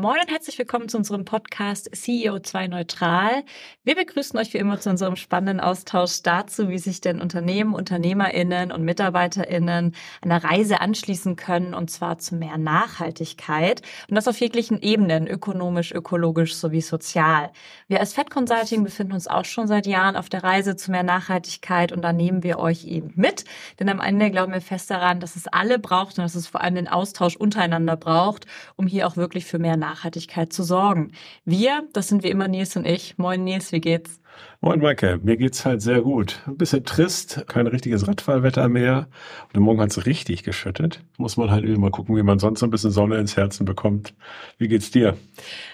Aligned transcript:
Moin 0.00 0.16
und 0.18 0.30
herzlich 0.30 0.58
willkommen 0.58 0.88
zu 0.88 0.96
unserem 0.96 1.26
Podcast 1.26 1.90
CEO2 1.92 2.68
Neutral. 2.68 3.44
Wir 3.84 3.94
begrüßen 3.94 4.38
euch 4.40 4.54
wie 4.54 4.56
immer 4.56 4.80
zu 4.80 4.88
unserem 4.88 5.14
spannenden 5.14 5.60
Austausch 5.60 6.22
dazu, 6.22 6.70
wie 6.70 6.78
sich 6.78 7.02
denn 7.02 7.20
Unternehmen, 7.20 7.74
UnternehmerInnen 7.74 8.72
und 8.72 8.82
MitarbeiterInnen 8.82 9.94
einer 10.22 10.42
Reise 10.42 10.80
anschließen 10.80 11.36
können 11.36 11.74
und 11.74 11.90
zwar 11.90 12.16
zu 12.16 12.34
mehr 12.34 12.56
Nachhaltigkeit 12.56 13.82
und 14.08 14.14
das 14.14 14.26
auf 14.26 14.40
jeglichen 14.40 14.80
Ebenen, 14.80 15.26
ökonomisch, 15.26 15.92
ökologisch 15.92 16.54
sowie 16.54 16.80
sozial. 16.80 17.50
Wir 17.86 18.00
als 18.00 18.14
Fed 18.14 18.30
Consulting 18.30 18.82
befinden 18.82 19.12
uns 19.12 19.28
auch 19.28 19.44
schon 19.44 19.68
seit 19.68 19.86
Jahren 19.86 20.16
auf 20.16 20.30
der 20.30 20.42
Reise 20.42 20.76
zu 20.76 20.92
mehr 20.92 21.02
Nachhaltigkeit 21.02 21.92
und 21.92 22.00
da 22.00 22.14
nehmen 22.14 22.42
wir 22.42 22.58
euch 22.58 22.86
eben 22.86 23.12
mit, 23.16 23.44
denn 23.78 23.90
am 23.90 24.00
Ende 24.00 24.30
glauben 24.30 24.54
wir 24.54 24.62
fest 24.62 24.90
daran, 24.90 25.20
dass 25.20 25.36
es 25.36 25.46
alle 25.46 25.78
braucht 25.78 26.16
und 26.16 26.24
dass 26.24 26.36
es 26.36 26.46
vor 26.46 26.62
allem 26.62 26.76
den 26.76 26.88
Austausch 26.88 27.36
untereinander 27.36 27.98
braucht, 27.98 28.46
um 28.76 28.86
hier 28.86 29.06
auch 29.06 29.18
wirklich 29.18 29.44
für 29.44 29.58
mehr 29.58 29.76
Nachhaltigkeit 29.76 29.89
zu 30.52 30.62
sorgen. 30.62 31.12
Wir, 31.44 31.88
das 31.92 32.08
sind 32.08 32.22
wie 32.22 32.30
immer 32.30 32.48
Nils 32.48 32.76
und 32.76 32.86
ich. 32.86 33.18
Moin 33.18 33.44
Nils, 33.44 33.72
wie 33.72 33.80
geht's? 33.80 34.19
Moin 34.62 34.80
Maike, 34.80 35.18
mir 35.22 35.38
geht's 35.38 35.64
halt 35.64 35.80
sehr 35.80 36.02
gut. 36.02 36.42
Ein 36.46 36.58
bisschen 36.58 36.84
trist, 36.84 37.44
kein 37.48 37.66
richtiges 37.66 38.06
Radfahrwetter 38.06 38.68
mehr. 38.68 39.08
Und 39.54 39.62
Morgen 39.62 39.80
hat's 39.80 40.04
richtig 40.04 40.42
geschüttet. 40.42 41.00
Muss 41.16 41.38
man 41.38 41.50
halt 41.50 41.66
mal 41.78 41.90
gucken, 41.90 42.14
wie 42.14 42.22
man 42.22 42.38
sonst 42.38 42.60
so 42.60 42.66
ein 42.66 42.70
bisschen 42.70 42.90
Sonne 42.90 43.16
ins 43.16 43.38
Herzen 43.38 43.64
bekommt. 43.64 44.12
Wie 44.58 44.68
geht's 44.68 44.90
dir? 44.90 45.16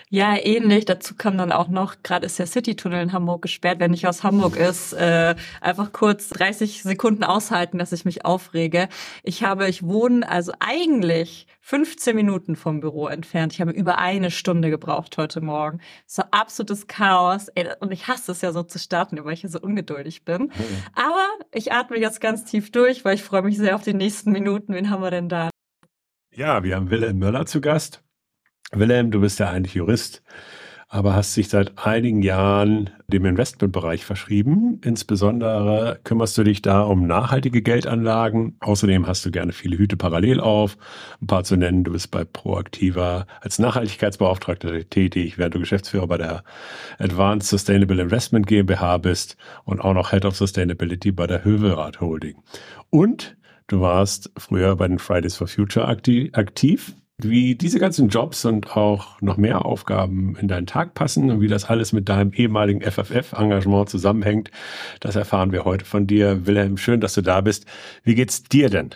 Ja, 0.09 0.37
ähnlich. 0.37 0.85
Dazu 0.85 1.17
kam 1.17 1.37
dann 1.37 1.51
auch 1.51 1.67
noch, 1.67 1.97
gerade 2.05 2.27
ist 2.27 2.39
der 2.39 2.47
Citytunnel 2.47 3.03
in 3.03 3.13
Hamburg 3.13 3.43
gesperrt. 3.43 3.81
Wenn 3.81 3.93
ich 3.93 4.07
aus 4.07 4.23
Hamburg 4.23 4.55
ist, 4.57 4.93
äh, 4.93 5.35
einfach 5.61 5.93
kurz 5.93 6.29
30 6.29 6.85
Sekunden 6.85 7.25
aushalten, 7.25 7.79
dass 7.79 7.91
ich 7.91 8.05
mich 8.05 8.25
aufrege. 8.25 8.89
Ich 9.25 9.43
habe, 9.43 9.69
ich 9.69 9.83
wohne 9.83 10.29
also 10.29 10.53
eigentlich 10.61 11.49
15 11.61 12.15
Minuten 12.15 12.55
vom 12.55 12.79
Büro 12.79 13.09
entfernt. 13.09 13.53
Ich 13.53 13.61
habe 13.61 13.73
über 13.73 13.99
eine 13.99 14.31
Stunde 14.31 14.71
gebraucht 14.71 15.19
heute 15.19 15.41
Morgen. 15.41 15.81
So 16.07 16.23
absolutes 16.31 16.87
Chaos. 16.87 17.49
Und 17.81 17.91
ich 17.91 18.07
hasse 18.07 18.31
es 18.31 18.43
ja 18.43 18.46
so 18.53 18.63
zu 18.63 18.79
starten, 18.79 19.23
weil 19.25 19.35
ich 19.35 19.43
ja 19.43 19.49
so 19.49 19.61
ungeduldig 19.61 20.25
bin. 20.25 20.51
Aber 20.95 21.27
ich 21.53 21.73
atme 21.73 21.99
jetzt 21.99 22.21
ganz 22.21 22.45
tief 22.45 22.71
durch, 22.71 23.05
weil 23.05 23.15
ich 23.15 23.23
freue 23.23 23.43
mich 23.43 23.57
sehr 23.57 23.75
auf 23.75 23.83
die 23.83 23.95
nächsten 23.95 24.33
Minuten. 24.33 24.75
Wen 24.75 24.91
haben 24.91 25.03
wir 25.03 25.11
denn 25.11 25.29
da? 25.29 25.51
Ja, 26.35 26.63
wir 26.63 26.77
haben 26.77 26.91
Wilhelm 26.91 27.19
Möller 27.19 27.47
zu 27.47 27.61
Gast. 27.61 28.03
Wilhelm, 28.73 29.11
du 29.11 29.21
bist 29.21 29.39
ja 29.39 29.51
eigentlich 29.51 29.75
Jurist, 29.75 30.23
aber 30.97 31.15
hast 31.15 31.37
dich 31.37 31.51
seit 31.51 31.77
einigen 31.77 32.23
Jahren 32.23 32.89
dem 33.07 33.27
Investmentbereich 33.27 34.07
verschrieben. 34.07 34.81
Insbesondere 34.83 36.01
kümmerst 36.05 36.39
du 36.39 36.43
dich 36.43 36.63
da 36.63 36.83
um 36.85 37.07
nachhaltige 37.07 37.61
Geldanlagen. 37.61 38.57
Außerdem 38.61 39.07
hast 39.07 39.27
du 39.27 39.31
gerne 39.31 39.53
viele 39.53 39.77
Hüte 39.77 39.99
parallel 39.99 40.41
auf. 40.41 40.79
Ein 41.21 41.27
paar 41.27 41.45
zu 41.45 41.57
nennen, 41.57 41.85
du 41.85 41.93
bist 41.93 42.11
bei 42.11 42.25
Proaktiva 42.25 43.27
als 43.43 43.59
Nachhaltigkeitsbeauftragter 43.59 44.89
tätig, 44.89 45.37
während 45.37 45.55
du 45.55 45.59
Geschäftsführer 45.59 46.07
bei 46.07 46.17
der 46.17 46.45
Advanced 46.99 47.51
Sustainable 47.51 48.01
Investment 48.01 48.47
GmbH 48.47 48.97
bist 48.97 49.37
und 49.65 49.81
auch 49.81 49.93
noch 49.93 50.13
Head 50.13 50.25
of 50.25 50.35
Sustainability 50.35 51.13
bei 51.13 51.27
der 51.27 51.45
Hövelrad 51.45 52.01
Holding. 52.01 52.37
Und 52.89 53.37
du 53.67 53.83
warst 53.83 54.33
früher 54.39 54.77
bei 54.77 54.89
den 54.89 54.99
Fridays 54.99 55.37
for 55.37 55.47
Future 55.47 55.87
aktiv 55.87 56.95
wie 57.19 57.55
diese 57.55 57.79
ganzen 57.79 58.09
Jobs 58.09 58.45
und 58.45 58.77
auch 58.77 59.21
noch 59.23 59.39
mehr 59.39 59.65
Aufgaben 59.65 60.37
in 60.37 60.49
deinen 60.49 60.67
Tag 60.67 60.95
passen 60.95 61.31
und 61.31 61.41
wie 61.41 61.49
das 61.49 61.65
alles 61.65 61.93
mit 61.93 62.09
deinem 62.09 62.33
ehemaligen 62.33 62.83
FFF-Engagement 62.83 63.89
zusammenhängt, 63.89 64.51
das 65.01 65.17
erfahren 65.17 65.53
wir 65.53 65.65
heute 65.65 65.85
von 65.85 66.07
dir. 66.07 66.47
Wilhelm, 66.47 66.77
schön, 66.77 67.01
dass 67.01 67.15
du 67.15 67.23
da 67.23 67.41
bist. 67.41 67.65
Wie 68.03 68.15
geht's 68.15 68.43
dir 68.43 68.69
denn? 68.69 68.91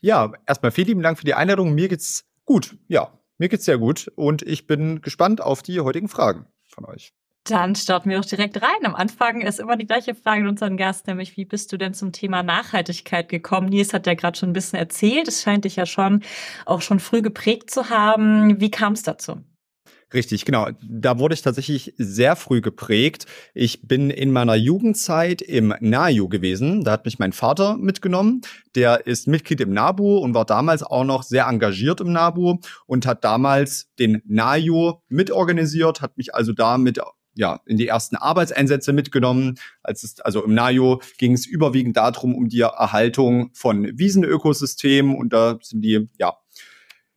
Ja, 0.00 0.32
erstmal 0.46 0.72
vielen 0.72 0.88
lieben 0.88 1.02
Dank 1.02 1.18
für 1.18 1.24
die 1.24 1.34
Einladung. 1.34 1.74
Mir 1.74 1.88
geht's 1.88 2.26
gut. 2.44 2.76
Ja, 2.88 3.18
mir 3.38 3.48
geht's 3.48 3.64
sehr 3.64 3.78
gut 3.78 4.12
und 4.14 4.42
ich 4.42 4.66
bin 4.66 5.00
gespannt 5.00 5.40
auf 5.40 5.62
die 5.62 5.80
heutigen 5.80 6.08
Fragen 6.08 6.46
von 6.64 6.84
euch. 6.84 7.14
Dann 7.44 7.74
starten 7.74 8.08
wir 8.08 8.18
auch 8.18 8.24
direkt 8.24 8.62
rein. 8.62 8.84
Am 8.84 8.94
Anfang 8.94 9.42
ist 9.42 9.60
immer 9.60 9.76
die 9.76 9.86
gleiche 9.86 10.14
Frage 10.14 10.42
an 10.42 10.48
unseren 10.48 10.78
Gast, 10.78 11.06
nämlich 11.06 11.36
wie 11.36 11.44
bist 11.44 11.70
du 11.72 11.76
denn 11.76 11.92
zum 11.92 12.10
Thema 12.10 12.42
Nachhaltigkeit 12.42 13.28
gekommen? 13.28 13.68
Nils 13.68 13.92
hat 13.92 14.06
ja 14.06 14.14
gerade 14.14 14.38
schon 14.38 14.50
ein 14.50 14.54
bisschen 14.54 14.78
erzählt. 14.78 15.28
Es 15.28 15.42
scheint 15.42 15.66
dich 15.66 15.76
ja 15.76 15.84
schon 15.84 16.22
auch 16.64 16.80
schon 16.80 17.00
früh 17.00 17.20
geprägt 17.20 17.70
zu 17.70 17.90
haben. 17.90 18.60
Wie 18.60 18.70
kam 18.70 18.94
es 18.94 19.02
dazu? 19.02 19.44
Richtig, 20.14 20.44
genau. 20.44 20.68
Da 20.80 21.18
wurde 21.18 21.34
ich 21.34 21.42
tatsächlich 21.42 21.92
sehr 21.98 22.36
früh 22.36 22.60
geprägt. 22.60 23.26
Ich 23.52 23.82
bin 23.82 24.10
in 24.10 24.30
meiner 24.30 24.54
Jugendzeit 24.54 25.42
im 25.42 25.74
NAJU 25.80 26.28
gewesen. 26.28 26.84
Da 26.84 26.92
hat 26.92 27.04
mich 27.04 27.18
mein 27.18 27.32
Vater 27.32 27.76
mitgenommen. 27.76 28.40
Der 28.76 29.06
ist 29.06 29.26
Mitglied 29.26 29.60
im 29.60 29.72
NABU 29.72 30.18
und 30.18 30.32
war 30.32 30.44
damals 30.46 30.82
auch 30.82 31.04
noch 31.04 31.24
sehr 31.24 31.46
engagiert 31.46 32.00
im 32.00 32.12
NABU 32.12 32.58
und 32.86 33.06
hat 33.06 33.24
damals 33.24 33.88
den 33.98 34.22
NAJU 34.24 34.94
mitorganisiert, 35.08 36.00
hat 36.00 36.16
mich 36.16 36.34
also 36.34 36.52
damit 36.52 37.00
ja, 37.34 37.60
in 37.66 37.76
die 37.76 37.88
ersten 37.88 38.16
Arbeitseinsätze 38.16 38.92
mitgenommen. 38.92 39.58
Als 39.82 40.02
es, 40.02 40.20
also 40.20 40.44
im 40.44 40.54
NAJO 40.54 41.00
ging 41.18 41.32
es 41.32 41.46
überwiegend 41.46 41.96
darum, 41.96 42.34
um 42.34 42.48
die 42.48 42.60
Erhaltung 42.60 43.50
von 43.54 43.98
Wiesenökosystemen 43.98 45.16
und 45.16 45.32
da 45.32 45.58
sind 45.60 45.82
die, 45.82 46.08
ja, 46.18 46.34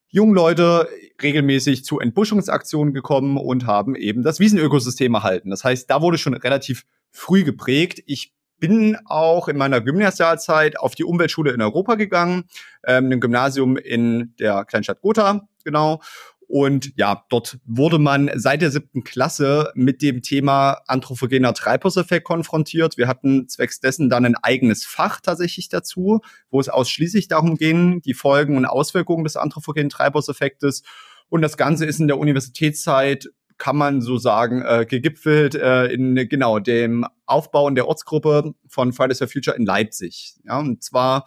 jungen 0.10 0.34
Leute 0.34 0.88
regelmäßig 1.22 1.84
zu 1.84 2.00
Entbuschungsaktionen 2.00 2.94
gekommen 2.94 3.38
und 3.38 3.66
haben 3.66 3.96
eben 3.96 4.24
das 4.24 4.40
Wiesenökosystem 4.40 5.14
erhalten. 5.14 5.50
Das 5.50 5.64
heißt, 5.64 5.90
da 5.90 6.02
wurde 6.02 6.18
schon 6.18 6.34
relativ 6.34 6.86
früh 7.12 7.44
geprägt. 7.44 8.02
Ich 8.06 8.34
bin 8.60 8.98
auch 9.06 9.48
in 9.48 9.58
meiner 9.58 9.82
Gymnasialzeit 9.82 10.80
auf 10.80 10.96
die 10.96 11.04
Umweltschule 11.04 11.52
in 11.52 11.62
Europa 11.62 11.96
gegangen, 11.96 12.46
ähm, 12.86 13.12
ein 13.12 13.20
Gymnasium 13.20 13.78
in 13.78 14.34
der 14.40 14.66
Kleinstadt 14.66 15.02
Gotha, 15.02 15.48
genau. 15.64 16.02
Und 16.48 16.94
ja, 16.96 17.26
dort 17.30 17.60
wurde 17.66 18.00
man 18.00 18.32
seit 18.36 18.62
der 18.62 18.72
siebten 18.72 19.04
Klasse 19.04 19.72
mit 19.76 20.02
dem 20.02 20.22
Thema 20.22 20.80
anthropogener 20.88 21.54
Treibhauseffekt 21.54 22.26
konfrontiert. 22.26 22.98
Wir 22.98 23.10
hatten 23.10 23.50
zwecks 23.50 23.82
dessen 23.82 24.10
dann 24.10 24.26
ein 24.26 24.36
eigenes 24.36 24.86
Fach 24.86 25.20
tatsächlich 25.20 25.68
dazu, 25.68 26.22
wo 26.50 26.62
es 26.62 26.70
ausschließlich 26.70 27.28
darum 27.28 27.56
ging, 27.56 28.02
die 28.02 28.14
Folgen 28.14 28.56
und 28.56 28.66
Auswirkungen 28.66 29.26
des 29.26 29.36
anthropogenen 29.36 29.90
Treibhauseffektes. 29.90 30.84
Und 31.28 31.42
das 31.42 31.58
Ganze 31.58 31.86
ist 31.86 32.00
in 32.00 32.08
der 32.08 32.18
Universitätszeit 32.18 33.30
kann 33.58 33.76
man 33.76 34.02
so 34.02 34.18
sagen, 34.18 34.62
äh, 34.62 34.86
gegipfelt 34.88 35.56
äh, 35.56 35.88
in 35.88 36.16
genau 36.30 36.60
dem 36.60 37.06
Aufbau 37.26 37.68
in 37.68 37.76
der 37.76 37.88
Ortsgruppe 37.88 38.54
von 38.68 38.94
Fridays 38.94 39.18
for 39.18 39.28
Future 39.28 39.58
in 39.58 39.66
Leipzig. 39.66 40.36
Ja, 40.46 40.60
und 40.60 40.84
zwar 40.84 41.26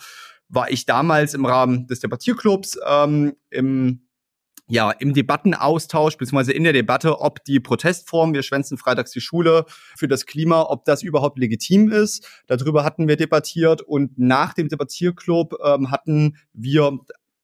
war 0.48 0.70
ich 0.70 0.86
damals 0.86 1.34
im 1.34 1.44
Rahmen 1.44 1.86
des 1.88 2.00
Debattierclubs 2.00 2.78
ähm, 2.88 3.34
im 3.50 4.06
ja, 4.70 4.90
im 4.92 5.12
Debattenaustausch, 5.12 6.16
beziehungsweise 6.16 6.52
in 6.52 6.64
der 6.64 6.72
Debatte, 6.72 7.20
ob 7.20 7.44
die 7.44 7.60
Protestform, 7.60 8.32
wir 8.32 8.42
schwänzen 8.42 8.78
freitags 8.78 9.10
die 9.10 9.20
Schule 9.20 9.64
für 9.96 10.08
das 10.08 10.26
Klima, 10.26 10.62
ob 10.62 10.84
das 10.84 11.02
überhaupt 11.02 11.38
legitim 11.38 11.90
ist. 11.90 12.26
Darüber 12.46 12.84
hatten 12.84 13.08
wir 13.08 13.16
debattiert 13.16 13.82
und 13.82 14.18
nach 14.18 14.54
dem 14.54 14.68
Debattierclub 14.68 15.56
ähm, 15.64 15.90
hatten 15.90 16.36
wir 16.52 16.98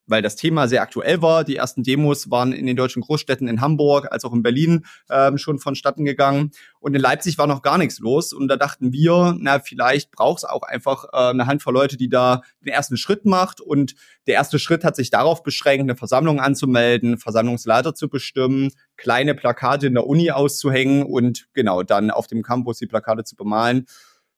weil 0.07 0.21
das 0.21 0.35
Thema 0.35 0.67
sehr 0.67 0.81
aktuell 0.81 1.21
war. 1.21 1.43
Die 1.43 1.57
ersten 1.57 1.83
Demos 1.83 2.31
waren 2.31 2.53
in 2.53 2.65
den 2.65 2.75
deutschen 2.75 3.01
Großstädten 3.01 3.47
in 3.47 3.61
Hamburg 3.61 4.11
als 4.11 4.25
auch 4.25 4.33
in 4.33 4.41
Berlin 4.41 4.85
ähm, 5.09 5.37
schon 5.37 5.59
vonstatten 5.59 6.05
gegangen. 6.05 6.51
Und 6.79 6.95
in 6.95 7.01
Leipzig 7.01 7.37
war 7.37 7.47
noch 7.47 7.61
gar 7.61 7.77
nichts 7.77 7.99
los. 7.99 8.33
Und 8.33 8.47
da 8.47 8.55
dachten 8.55 8.93
wir, 8.93 9.35
na, 9.37 9.59
vielleicht 9.59 10.11
braucht 10.11 10.39
es 10.39 10.43
auch 10.45 10.63
einfach 10.63 11.05
äh, 11.11 11.29
eine 11.29 11.45
Handvoll 11.45 11.73
Leute, 11.73 11.97
die 11.97 12.09
da 12.09 12.41
den 12.61 12.73
ersten 12.73 12.97
Schritt 12.97 13.25
macht. 13.25 13.61
Und 13.61 13.95
der 14.25 14.35
erste 14.35 14.59
Schritt 14.59 14.83
hat 14.83 14.95
sich 14.95 15.09
darauf 15.09 15.43
beschränkt, 15.43 15.83
eine 15.83 15.95
Versammlung 15.95 16.39
anzumelden, 16.39 17.17
Versammlungsleiter 17.17 17.93
zu 17.93 18.09
bestimmen, 18.09 18.71
kleine 18.95 19.35
Plakate 19.35 19.87
in 19.87 19.93
der 19.93 20.07
Uni 20.07 20.31
auszuhängen 20.31 21.03
und 21.03 21.47
genau 21.53 21.83
dann 21.83 22.11
auf 22.11 22.27
dem 22.27 22.43
Campus 22.43 22.79
die 22.79 22.87
Plakate 22.87 23.23
zu 23.23 23.35
bemalen. 23.35 23.85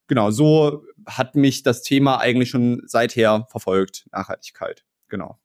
Genau, 0.08 0.32
so 0.32 0.86
hat 1.06 1.36
mich 1.36 1.62
das 1.62 1.84
Thema 1.84 2.18
eigentlich 2.18 2.50
schon 2.50 2.82
seither 2.86 3.48
verfolgt, 3.52 4.08
Nachhaltigkeit. 4.12 4.84
Genau. 5.08 5.40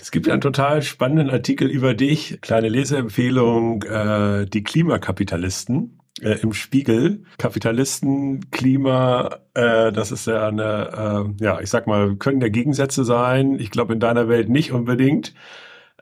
Es 0.00 0.10
gibt 0.10 0.28
einen 0.28 0.40
total 0.40 0.82
spannenden 0.82 1.28
Artikel 1.30 1.68
über 1.68 1.94
dich, 1.94 2.38
kleine 2.40 2.68
Leseempfehlung, 2.68 3.82
äh, 3.82 4.46
die 4.46 4.64
Klimakapitalisten 4.64 6.00
äh, 6.22 6.40
im 6.40 6.54
Spiegel. 6.54 7.24
Kapitalisten, 7.36 8.50
Klima, 8.50 9.40
äh, 9.54 9.92
das 9.92 10.10
ist 10.10 10.26
ja 10.26 10.48
eine, 10.48 11.34
äh, 11.38 11.44
ja, 11.44 11.60
ich 11.60 11.68
sag 11.68 11.86
mal, 11.86 12.16
können 12.16 12.40
der 12.40 12.50
Gegensätze 12.50 13.04
sein. 13.04 13.58
Ich 13.58 13.70
glaube 13.70 13.92
in 13.92 14.00
deiner 14.00 14.28
Welt 14.28 14.48
nicht 14.48 14.72
unbedingt. 14.72 15.34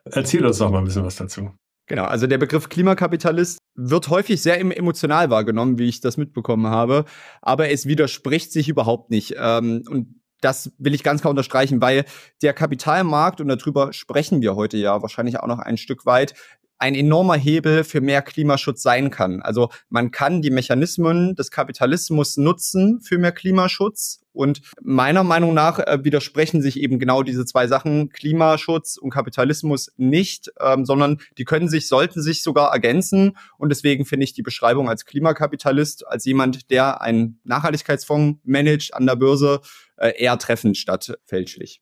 Erzähl 0.04 0.46
uns 0.46 0.58
doch 0.58 0.70
mal 0.70 0.78
ein 0.78 0.84
bisschen 0.84 1.04
was 1.04 1.16
dazu. 1.16 1.50
Genau, 1.86 2.04
also 2.04 2.26
der 2.26 2.38
Begriff 2.38 2.68
Klimakapitalist 2.68 3.58
wird 3.74 4.10
häufig 4.10 4.42
sehr 4.42 4.60
emotional 4.60 5.30
wahrgenommen, 5.30 5.78
wie 5.78 5.88
ich 5.88 6.00
das 6.00 6.18
mitbekommen 6.18 6.66
habe, 6.66 7.06
aber 7.40 7.70
es 7.70 7.86
widerspricht 7.86 8.52
sich 8.52 8.68
überhaupt 8.68 9.10
nicht. 9.10 9.36
Ähm, 9.38 9.82
und 9.88 10.17
das 10.40 10.72
will 10.78 10.94
ich 10.94 11.02
ganz 11.02 11.20
klar 11.20 11.30
unterstreichen, 11.30 11.80
weil 11.80 12.04
der 12.42 12.52
Kapitalmarkt, 12.52 13.40
und 13.40 13.48
darüber 13.48 13.92
sprechen 13.92 14.40
wir 14.40 14.54
heute 14.56 14.76
ja 14.76 15.02
wahrscheinlich 15.02 15.40
auch 15.40 15.46
noch 15.46 15.58
ein 15.58 15.76
Stück 15.76 16.06
weit, 16.06 16.34
ein 16.78 16.94
enormer 16.94 17.34
Hebel 17.34 17.82
für 17.82 18.00
mehr 18.00 18.22
Klimaschutz 18.22 18.82
sein 18.82 19.10
kann. 19.10 19.42
Also 19.42 19.68
man 19.88 20.10
kann 20.12 20.42
die 20.42 20.50
Mechanismen 20.50 21.34
des 21.34 21.50
Kapitalismus 21.50 22.36
nutzen 22.36 23.00
für 23.00 23.18
mehr 23.18 23.32
Klimaschutz. 23.32 24.20
Und 24.32 24.60
meiner 24.80 25.24
Meinung 25.24 25.52
nach 25.52 25.80
äh, 25.80 26.04
widersprechen 26.04 26.62
sich 26.62 26.78
eben 26.78 27.00
genau 27.00 27.24
diese 27.24 27.44
zwei 27.44 27.66
Sachen, 27.66 28.10
Klimaschutz 28.10 28.96
und 28.96 29.10
Kapitalismus 29.10 29.90
nicht, 29.96 30.52
ähm, 30.60 30.84
sondern 30.84 31.18
die 31.36 31.44
können 31.44 31.68
sich, 31.68 31.88
sollten 31.88 32.22
sich 32.22 32.44
sogar 32.44 32.70
ergänzen. 32.70 33.36
Und 33.58 33.70
deswegen 33.70 34.04
finde 34.04 34.22
ich 34.22 34.34
die 34.34 34.42
Beschreibung 34.42 34.88
als 34.88 35.04
Klimakapitalist, 35.04 36.06
als 36.06 36.24
jemand, 36.24 36.70
der 36.70 37.00
einen 37.00 37.40
Nachhaltigkeitsfonds 37.42 38.38
managt 38.44 38.94
an 38.94 39.06
der 39.06 39.16
Börse, 39.16 39.60
eher 40.00 40.38
treffend 40.38 40.76
statt 40.76 41.18
fälschlich. 41.24 41.80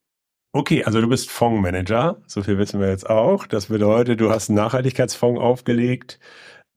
Okay, 0.52 0.84
also 0.84 1.00
du 1.00 1.08
bist 1.08 1.30
Fondsmanager, 1.30 2.22
so 2.26 2.42
viel 2.42 2.56
wissen 2.56 2.80
wir 2.80 2.88
jetzt 2.88 3.10
auch. 3.10 3.46
Das 3.46 3.66
bedeutet, 3.66 4.20
du 4.20 4.30
hast 4.30 4.48
einen 4.48 4.56
Nachhaltigkeitsfonds 4.56 5.40
aufgelegt. 5.40 6.18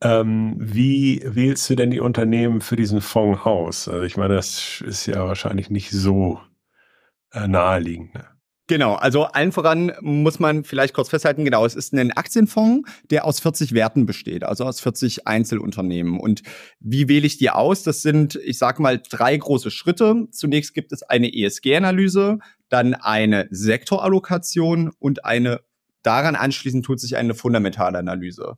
Ähm, 0.01 0.55
wie 0.59 1.21
wählst 1.23 1.69
du 1.69 1.75
denn 1.75 1.91
die 1.91 1.99
Unternehmen 1.99 2.61
für 2.61 2.75
diesen 2.75 3.01
Fonds 3.01 3.45
aus? 3.45 3.87
Also 3.87 4.03
ich 4.03 4.17
meine, 4.17 4.35
das 4.35 4.81
ist 4.85 5.05
ja 5.05 5.25
wahrscheinlich 5.25 5.69
nicht 5.69 5.91
so 5.91 6.41
äh, 7.31 7.47
naheliegend. 7.47 8.13
Ne? 8.15 8.25
Genau, 8.69 8.93
also 8.93 9.23
allen 9.23 9.51
voran 9.51 9.93
muss 9.99 10.37
man 10.37 10.63
vielleicht 10.63 10.93
kurz 10.93 11.09
festhalten, 11.09 11.43
genau, 11.43 11.65
es 11.65 11.73
ist 11.73 11.91
ein 11.91 12.11
Aktienfonds, 12.11 12.87
der 13.09 13.25
aus 13.25 13.39
40 13.39 13.73
Werten 13.73 14.05
besteht, 14.05 14.43
also 14.43 14.63
aus 14.63 14.79
40 14.79 15.25
Einzelunternehmen. 15.25 16.19
Und 16.19 16.43
wie 16.79 17.07
wähle 17.07 17.25
ich 17.25 17.39
die 17.39 17.49
aus? 17.49 17.81
Das 17.81 18.03
sind, 18.03 18.35
ich 18.35 18.59
sage 18.59 18.83
mal, 18.83 19.01
drei 19.09 19.35
große 19.35 19.71
Schritte. 19.71 20.27
Zunächst 20.29 20.75
gibt 20.75 20.91
es 20.91 21.01
eine 21.01 21.33
ESG-Analyse, 21.33 22.37
dann 22.69 22.93
eine 22.93 23.47
Sektorallokation 23.49 24.91
und 24.99 25.25
eine 25.25 25.61
daran 26.03 26.35
anschließend 26.35 26.85
tut 26.85 26.99
sich 26.99 27.17
eine 27.17 27.33
fundamentale 27.33 27.97
Analyse. 27.97 28.53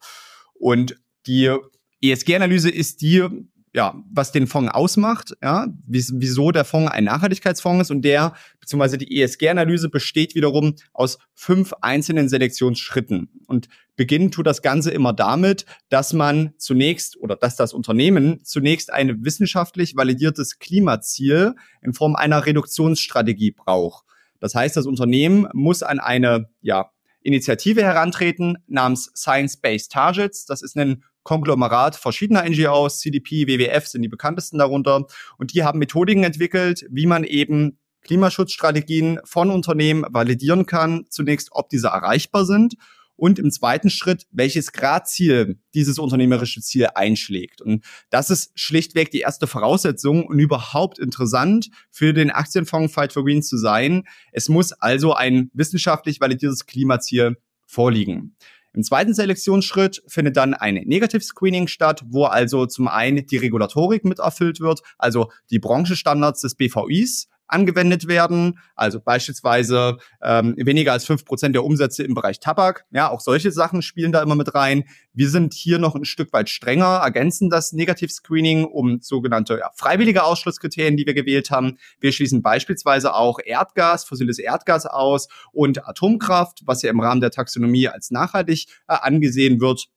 Und 0.55 0.99
die 1.25 1.55
ESG-Analyse 2.01 2.69
ist 2.69 3.01
die 3.01 3.29
ja, 3.73 3.95
was 4.11 4.33
den 4.33 4.47
Fonds 4.47 4.73
ausmacht, 4.73 5.33
ja, 5.41 5.67
wieso 5.87 6.51
der 6.51 6.65
Fonds 6.65 6.91
ein 6.91 7.05
Nachhaltigkeitsfonds 7.05 7.83
ist 7.83 7.91
und 7.91 8.01
der, 8.01 8.33
beziehungsweise 8.59 8.97
die 8.97 9.21
ESG-Analyse 9.21 9.89
besteht 9.89 10.35
wiederum 10.35 10.75
aus 10.91 11.19
fünf 11.33 11.73
einzelnen 11.79 12.27
Selektionsschritten. 12.27 13.29
Und 13.47 13.69
beginnen 13.95 14.31
tut 14.31 14.45
das 14.45 14.61
Ganze 14.61 14.91
immer 14.91 15.13
damit, 15.13 15.65
dass 15.87 16.11
man 16.11 16.53
zunächst 16.57 17.17
oder 17.17 17.37
dass 17.37 17.55
das 17.55 17.73
Unternehmen 17.73 18.43
zunächst 18.43 18.91
ein 18.91 19.23
wissenschaftlich 19.23 19.95
validiertes 19.95 20.59
Klimaziel 20.59 21.55
in 21.81 21.93
Form 21.93 22.15
einer 22.15 22.45
Reduktionsstrategie 22.45 23.51
braucht. 23.51 24.03
Das 24.41 24.53
heißt, 24.53 24.75
das 24.75 24.85
Unternehmen 24.85 25.47
muss 25.53 25.81
an 25.81 25.99
eine, 25.99 26.49
ja, 26.61 26.91
Initiative 27.21 27.81
herantreten 27.83 28.57
namens 28.67 29.11
Science-Based 29.15 29.91
Targets. 29.91 30.45
Das 30.45 30.61
ist 30.61 30.75
ein 30.75 31.03
Konglomerat 31.23 31.95
verschiedener 31.95 32.47
NGOs, 32.49 32.99
CDP, 32.99 33.47
WWF 33.47 33.87
sind 33.87 34.01
die 34.01 34.07
bekanntesten 34.07 34.57
darunter. 34.57 35.05
Und 35.37 35.53
die 35.53 35.63
haben 35.63 35.79
Methodiken 35.79 36.23
entwickelt, 36.23 36.85
wie 36.89 37.05
man 37.05 37.23
eben 37.23 37.77
Klimaschutzstrategien 38.01 39.19
von 39.23 39.51
Unternehmen 39.51 40.05
validieren 40.09 40.65
kann. 40.65 41.05
Zunächst, 41.09 41.49
ob 41.51 41.69
diese 41.69 41.89
erreichbar 41.89 42.45
sind 42.45 42.75
und 43.21 43.37
im 43.37 43.51
zweiten 43.51 43.91
Schritt, 43.91 44.25
welches 44.31 44.71
Gradziel 44.71 45.59
dieses 45.75 45.99
unternehmerische 45.99 46.59
Ziel 46.59 46.87
einschlägt. 46.95 47.61
Und 47.61 47.85
das 48.09 48.31
ist 48.31 48.51
schlichtweg 48.55 49.11
die 49.11 49.19
erste 49.19 49.45
Voraussetzung 49.45 50.25
und 50.25 50.39
überhaupt 50.39 50.97
interessant 50.97 51.69
für 51.91 52.13
den 52.13 52.31
Aktienfonds 52.31 52.91
Fight 52.91 53.13
for 53.13 53.23
Green 53.23 53.43
zu 53.43 53.57
sein. 53.57 54.05
Es 54.31 54.49
muss 54.49 54.71
also 54.71 55.13
ein 55.13 55.51
wissenschaftlich 55.53 56.19
validiertes 56.19 56.65
Klimaziel 56.65 57.37
vorliegen. 57.67 58.35
Im 58.73 58.81
zweiten 58.81 59.13
Selektionsschritt 59.13 60.01
findet 60.07 60.35
dann 60.35 60.55
ein 60.55 60.73
Negative 60.85 61.21
Screening 61.21 61.67
statt, 61.67 62.03
wo 62.07 62.25
also 62.25 62.65
zum 62.65 62.87
einen 62.87 63.27
die 63.27 63.37
Regulatorik 63.37 64.03
mit 64.03 64.17
erfüllt 64.17 64.61
wird, 64.61 64.81
also 64.97 65.31
die 65.51 65.59
Branchenstandards 65.59 66.41
des 66.41 66.55
BVIs 66.55 67.27
angewendet 67.51 68.07
werden. 68.07 68.59
Also 68.75 68.99
beispielsweise 68.99 69.97
ähm, 70.21 70.55
weniger 70.57 70.93
als 70.93 71.05
fünf 71.05 71.25
Prozent 71.25 71.55
der 71.55 71.63
Umsätze 71.63 72.03
im 72.03 72.13
Bereich 72.13 72.39
Tabak. 72.39 72.85
Ja, 72.91 73.09
auch 73.09 73.19
solche 73.19 73.51
Sachen 73.51 73.81
spielen 73.81 74.11
da 74.11 74.21
immer 74.21 74.35
mit 74.35 74.55
rein. 74.55 74.85
Wir 75.13 75.29
sind 75.29 75.53
hier 75.53 75.77
noch 75.77 75.95
ein 75.95 76.05
Stück 76.05 76.31
weit 76.33 76.49
strenger, 76.49 77.01
ergänzen 77.03 77.49
das 77.49 77.73
Negative 77.73 78.11
Screening 78.11 78.65
um 78.65 78.99
sogenannte 79.01 79.59
ja, 79.59 79.69
freiwillige 79.75 80.23
Ausschlusskriterien, 80.23 80.97
die 80.97 81.05
wir 81.05 81.13
gewählt 81.13 81.51
haben. 81.51 81.77
Wir 81.99 82.11
schließen 82.11 82.41
beispielsweise 82.41 83.13
auch 83.13 83.39
Erdgas, 83.43 84.05
fossiles 84.05 84.39
Erdgas 84.39 84.85
aus 84.85 85.27
und 85.51 85.87
Atomkraft, 85.87 86.61
was 86.65 86.81
ja 86.81 86.89
im 86.89 86.99
Rahmen 86.99 87.21
der 87.21 87.31
Taxonomie 87.31 87.87
als 87.87 88.11
nachhaltig 88.11 88.67
äh, 88.87 88.93
angesehen 88.93 89.59
wird. 89.59 89.87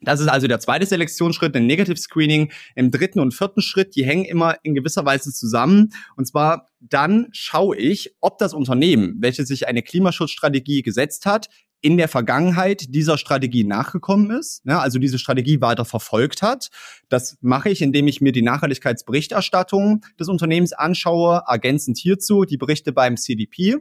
Das 0.00 0.20
ist 0.20 0.28
also 0.28 0.46
der 0.46 0.60
zweite 0.60 0.86
Selektionsschritt, 0.86 1.54
ein 1.56 1.66
Negative 1.66 1.96
Screening. 1.96 2.52
Im 2.74 2.90
dritten 2.90 3.20
und 3.20 3.34
vierten 3.34 3.62
Schritt, 3.62 3.96
die 3.96 4.04
hängen 4.04 4.24
immer 4.24 4.56
in 4.62 4.74
gewisser 4.74 5.04
Weise 5.04 5.32
zusammen. 5.32 5.90
Und 6.16 6.26
zwar 6.26 6.68
dann 6.80 7.28
schaue 7.32 7.76
ich, 7.76 8.14
ob 8.20 8.38
das 8.38 8.52
Unternehmen, 8.52 9.16
welches 9.20 9.48
sich 9.48 9.66
eine 9.66 9.82
Klimaschutzstrategie 9.82 10.82
gesetzt 10.82 11.24
hat, 11.24 11.48
in 11.84 11.98
der 11.98 12.08
Vergangenheit 12.08 12.94
dieser 12.94 13.18
Strategie 13.18 13.62
nachgekommen 13.62 14.30
ist, 14.30 14.62
ja, 14.64 14.80
also 14.80 14.98
diese 14.98 15.18
Strategie 15.18 15.60
weiter 15.60 15.84
verfolgt 15.84 16.40
hat. 16.40 16.70
Das 17.10 17.36
mache 17.42 17.68
ich, 17.68 17.82
indem 17.82 18.08
ich 18.08 18.22
mir 18.22 18.32
die 18.32 18.40
Nachhaltigkeitsberichterstattung 18.40 20.00
des 20.18 20.28
Unternehmens 20.28 20.72
anschaue, 20.72 21.42
ergänzend 21.46 21.98
hierzu 21.98 22.44
die 22.44 22.56
Berichte 22.56 22.92
beim 22.92 23.18
CDP. 23.18 23.76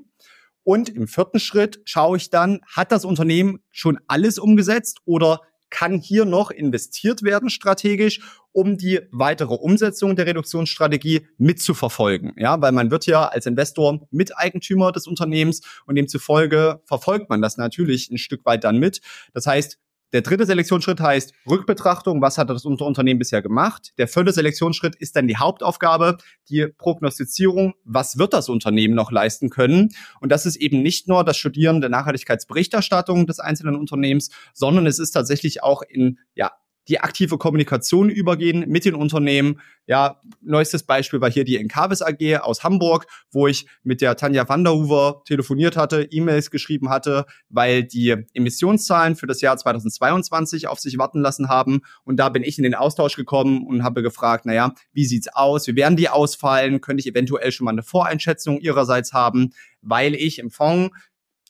Und 0.63 0.89
im 0.89 1.07
vierten 1.07 1.39
Schritt 1.39 1.79
schaue 1.85 2.17
ich 2.17 2.29
dann, 2.29 2.59
hat 2.67 2.91
das 2.91 3.05
Unternehmen 3.05 3.59
schon 3.71 3.97
alles 4.07 4.37
umgesetzt 4.37 4.99
oder 5.05 5.39
kann 5.69 5.99
hier 5.99 6.25
noch 6.25 6.51
investiert 6.51 7.23
werden 7.23 7.49
strategisch, 7.49 8.21
um 8.51 8.77
die 8.77 9.01
weitere 9.11 9.55
Umsetzung 9.55 10.15
der 10.15 10.27
Reduktionsstrategie 10.27 11.27
mitzuverfolgen. 11.37 12.33
Ja, 12.37 12.61
weil 12.61 12.71
man 12.71 12.91
wird 12.91 13.05
ja 13.05 13.25
als 13.27 13.45
Investor 13.45 14.07
Miteigentümer 14.11 14.91
des 14.91 15.07
Unternehmens 15.07 15.61
und 15.85 15.95
demzufolge 15.95 16.81
verfolgt 16.85 17.29
man 17.29 17.41
das 17.41 17.57
natürlich 17.57 18.09
ein 18.11 18.17
Stück 18.17 18.45
weit 18.45 18.63
dann 18.63 18.77
mit. 18.77 19.01
Das 19.33 19.47
heißt, 19.47 19.79
der 20.13 20.21
dritte 20.21 20.45
Selektionsschritt 20.45 21.01
heißt 21.01 21.33
Rückbetrachtung, 21.49 22.21
was 22.21 22.37
hat 22.37 22.49
das 22.49 22.65
Unternehmen 22.65 23.19
bisher 23.19 23.41
gemacht. 23.41 23.93
Der 23.97 24.07
vierte 24.07 24.31
Selektionsschritt 24.31 24.95
ist 24.95 25.15
dann 25.15 25.27
die 25.27 25.37
Hauptaufgabe, 25.37 26.17
die 26.49 26.67
Prognostizierung, 26.67 27.73
was 27.83 28.17
wird 28.19 28.33
das 28.33 28.47
Unternehmen 28.47 28.93
noch 28.93 29.11
leisten 29.11 29.49
können. 29.49 29.89
Und 30.21 30.31
das 30.31 30.45
ist 30.45 30.55
eben 30.57 30.83
nicht 30.83 31.07
nur 31.07 31.23
das 31.23 31.37
Studieren 31.37 31.81
der 31.81 31.89
Nachhaltigkeitsberichterstattung 31.89 33.25
des 33.25 33.39
einzelnen 33.39 33.75
Unternehmens, 33.75 34.29
sondern 34.53 34.85
es 34.85 34.99
ist 34.99 35.11
tatsächlich 35.11 35.63
auch 35.63 35.81
in 35.81 36.19
ja, 36.35 36.51
die 36.87 36.99
aktive 36.99 37.37
Kommunikation 37.37 38.09
übergehen 38.09 38.65
mit 38.67 38.85
den 38.85 38.95
Unternehmen. 38.95 39.61
Ja, 39.85 40.19
neuestes 40.41 40.83
Beispiel 40.83 41.21
war 41.21 41.31
hier 41.31 41.43
die 41.43 41.57
Encarvis 41.57 42.01
AG 42.01 42.39
aus 42.41 42.63
Hamburg, 42.63 43.05
wo 43.31 43.47
ich 43.47 43.67
mit 43.83 44.01
der 44.01 44.15
Tanja 44.15 44.47
Vanderhoever 44.47 45.23
telefoniert 45.25 45.77
hatte, 45.77 46.07
E-Mails 46.09 46.51
geschrieben 46.51 46.89
hatte, 46.89 47.25
weil 47.49 47.83
die 47.83 48.15
Emissionszahlen 48.33 49.15
für 49.15 49.27
das 49.27 49.41
Jahr 49.41 49.57
2022 49.57 50.67
auf 50.67 50.79
sich 50.79 50.97
warten 50.97 51.21
lassen 51.21 51.49
haben. 51.49 51.81
Und 52.03 52.17
da 52.17 52.29
bin 52.29 52.43
ich 52.43 52.57
in 52.57 52.63
den 52.63 52.75
Austausch 52.75 53.15
gekommen 53.15 53.65
und 53.65 53.83
habe 53.83 54.03
gefragt, 54.03 54.45
naja, 54.45 54.73
wie 54.93 55.05
sieht's 55.05 55.27
aus? 55.33 55.67
Wie 55.67 55.75
werden 55.75 55.97
die 55.97 56.09
ausfallen? 56.09 56.81
Könnte 56.81 57.01
ich 57.01 57.07
eventuell 57.07 57.51
schon 57.51 57.65
mal 57.65 57.71
eine 57.71 57.83
Voreinschätzung 57.83 58.59
ihrerseits 58.59 59.13
haben? 59.13 59.53
Weil 59.81 60.15
ich 60.15 60.39
im 60.39 60.49
Fonds 60.49 60.95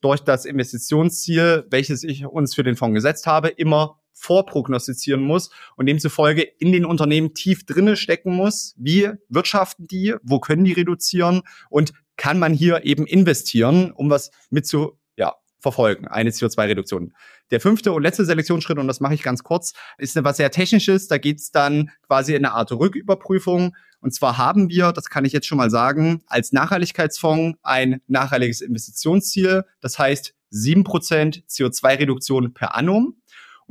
durch 0.02 0.20
das 0.20 0.46
Investitionsziel, 0.46 1.66
welches 1.70 2.04
ich 2.04 2.26
uns 2.26 2.54
für 2.54 2.64
den 2.64 2.76
Fonds 2.76 2.96
gesetzt 2.96 3.26
habe, 3.26 3.48
immer 3.48 4.00
vorprognostizieren 4.14 5.22
muss 5.22 5.50
und 5.76 5.88
demzufolge 5.88 6.42
in 6.42 6.72
den 6.72 6.86
Unternehmen 6.86 7.34
tief 7.34 7.66
drinne 7.66 7.96
stecken 7.96 8.36
muss. 8.36 8.74
Wie 8.78 9.10
wirtschaften 9.30 9.88
die? 9.88 10.16
Wo 10.24 10.40
können 10.40 10.64
die 10.64 10.74
reduzieren? 10.74 11.42
Und 11.70 11.94
kann 12.16 12.40
man 12.40 12.54
hier 12.54 12.86
eben 12.86 13.06
investieren, 13.06 13.92
um 13.92 14.10
was 14.10 14.32
mit 14.50 14.68
zu 14.68 15.00
ja, 15.18 15.34
verfolgen, 15.60 16.08
eine 16.08 16.30
CO2-Reduktion. 16.30 17.14
Der 17.52 17.60
fünfte 17.60 17.92
und 17.92 18.04
letzte 18.04 18.26
Selektionsschritt, 18.26 18.78
und 18.78 18.88
das 18.88 19.00
mache 19.00 19.16
ich 19.16 19.24
ganz 19.24 19.44
kurz, 19.44 19.74
ist 19.98 20.16
etwas 20.16 20.38
sehr 20.38 20.52
Technisches. 20.52 21.08
Da 21.08 21.18
geht 21.18 21.40
es 21.40 21.52
dann 21.52 21.90
quasi 22.06 22.34
in 22.36 22.46
eine 22.46 22.54
Art 22.54 22.72
Rücküberprüfung. 22.72 23.76
Und 24.00 24.14
zwar 24.14 24.38
haben 24.38 24.70
wir, 24.70 24.92
das 24.92 25.10
kann 25.10 25.26
ich 25.26 25.34
jetzt 25.34 25.48
schon 25.48 25.58
mal 25.58 25.70
sagen, 25.70 26.22
als 26.28 26.52
Nachhaltigkeitsfonds 26.52 27.58
ein 27.64 28.02
nachhaltiges 28.08 28.62
Investitionsziel. 28.62 29.64
Das 29.82 29.98
heißt, 29.98 30.36
sieben 30.50 30.84
Prozent 30.84 31.44
CO2-Reduktion 31.50 32.54
per 32.54 32.76
annum. 32.76 33.16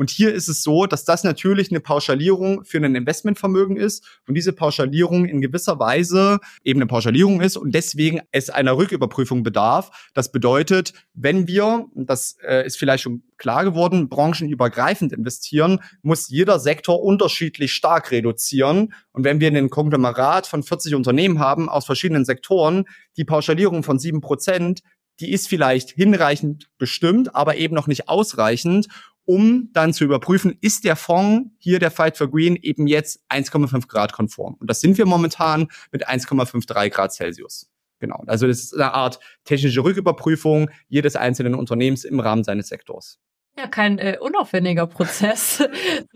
Und 0.03 0.11
hier 0.11 0.35
ist 0.35 0.49
es 0.49 0.65
so, 0.65 0.87
dass 0.87 1.05
das 1.05 1.23
natürlich 1.23 1.71
eine 1.71 1.79
Pauschalierung 1.79 2.65
für 2.65 2.79
ein 2.79 2.97
Investmentvermögen 2.97 3.77
ist 3.77 4.05
und 4.27 4.35
diese 4.35 4.53
Pauschalierung 4.53 5.27
in 5.27 5.41
gewisser 5.41 5.79
Weise 5.79 6.41
eben 6.65 6.81
eine 6.81 6.89
Pauschalierung 6.89 7.41
ist 7.41 7.57
und 7.57 7.73
deswegen 7.73 8.21
es 8.33 8.51
einer 8.51 8.77
Rücküberprüfung 8.77 9.45
bedarf. 9.45 10.11
Das 10.13 10.33
bedeutet, 10.33 10.93
wenn 11.15 11.47
wir, 11.47 11.87
das 11.95 12.37
äh, 12.45 12.67
ist 12.67 12.79
vielleicht 12.79 13.05
schon 13.05 13.23
klar 13.37 13.63
geworden, 13.63 14.09
branchenübergreifend 14.09 15.13
investieren, 15.13 15.79
muss 16.03 16.29
jeder 16.29 16.59
Sektor 16.59 17.01
unterschiedlich 17.01 17.73
stark 17.73 18.11
reduzieren. 18.11 18.95
Und 19.13 19.23
wenn 19.23 19.39
wir 19.39 19.47
einen 19.47 19.71
Konglomerat 19.71 20.49
von 20.49 20.65
40 20.65 20.97
Unternehmen 20.97 21.39
haben 21.39 21.69
aus 21.69 21.87
verschiedenen 21.87 22.25
Sektoren, 22.25 22.87
die 23.17 23.25
Pauschalierung 23.25 23.85
von 23.85 24.01
sieben 24.01 24.21
Prozent, 24.21 24.83
die 25.21 25.31
ist 25.31 25.49
vielleicht 25.49 25.91
hinreichend 25.91 26.69
bestimmt, 26.79 27.35
aber 27.35 27.57
eben 27.57 27.75
noch 27.75 27.87
nicht 27.87 28.09
ausreichend. 28.09 28.89
Um 29.25 29.71
dann 29.73 29.93
zu 29.93 30.05
überprüfen, 30.05 30.57
ist 30.61 30.85
der 30.85 30.97
Fonds 30.97 31.51
hier 31.59 31.79
der 31.79 31.91
Fight 31.91 32.17
for 32.17 32.31
Green 32.31 32.57
eben 32.57 32.87
jetzt 32.87 33.21
1,5 33.29 33.87
Grad 33.87 34.13
konform. 34.13 34.55
Und 34.59 34.69
das 34.69 34.81
sind 34.81 34.99
wir 34.99 35.07
momentan 35.07 35.69
mit 35.91 36.09
1,53 36.09 36.91
Grad 36.91 37.13
Celsius. 37.13 37.71
Genau. 38.01 38.23
Also 38.27 38.49
das 38.49 38.59
ist 38.59 38.75
eine 38.75 38.95
Art 38.95 39.21
technische 39.45 39.85
Rücküberprüfung 39.85 40.71
jedes 40.89 41.15
einzelnen 41.15 41.55
Unternehmens 41.55 42.05
im 42.05 42.19
Rahmen 42.19 42.43
seines 42.43 42.69
Sektors. 42.69 43.21
Ja, 43.59 43.67
kein 43.67 43.99
äh, 43.99 44.17
unaufwendiger 44.19 44.87
Prozess, 44.87 45.59
so 45.59 45.67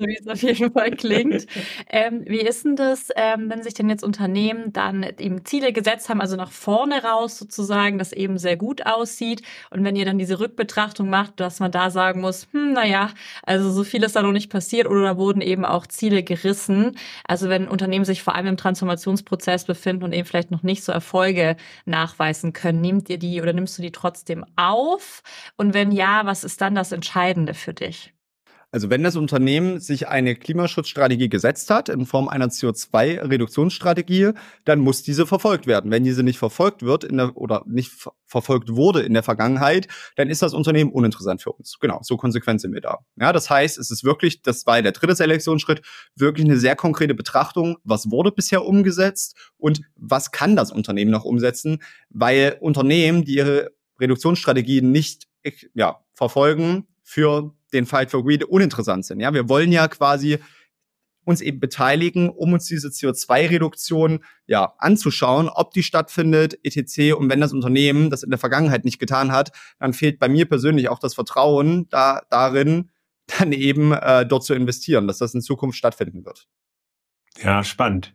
wie 0.06 0.16
es 0.18 0.26
auf 0.26 0.40
jeden 0.42 0.72
Fall 0.72 0.90
klingt. 0.92 1.46
Ähm, 1.90 2.22
wie 2.26 2.40
ist 2.40 2.64
denn 2.64 2.76
das, 2.76 3.10
ähm, 3.14 3.50
wenn 3.50 3.62
sich 3.62 3.74
denn 3.74 3.90
jetzt 3.90 4.02
Unternehmen 4.02 4.72
dann 4.72 5.02
eben 5.18 5.44
Ziele 5.44 5.74
gesetzt 5.74 6.08
haben, 6.08 6.22
also 6.22 6.36
nach 6.36 6.50
vorne 6.50 7.02
raus 7.04 7.36
sozusagen, 7.38 7.98
das 7.98 8.12
eben 8.14 8.38
sehr 8.38 8.56
gut 8.56 8.86
aussieht 8.86 9.42
und 9.68 9.84
wenn 9.84 9.96
ihr 9.96 10.06
dann 10.06 10.16
diese 10.16 10.40
Rückbetrachtung 10.40 11.10
macht, 11.10 11.38
dass 11.38 11.60
man 11.60 11.70
da 11.70 11.90
sagen 11.90 12.22
muss, 12.22 12.48
hm, 12.52 12.72
naja, 12.72 13.10
also 13.42 13.70
so 13.70 13.84
viel 13.84 14.02
ist 14.02 14.16
da 14.16 14.22
noch 14.22 14.32
nicht 14.32 14.50
passiert 14.50 14.86
oder 14.88 15.02
da 15.02 15.16
wurden 15.18 15.42
eben 15.42 15.66
auch 15.66 15.86
Ziele 15.86 16.22
gerissen. 16.22 16.96
Also 17.28 17.50
wenn 17.50 17.68
Unternehmen 17.68 18.06
sich 18.06 18.22
vor 18.22 18.34
allem 18.34 18.46
im 18.46 18.56
Transformationsprozess 18.56 19.66
befinden 19.66 20.04
und 20.04 20.14
eben 20.14 20.24
vielleicht 20.26 20.50
noch 20.50 20.62
nicht 20.62 20.82
so 20.82 20.90
Erfolge 20.90 21.56
nachweisen 21.84 22.54
können, 22.54 22.80
nehmt 22.80 23.10
ihr 23.10 23.18
die 23.18 23.42
oder 23.42 23.52
nimmst 23.52 23.76
du 23.76 23.82
die 23.82 23.92
trotzdem 23.92 24.42
auf? 24.56 25.22
Und 25.58 25.74
wenn 25.74 25.92
ja, 25.92 26.22
was 26.24 26.42
ist 26.42 26.62
dann 26.62 26.74
das 26.74 26.92
Entscheidende? 26.92 27.25
Entscheidende 27.26 27.54
für 27.54 27.74
dich? 27.74 28.12
Also 28.72 28.90
wenn 28.90 29.02
das 29.02 29.16
Unternehmen 29.16 29.80
sich 29.80 30.08
eine 30.08 30.36
Klimaschutzstrategie 30.36 31.28
gesetzt 31.28 31.70
hat 31.70 31.88
in 31.88 32.04
Form 32.04 32.28
einer 32.28 32.48
CO2-Reduktionsstrategie, 32.48 34.32
dann 34.64 34.80
muss 34.80 35.02
diese 35.02 35.24
verfolgt 35.26 35.66
werden. 35.66 35.90
Wenn 35.90 36.04
diese 36.04 36.22
nicht 36.22 36.38
verfolgt 36.38 36.82
wird 36.82 37.04
in 37.04 37.16
der, 37.16 37.36
oder 37.36 37.64
nicht 37.66 37.92
verfolgt 38.26 38.74
wurde 38.74 39.02
in 39.02 39.14
der 39.14 39.22
Vergangenheit, 39.22 39.88
dann 40.16 40.28
ist 40.28 40.42
das 40.42 40.52
Unternehmen 40.52 40.92
uninteressant 40.92 41.42
für 41.42 41.52
uns. 41.52 41.78
Genau, 41.80 42.00
so 42.02 42.16
konsequent 42.16 42.60
sind 42.60 42.74
wir 42.74 42.80
da. 42.80 42.98
Ja, 43.18 43.32
das 43.32 43.48
heißt, 43.48 43.78
es 43.78 43.90
ist 43.90 44.04
wirklich, 44.04 44.42
das 44.42 44.66
war 44.66 44.82
der 44.82 44.92
dritte 44.92 45.16
Selektionsschritt, 45.16 45.82
wirklich 46.14 46.44
eine 46.44 46.58
sehr 46.58 46.76
konkrete 46.76 47.14
Betrachtung, 47.14 47.78
was 47.84 48.10
wurde 48.10 48.30
bisher 48.30 48.64
umgesetzt 48.64 49.36
und 49.56 49.80
was 49.96 50.32
kann 50.32 50.54
das 50.54 50.70
Unternehmen 50.70 51.12
noch 51.12 51.24
umsetzen, 51.24 51.78
weil 52.10 52.58
Unternehmen, 52.60 53.24
die 53.24 53.36
ihre 53.36 53.70
Reduktionsstrategien 54.00 54.90
nicht 54.90 55.28
ja, 55.74 56.00
verfolgen, 56.12 56.86
für 57.06 57.54
den 57.72 57.86
Fight 57.86 58.10
for 58.10 58.24
Greed 58.24 58.42
uninteressant 58.42 59.06
sind. 59.06 59.20
Ja, 59.20 59.32
wir 59.32 59.48
wollen 59.48 59.70
ja 59.70 59.86
quasi 59.86 60.38
uns 61.24 61.40
eben 61.40 61.60
beteiligen, 61.60 62.28
um 62.28 62.52
uns 62.52 62.66
diese 62.66 62.88
CO2-Reduktion 62.88 64.24
ja 64.46 64.74
anzuschauen, 64.78 65.48
ob 65.48 65.72
die 65.72 65.84
stattfindet, 65.84 66.58
etc. 66.64 67.14
Und 67.14 67.30
wenn 67.30 67.40
das 67.40 67.52
Unternehmen 67.52 68.10
das 68.10 68.24
in 68.24 68.30
der 68.30 68.40
Vergangenheit 68.40 68.84
nicht 68.84 68.98
getan 68.98 69.30
hat, 69.30 69.52
dann 69.78 69.92
fehlt 69.92 70.18
bei 70.18 70.28
mir 70.28 70.48
persönlich 70.48 70.88
auch 70.88 70.98
das 70.98 71.14
Vertrauen 71.14 71.88
da, 71.90 72.22
darin, 72.28 72.90
dann 73.38 73.52
eben 73.52 73.92
äh, 73.92 74.26
dort 74.26 74.44
zu 74.44 74.54
investieren, 74.54 75.06
dass 75.06 75.18
das 75.18 75.32
in 75.32 75.42
Zukunft 75.42 75.78
stattfinden 75.78 76.24
wird. 76.24 76.48
Ja, 77.38 77.62
spannend. 77.62 78.14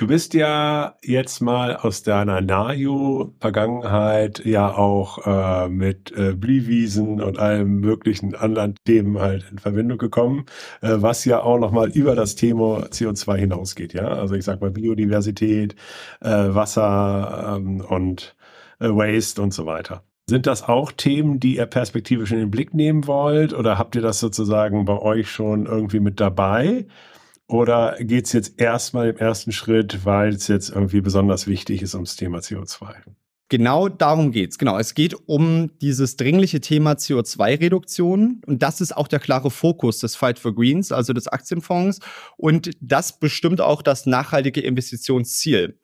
Du 0.00 0.06
bist 0.06 0.32
ja 0.32 0.96
jetzt 1.02 1.42
mal 1.42 1.76
aus 1.76 2.02
deiner 2.02 2.40
NAJU-Vergangenheit 2.40 4.42
ja 4.46 4.74
auch 4.74 5.26
äh, 5.26 5.68
mit 5.68 6.10
äh, 6.16 6.32
Blühwiesen 6.32 7.20
und 7.20 7.38
allem 7.38 7.80
möglichen 7.80 8.34
anderen 8.34 8.76
Themen 8.86 9.18
halt 9.18 9.44
in 9.50 9.58
Verbindung 9.58 9.98
gekommen, 9.98 10.46
äh, 10.80 10.94
was 10.94 11.26
ja 11.26 11.42
auch 11.42 11.58
nochmal 11.58 11.90
über 11.90 12.14
das 12.14 12.34
Thema 12.34 12.86
CO2 12.86 13.36
hinausgeht, 13.36 13.92
ja. 13.92 14.08
Also 14.08 14.36
ich 14.36 14.44
sag 14.46 14.62
mal 14.62 14.70
Biodiversität, 14.70 15.74
äh, 16.22 16.30
Wasser 16.30 17.58
ähm, 17.58 17.82
und 17.82 18.34
äh, 18.78 18.88
Waste 18.88 19.42
und 19.42 19.52
so 19.52 19.66
weiter. 19.66 20.02
Sind 20.30 20.46
das 20.46 20.62
auch 20.62 20.92
Themen, 20.92 21.40
die 21.40 21.56
ihr 21.56 21.66
perspektivisch 21.66 22.32
in 22.32 22.38
den 22.38 22.50
Blick 22.50 22.72
nehmen 22.72 23.06
wollt 23.06 23.52
oder 23.52 23.76
habt 23.76 23.96
ihr 23.96 24.02
das 24.02 24.18
sozusagen 24.18 24.86
bei 24.86 24.96
euch 24.96 25.30
schon 25.30 25.66
irgendwie 25.66 26.00
mit 26.00 26.20
dabei? 26.20 26.86
Oder 27.50 27.96
geht 27.98 28.26
es 28.26 28.32
jetzt 28.32 28.60
erstmal 28.60 29.08
im 29.08 29.16
ersten 29.16 29.50
Schritt, 29.50 30.04
weil 30.04 30.28
es 30.28 30.46
jetzt 30.46 30.70
irgendwie 30.70 31.00
besonders 31.00 31.48
wichtig 31.48 31.82
ist 31.82 31.94
ums 31.94 32.14
Thema 32.14 32.38
CO2? 32.38 32.94
Genau 33.48 33.88
darum 33.88 34.30
geht's. 34.30 34.56
Genau, 34.56 34.78
es 34.78 34.94
geht 34.94 35.16
um 35.26 35.76
dieses 35.80 36.16
dringliche 36.16 36.60
Thema 36.60 36.92
CO2-Reduktion 36.92 38.42
und 38.46 38.62
das 38.62 38.80
ist 38.80 38.96
auch 38.96 39.08
der 39.08 39.18
klare 39.18 39.50
Fokus 39.50 39.98
des 39.98 40.14
Fight 40.14 40.38
for 40.38 40.54
Greens, 40.54 40.92
also 40.92 41.12
des 41.12 41.26
Aktienfonds 41.26 41.98
und 42.36 42.70
das 42.80 43.18
bestimmt 43.18 43.60
auch 43.60 43.82
das 43.82 44.06
nachhaltige 44.06 44.60
Investitionsziel. 44.60 45.76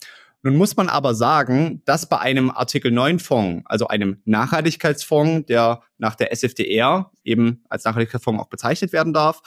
Nun 0.45 0.55
muss 0.55 0.77
man 0.77 0.89
aber 0.89 1.17
sagen, 1.17 1.83
dass 1.85 2.09
bei 2.09 2.21
einem 2.21 2.51
Artikel 2.53 2.93
9 2.93 3.19
Fonds, 3.19 3.65
also 3.67 3.89
einem 3.89 4.21
Nachhaltigkeitsfonds, 4.25 5.47
der 5.47 5.81
nach 5.99 6.15
der 6.15 6.31
SFDR 6.31 7.11
eben 7.25 7.65
als 7.69 7.83
Nachhaltigkeitsfonds 7.83 8.41
auch 8.41 8.49
bezeichnet 8.49 8.93
werden 8.93 9.13
darf, 9.13 9.43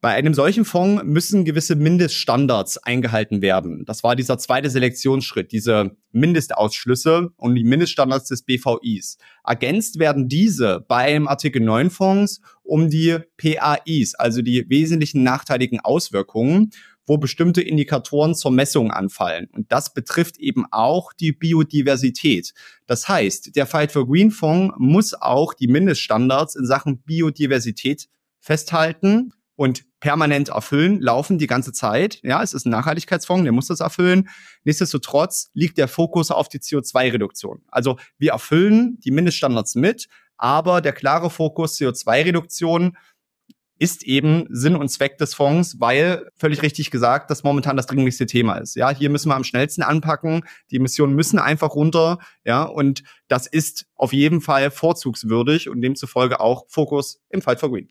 bei 0.00 0.14
einem 0.14 0.32
solchen 0.32 0.64
Fonds 0.64 1.02
müssen 1.04 1.44
gewisse 1.44 1.76
Mindeststandards 1.76 2.78
eingehalten 2.78 3.42
werden. 3.42 3.84
Das 3.84 4.02
war 4.02 4.16
dieser 4.16 4.38
zweite 4.38 4.70
Selektionsschritt, 4.70 5.52
diese 5.52 5.96
Mindestausschlüsse 6.12 7.30
und 7.36 7.54
die 7.54 7.64
Mindeststandards 7.64 8.28
des 8.28 8.42
BVIs. 8.42 9.18
Ergänzt 9.44 9.98
werden 9.98 10.28
diese 10.28 10.84
bei 10.88 11.14
einem 11.14 11.28
Artikel 11.28 11.60
9 11.60 11.90
Fonds 11.90 12.40
um 12.62 12.88
die 12.88 13.18
PAIs, 13.36 14.14
also 14.14 14.40
die 14.40 14.64
wesentlichen 14.70 15.22
nachteiligen 15.22 15.80
Auswirkungen, 15.80 16.70
wo 17.06 17.18
bestimmte 17.18 17.60
Indikatoren 17.60 18.34
zur 18.34 18.52
Messung 18.52 18.92
anfallen. 18.92 19.48
Und 19.52 19.70
das 19.70 19.92
betrifft 19.92 20.38
eben 20.38 20.64
auch 20.70 21.12
die 21.12 21.32
Biodiversität. 21.32 22.54
Das 22.86 23.06
heißt, 23.06 23.54
der 23.54 23.66
Fight 23.66 23.92
for 23.92 24.06
Green 24.06 24.30
Fonds 24.30 24.74
muss 24.78 25.12
auch 25.12 25.52
die 25.52 25.68
Mindeststandards 25.68 26.54
in 26.54 26.64
Sachen 26.64 27.02
Biodiversität 27.02 28.08
festhalten 28.38 29.32
und 29.60 29.84
permanent 30.00 30.48
erfüllen, 30.48 31.02
laufen 31.02 31.36
die 31.36 31.46
ganze 31.46 31.72
Zeit. 31.72 32.20
Ja, 32.22 32.42
es 32.42 32.54
ist 32.54 32.64
ein 32.64 32.70
Nachhaltigkeitsfonds, 32.70 33.42
der 33.42 33.52
muss 33.52 33.66
das 33.66 33.80
erfüllen. 33.80 34.30
Nichtsdestotrotz 34.64 35.50
liegt 35.52 35.76
der 35.76 35.86
Fokus 35.86 36.30
auf 36.30 36.48
die 36.48 36.60
CO2-Reduktion. 36.60 37.60
Also 37.68 37.98
wir 38.16 38.32
erfüllen 38.32 38.98
die 39.04 39.10
Mindeststandards 39.10 39.74
mit, 39.74 40.08
aber 40.38 40.80
der 40.80 40.94
klare 40.94 41.28
Fokus 41.28 41.78
CO2-Reduktion 41.78 42.96
ist 43.78 44.02
eben 44.02 44.46
Sinn 44.48 44.76
und 44.76 44.88
Zweck 44.88 45.18
des 45.18 45.34
Fonds, 45.34 45.78
weil 45.78 46.30
völlig 46.36 46.62
richtig 46.62 46.90
gesagt, 46.90 47.30
das 47.30 47.42
momentan 47.42 47.76
das 47.76 47.84
dringlichste 47.86 48.24
Thema 48.24 48.54
ist. 48.54 48.76
Ja, 48.76 48.88
hier 48.88 49.10
müssen 49.10 49.28
wir 49.28 49.36
am 49.36 49.44
schnellsten 49.44 49.82
anpacken. 49.82 50.42
Die 50.70 50.76
Emissionen 50.76 51.14
müssen 51.14 51.38
einfach 51.38 51.74
runter. 51.74 52.18
Ja, 52.46 52.62
und 52.62 53.02
das 53.28 53.46
ist 53.46 53.84
auf 53.94 54.14
jeden 54.14 54.40
Fall 54.40 54.70
vorzugswürdig 54.70 55.68
und 55.68 55.82
demzufolge 55.82 56.40
auch 56.40 56.64
Fokus 56.68 57.20
im 57.28 57.42
Fight 57.42 57.60
for 57.60 57.70
Green. 57.70 57.90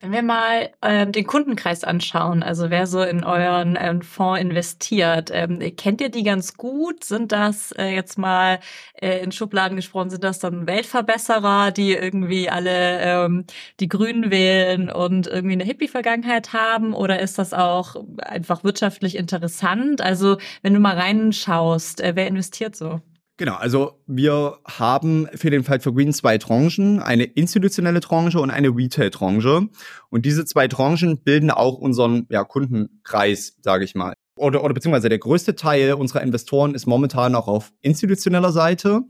Wenn 0.00 0.12
wir 0.12 0.22
mal 0.22 0.70
ähm, 0.82 1.12
den 1.12 1.26
Kundenkreis 1.26 1.82
anschauen, 1.82 2.42
also 2.42 2.68
wer 2.68 2.86
so 2.86 3.00
in 3.02 3.24
euren 3.24 3.78
ähm, 3.80 4.02
Fonds 4.02 4.38
investiert, 4.38 5.30
ähm, 5.32 5.60
kennt 5.76 6.02
ihr 6.02 6.10
die 6.10 6.22
ganz 6.24 6.54
gut? 6.58 7.04
Sind 7.04 7.32
das 7.32 7.72
äh, 7.72 7.86
jetzt 7.94 8.18
mal 8.18 8.60
äh, 9.00 9.20
in 9.24 9.32
Schubladen 9.32 9.76
gesprochen, 9.76 10.10
sind 10.10 10.22
das 10.22 10.40
dann 10.40 10.66
Weltverbesserer, 10.66 11.70
die 11.70 11.92
irgendwie 11.94 12.50
alle 12.50 13.00
ähm, 13.00 13.46
die 13.80 13.88
Grünen 13.88 14.30
wählen 14.30 14.90
und 14.90 15.26
irgendwie 15.26 15.54
eine 15.54 15.64
Hippie-Vergangenheit 15.64 16.52
haben? 16.52 16.92
Oder 16.92 17.20
ist 17.20 17.38
das 17.38 17.54
auch 17.54 17.96
einfach 18.18 18.62
wirtschaftlich 18.62 19.16
interessant? 19.16 20.02
Also 20.02 20.36
wenn 20.62 20.74
du 20.74 20.80
mal 20.80 20.98
reinschaust, 20.98 22.02
äh, 22.02 22.12
wer 22.14 22.26
investiert 22.26 22.76
so? 22.76 23.00
Genau, 23.36 23.56
also 23.56 24.00
wir 24.06 24.60
haben 24.64 25.26
für 25.34 25.50
den 25.50 25.64
Fight 25.64 25.82
for 25.82 25.92
Green 25.92 26.12
zwei 26.12 26.38
Tranchen, 26.38 27.00
eine 27.00 27.24
institutionelle 27.24 28.00
Tranche 28.00 28.38
und 28.38 28.50
eine 28.50 28.68
Retail-Tranche. 28.68 29.68
Und 30.08 30.24
diese 30.24 30.44
zwei 30.44 30.68
Tranchen 30.68 31.20
bilden 31.20 31.50
auch 31.50 31.78
unseren 31.78 32.26
ja, 32.30 32.44
Kundenkreis, 32.44 33.56
sage 33.60 33.84
ich 33.84 33.96
mal. 33.96 34.14
Oder, 34.36 34.62
oder 34.62 34.72
beziehungsweise 34.72 35.08
der 35.08 35.18
größte 35.18 35.56
Teil 35.56 35.94
unserer 35.94 36.22
Investoren 36.22 36.74
ist 36.74 36.86
momentan 36.86 37.34
auch 37.34 37.48
auf 37.48 37.72
institutioneller 37.80 38.52
Seite, 38.52 39.00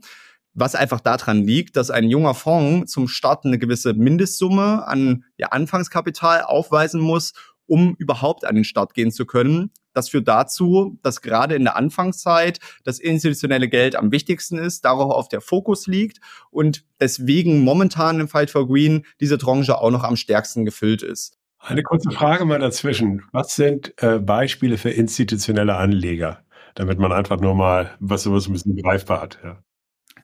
was 0.55 0.73
einfach 0.73 1.01
daran 1.01 1.43
liegt, 1.43 1.75
dass 1.75 1.91
ein 1.91 2.09
junger 2.09 2.33
Fonds 2.33 2.91
zum 2.91 3.07
Start 3.07 3.45
eine 3.45 3.59
gewisse 3.59 3.93
Mindestsumme 3.93 4.87
an 4.87 5.23
ja, 5.37 5.49
Anfangskapital 5.49 6.41
aufweisen 6.41 6.99
muss, 6.99 7.33
um 7.67 7.95
überhaupt 7.99 8.43
an 8.43 8.55
den 8.55 8.63
Start 8.63 8.95
gehen 8.95 9.11
zu 9.11 9.25
können. 9.27 9.71
Das 9.95 10.09
führt 10.09 10.27
dazu, 10.27 10.99
dass 11.01 11.21
gerade 11.21 11.55
in 11.55 11.63
der 11.63 11.75
Anfangszeit 11.75 12.59
das 12.83 12.99
institutionelle 12.99 13.69
Geld 13.69 13.95
am 13.95 14.11
wichtigsten 14.11 14.57
ist, 14.57 14.85
darauf 14.85 15.11
auf 15.11 15.29
der 15.29 15.41
Fokus 15.41 15.87
liegt 15.87 16.19
und 16.51 16.83
deswegen 16.99 17.61
momentan 17.61 18.19
im 18.19 18.27
Fight 18.27 18.51
for 18.51 18.67
Green 18.67 19.05
diese 19.19 19.37
Tranche 19.37 19.77
auch 19.79 19.91
noch 19.91 20.03
am 20.03 20.17
stärksten 20.17 20.65
gefüllt 20.65 21.01
ist. 21.01 21.37
Eine 21.59 21.81
kurze 21.81 22.11
Frage 22.11 22.45
mal 22.45 22.59
dazwischen. 22.59 23.23
Was 23.31 23.55
sind 23.55 23.93
äh, 24.03 24.19
Beispiele 24.19 24.77
für 24.77 24.91
institutionelle 24.91 25.77
Anleger? 25.77 26.41
Damit 26.75 26.99
man 26.99 27.13
einfach 27.13 27.39
nur 27.39 27.55
mal 27.55 27.95
was 27.99 28.23
sowas 28.23 28.47
ein 28.47 28.53
bisschen 28.53 28.75
greifbar 28.75 29.21
hat. 29.21 29.39
Ja. 29.43 29.63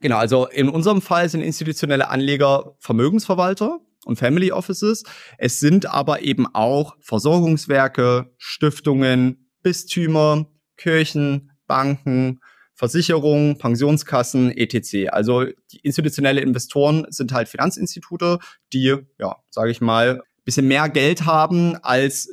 Genau, 0.02 0.18
also 0.18 0.48
in 0.48 0.68
unserem 0.68 1.02
Fall 1.02 1.30
sind 1.30 1.42
institutionelle 1.42 2.10
Anleger 2.10 2.76
Vermögensverwalter, 2.80 3.80
und 4.06 4.18
Family 4.18 4.52
Offices. 4.52 5.04
Es 5.38 5.60
sind 5.60 5.86
aber 5.86 6.22
eben 6.22 6.48
auch 6.54 6.96
Versorgungswerke, 7.00 8.34
Stiftungen, 8.38 9.51
Bistümer, 9.62 10.48
Kirchen, 10.78 11.52
Banken, 11.68 12.42
Versicherungen, 12.74 13.58
Pensionskassen, 13.58 14.52
etc. 14.52 15.10
Also 15.12 15.46
die 15.72 15.80
institutionelle 15.84 16.42
Investoren 16.42 17.06
sind 17.10 17.32
halt 17.32 17.48
Finanzinstitute, 17.48 18.40
die, 18.74 18.96
ja, 19.20 19.36
sage 19.50 19.72
ich 19.72 19.82
mal, 19.82 20.24
bisschen 20.44 20.68
mehr 20.68 20.90
Geld 20.90 21.26
haben 21.26 21.76
als 21.84 22.30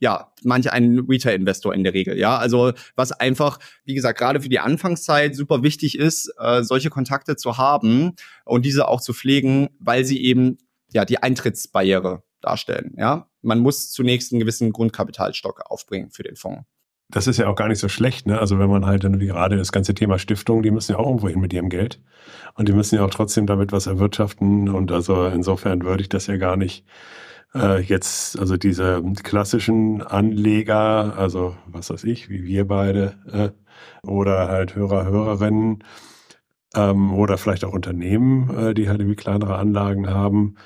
ja, 0.00 0.32
manch 0.42 0.72
ein 0.72 0.98
Retail-Investor 1.08 1.72
in 1.74 1.84
der 1.84 1.94
Regel, 1.94 2.18
ja. 2.18 2.36
Also 2.36 2.72
was 2.96 3.12
einfach, 3.12 3.60
wie 3.84 3.94
gesagt, 3.94 4.18
gerade 4.18 4.40
für 4.40 4.48
die 4.48 4.58
Anfangszeit 4.58 5.36
super 5.36 5.62
wichtig 5.62 5.96
ist, 5.96 6.32
äh, 6.40 6.64
solche 6.64 6.90
Kontakte 6.90 7.36
zu 7.36 7.56
haben 7.56 8.16
und 8.44 8.66
diese 8.66 8.88
auch 8.88 9.00
zu 9.00 9.12
pflegen, 9.12 9.68
weil 9.78 10.04
sie 10.04 10.20
eben 10.24 10.58
ja 10.92 11.04
die 11.04 11.22
Eintrittsbarriere 11.22 12.24
darstellen, 12.40 12.94
ja. 12.96 13.28
Man 13.42 13.58
muss 13.58 13.90
zunächst 13.90 14.32
einen 14.32 14.40
gewissen 14.40 14.72
Grundkapitalstock 14.72 15.62
aufbringen 15.66 16.10
für 16.10 16.22
den 16.22 16.36
Fonds. 16.36 16.64
Das 17.08 17.26
ist 17.26 17.36
ja 17.36 17.48
auch 17.48 17.56
gar 17.56 17.68
nicht 17.68 17.78
so 17.78 17.88
schlecht, 17.88 18.26
ne? 18.26 18.38
Also 18.38 18.58
wenn 18.58 18.70
man 18.70 18.86
halt 18.86 19.04
dann 19.04 19.20
wie 19.20 19.26
gerade 19.26 19.58
das 19.58 19.70
ganze 19.70 19.94
Thema 19.94 20.18
Stiftung, 20.18 20.62
die 20.62 20.70
müssen 20.70 20.92
ja 20.92 20.98
auch 20.98 21.06
irgendwo 21.06 21.28
hin 21.28 21.40
mit 21.40 21.52
ihrem 21.52 21.68
Geld. 21.68 22.00
Und 22.54 22.68
die 22.68 22.72
müssen 22.72 22.94
ja 22.94 23.04
auch 23.04 23.10
trotzdem 23.10 23.46
damit 23.46 23.70
was 23.70 23.86
erwirtschaften. 23.86 24.70
Und 24.70 24.90
also 24.90 25.26
insofern 25.26 25.82
würde 25.82 26.02
ich 26.02 26.08
das 26.08 26.26
ja 26.26 26.38
gar 26.38 26.56
nicht 26.56 26.86
äh, 27.54 27.80
jetzt, 27.82 28.38
also 28.38 28.56
diese 28.56 29.02
klassischen 29.22 30.02
Anleger, 30.02 31.16
also 31.18 31.56
was 31.66 31.90
weiß 31.90 32.04
ich, 32.04 32.30
wie 32.30 32.44
wir 32.44 32.66
beide, 32.66 33.14
äh, 33.30 34.06
oder 34.06 34.48
halt 34.48 34.74
Hörer, 34.74 35.04
Hörerinnen, 35.04 35.84
ähm, 36.74 37.12
oder 37.12 37.38
vielleicht 37.38 37.64
auch 37.64 37.72
Unternehmen, 37.72 38.50
äh, 38.56 38.74
die 38.74 38.88
halt 38.88 39.00
irgendwie 39.00 39.16
kleinere 39.16 39.56
Anlagen 39.56 40.08
haben. 40.08 40.56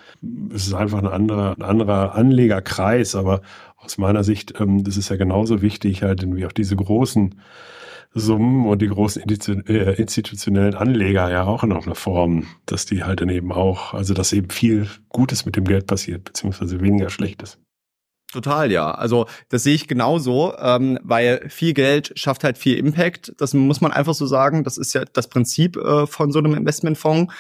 Es 0.54 0.66
ist 0.66 0.74
einfach 0.74 0.98
ein 0.98 1.06
anderer, 1.06 1.56
ein 1.56 1.62
anderer 1.62 2.14
Anlegerkreis, 2.14 3.14
aber 3.14 3.42
aus 3.76 3.98
meiner 3.98 4.24
Sicht, 4.24 4.54
ähm, 4.60 4.84
das 4.84 4.96
ist 4.96 5.08
ja 5.08 5.16
genauso 5.16 5.62
wichtig, 5.62 6.02
halt 6.02 6.22
irgendwie 6.22 6.46
auch 6.46 6.52
diese 6.52 6.76
großen 6.76 7.34
Summen 8.14 8.66
und 8.66 8.80
die 8.80 8.88
großen 8.88 9.22
äh, 9.68 9.92
institutionellen 9.94 10.74
Anleger 10.74 11.30
ja 11.30 11.44
auch 11.44 11.62
in 11.62 11.72
einer 11.72 11.94
Form, 11.94 12.46
dass 12.64 12.86
die 12.86 13.04
halt 13.04 13.20
dann 13.20 13.28
eben 13.28 13.52
auch, 13.52 13.92
also 13.92 14.14
dass 14.14 14.32
eben 14.32 14.50
viel 14.50 14.88
Gutes 15.10 15.44
mit 15.44 15.56
dem 15.56 15.64
Geld 15.64 15.86
passiert, 15.86 16.24
beziehungsweise 16.24 16.80
weniger 16.80 17.10
Schlechtes. 17.10 17.58
Total, 18.32 18.72
ja. 18.72 18.90
Also 18.90 19.26
das 19.48 19.62
sehe 19.62 19.74
ich 19.74 19.86
genauso, 19.86 20.54
ähm, 20.58 20.98
weil 21.02 21.48
viel 21.48 21.74
Geld 21.74 22.12
schafft 22.16 22.42
halt 22.42 22.58
viel 22.58 22.76
Impact. 22.76 23.32
Das 23.38 23.54
muss 23.54 23.80
man 23.80 23.92
einfach 23.92 24.14
so 24.14 24.26
sagen. 24.26 24.64
Das 24.64 24.78
ist 24.78 24.94
ja 24.94 25.04
das 25.04 25.28
Prinzip 25.28 25.76
äh, 25.76 26.06
von 26.06 26.32
so 26.32 26.40
einem 26.40 26.54
Investmentfonds. 26.54 27.32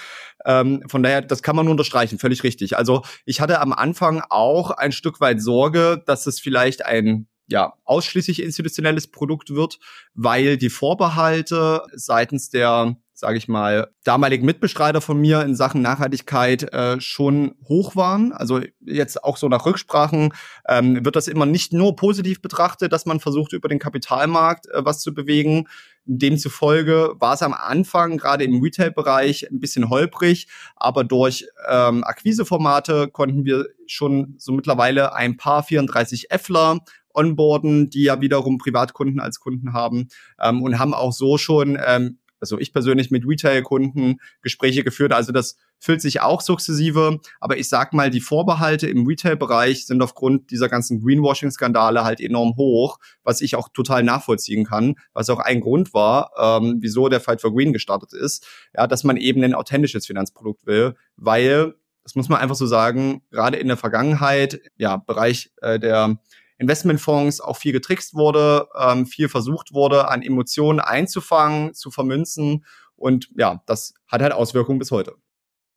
Ähm, 0.44 0.82
von 0.86 1.02
daher, 1.02 1.22
das 1.22 1.42
kann 1.42 1.56
man 1.56 1.64
nur 1.64 1.72
unterstreichen, 1.72 2.18
völlig 2.18 2.44
richtig. 2.44 2.76
Also 2.76 3.02
ich 3.24 3.40
hatte 3.40 3.60
am 3.60 3.72
Anfang 3.72 4.22
auch 4.30 4.70
ein 4.70 4.92
Stück 4.92 5.20
weit 5.20 5.42
Sorge, 5.42 6.02
dass 6.06 6.26
es 6.26 6.38
vielleicht 6.38 6.86
ein 6.86 7.26
ja, 7.48 7.74
ausschließlich 7.84 8.42
institutionelles 8.42 9.08
Produkt 9.08 9.54
wird, 9.54 9.78
weil 10.14 10.56
die 10.56 10.70
Vorbehalte 10.70 11.82
seitens 11.92 12.50
der 12.50 12.96
sage 13.18 13.38
ich 13.38 13.48
mal, 13.48 13.88
damaligen 14.04 14.44
Mitbestreiter 14.44 15.00
von 15.00 15.18
mir 15.18 15.40
in 15.40 15.54
Sachen 15.54 15.80
Nachhaltigkeit 15.80 16.70
äh, 16.74 17.00
schon 17.00 17.54
hoch 17.66 17.96
waren. 17.96 18.32
Also 18.32 18.60
jetzt 18.84 19.24
auch 19.24 19.38
so 19.38 19.48
nach 19.48 19.64
Rücksprachen 19.64 20.34
ähm, 20.68 21.02
wird 21.02 21.16
das 21.16 21.26
immer 21.26 21.46
nicht 21.46 21.72
nur 21.72 21.96
positiv 21.96 22.42
betrachtet, 22.42 22.92
dass 22.92 23.06
man 23.06 23.18
versucht, 23.18 23.54
über 23.54 23.70
den 23.70 23.78
Kapitalmarkt 23.78 24.66
äh, 24.66 24.84
was 24.84 25.00
zu 25.00 25.14
bewegen. 25.14 25.66
Demzufolge 26.04 27.14
war 27.18 27.32
es 27.32 27.42
am 27.42 27.54
Anfang 27.54 28.18
gerade 28.18 28.44
im 28.44 28.60
Retail-Bereich 28.62 29.50
ein 29.50 29.60
bisschen 29.60 29.88
holprig, 29.88 30.46
aber 30.76 31.02
durch 31.02 31.46
ähm, 31.70 32.04
Akquiseformate 32.04 33.08
konnten 33.08 33.46
wir 33.46 33.66
schon 33.86 34.34
so 34.36 34.52
mittlerweile 34.52 35.14
ein 35.14 35.38
paar 35.38 35.62
34 35.62 36.28
Fler 36.38 36.80
onboarden, 37.14 37.88
die 37.88 38.02
ja 38.02 38.20
wiederum 38.20 38.58
Privatkunden 38.58 39.20
als 39.20 39.40
Kunden 39.40 39.72
haben 39.72 40.08
ähm, 40.38 40.62
und 40.62 40.78
haben 40.78 40.92
auch 40.92 41.14
so 41.14 41.38
schon, 41.38 41.78
ähm, 41.84 42.18
also 42.40 42.58
ich 42.58 42.72
persönlich 42.72 43.10
mit 43.10 43.26
Retail-Kunden 43.26 44.16
Gespräche 44.42 44.84
geführt. 44.84 45.12
Also 45.12 45.32
das 45.32 45.56
füllt 45.78 46.00
sich 46.00 46.20
auch 46.20 46.40
sukzessive. 46.40 47.20
Aber 47.40 47.56
ich 47.58 47.68
sag 47.68 47.92
mal, 47.92 48.10
die 48.10 48.20
Vorbehalte 48.20 48.88
im 48.88 49.06
Retail-Bereich 49.06 49.86
sind 49.86 50.02
aufgrund 50.02 50.50
dieser 50.50 50.68
ganzen 50.68 51.00
Greenwashing-Skandale 51.02 52.04
halt 52.04 52.20
enorm 52.20 52.56
hoch, 52.56 52.98
was 53.22 53.40
ich 53.40 53.56
auch 53.56 53.68
total 53.68 54.02
nachvollziehen 54.02 54.64
kann, 54.64 54.96
was 55.12 55.30
auch 55.30 55.40
ein 55.40 55.60
Grund 55.60 55.94
war, 55.94 56.30
ähm, 56.38 56.78
wieso 56.80 57.08
der 57.08 57.20
Fight 57.20 57.40
for 57.40 57.54
Green 57.54 57.72
gestartet 57.72 58.12
ist, 58.12 58.46
ja, 58.74 58.86
dass 58.86 59.04
man 59.04 59.16
eben 59.16 59.42
ein 59.42 59.54
authentisches 59.54 60.06
Finanzprodukt 60.06 60.66
will, 60.66 60.94
weil 61.16 61.74
das 62.02 62.14
muss 62.14 62.28
man 62.28 62.40
einfach 62.40 62.54
so 62.54 62.66
sagen, 62.66 63.22
gerade 63.32 63.56
in 63.56 63.66
der 63.66 63.76
Vergangenheit, 63.76 64.60
ja, 64.76 64.96
Bereich 64.96 65.50
äh, 65.60 65.80
der 65.80 66.18
Investmentfonds 66.58 67.40
auch 67.40 67.56
viel 67.56 67.72
getrickst 67.72 68.14
wurde, 68.14 68.68
ähm, 68.78 69.06
viel 69.06 69.28
versucht 69.28 69.72
wurde, 69.72 70.08
an 70.08 70.22
Emotionen 70.22 70.80
einzufangen, 70.80 71.74
zu 71.74 71.90
vermünzen. 71.90 72.64
Und 72.96 73.28
ja, 73.36 73.62
das 73.66 73.94
hat 74.06 74.22
halt 74.22 74.32
Auswirkungen 74.32 74.78
bis 74.78 74.90
heute. 74.90 75.16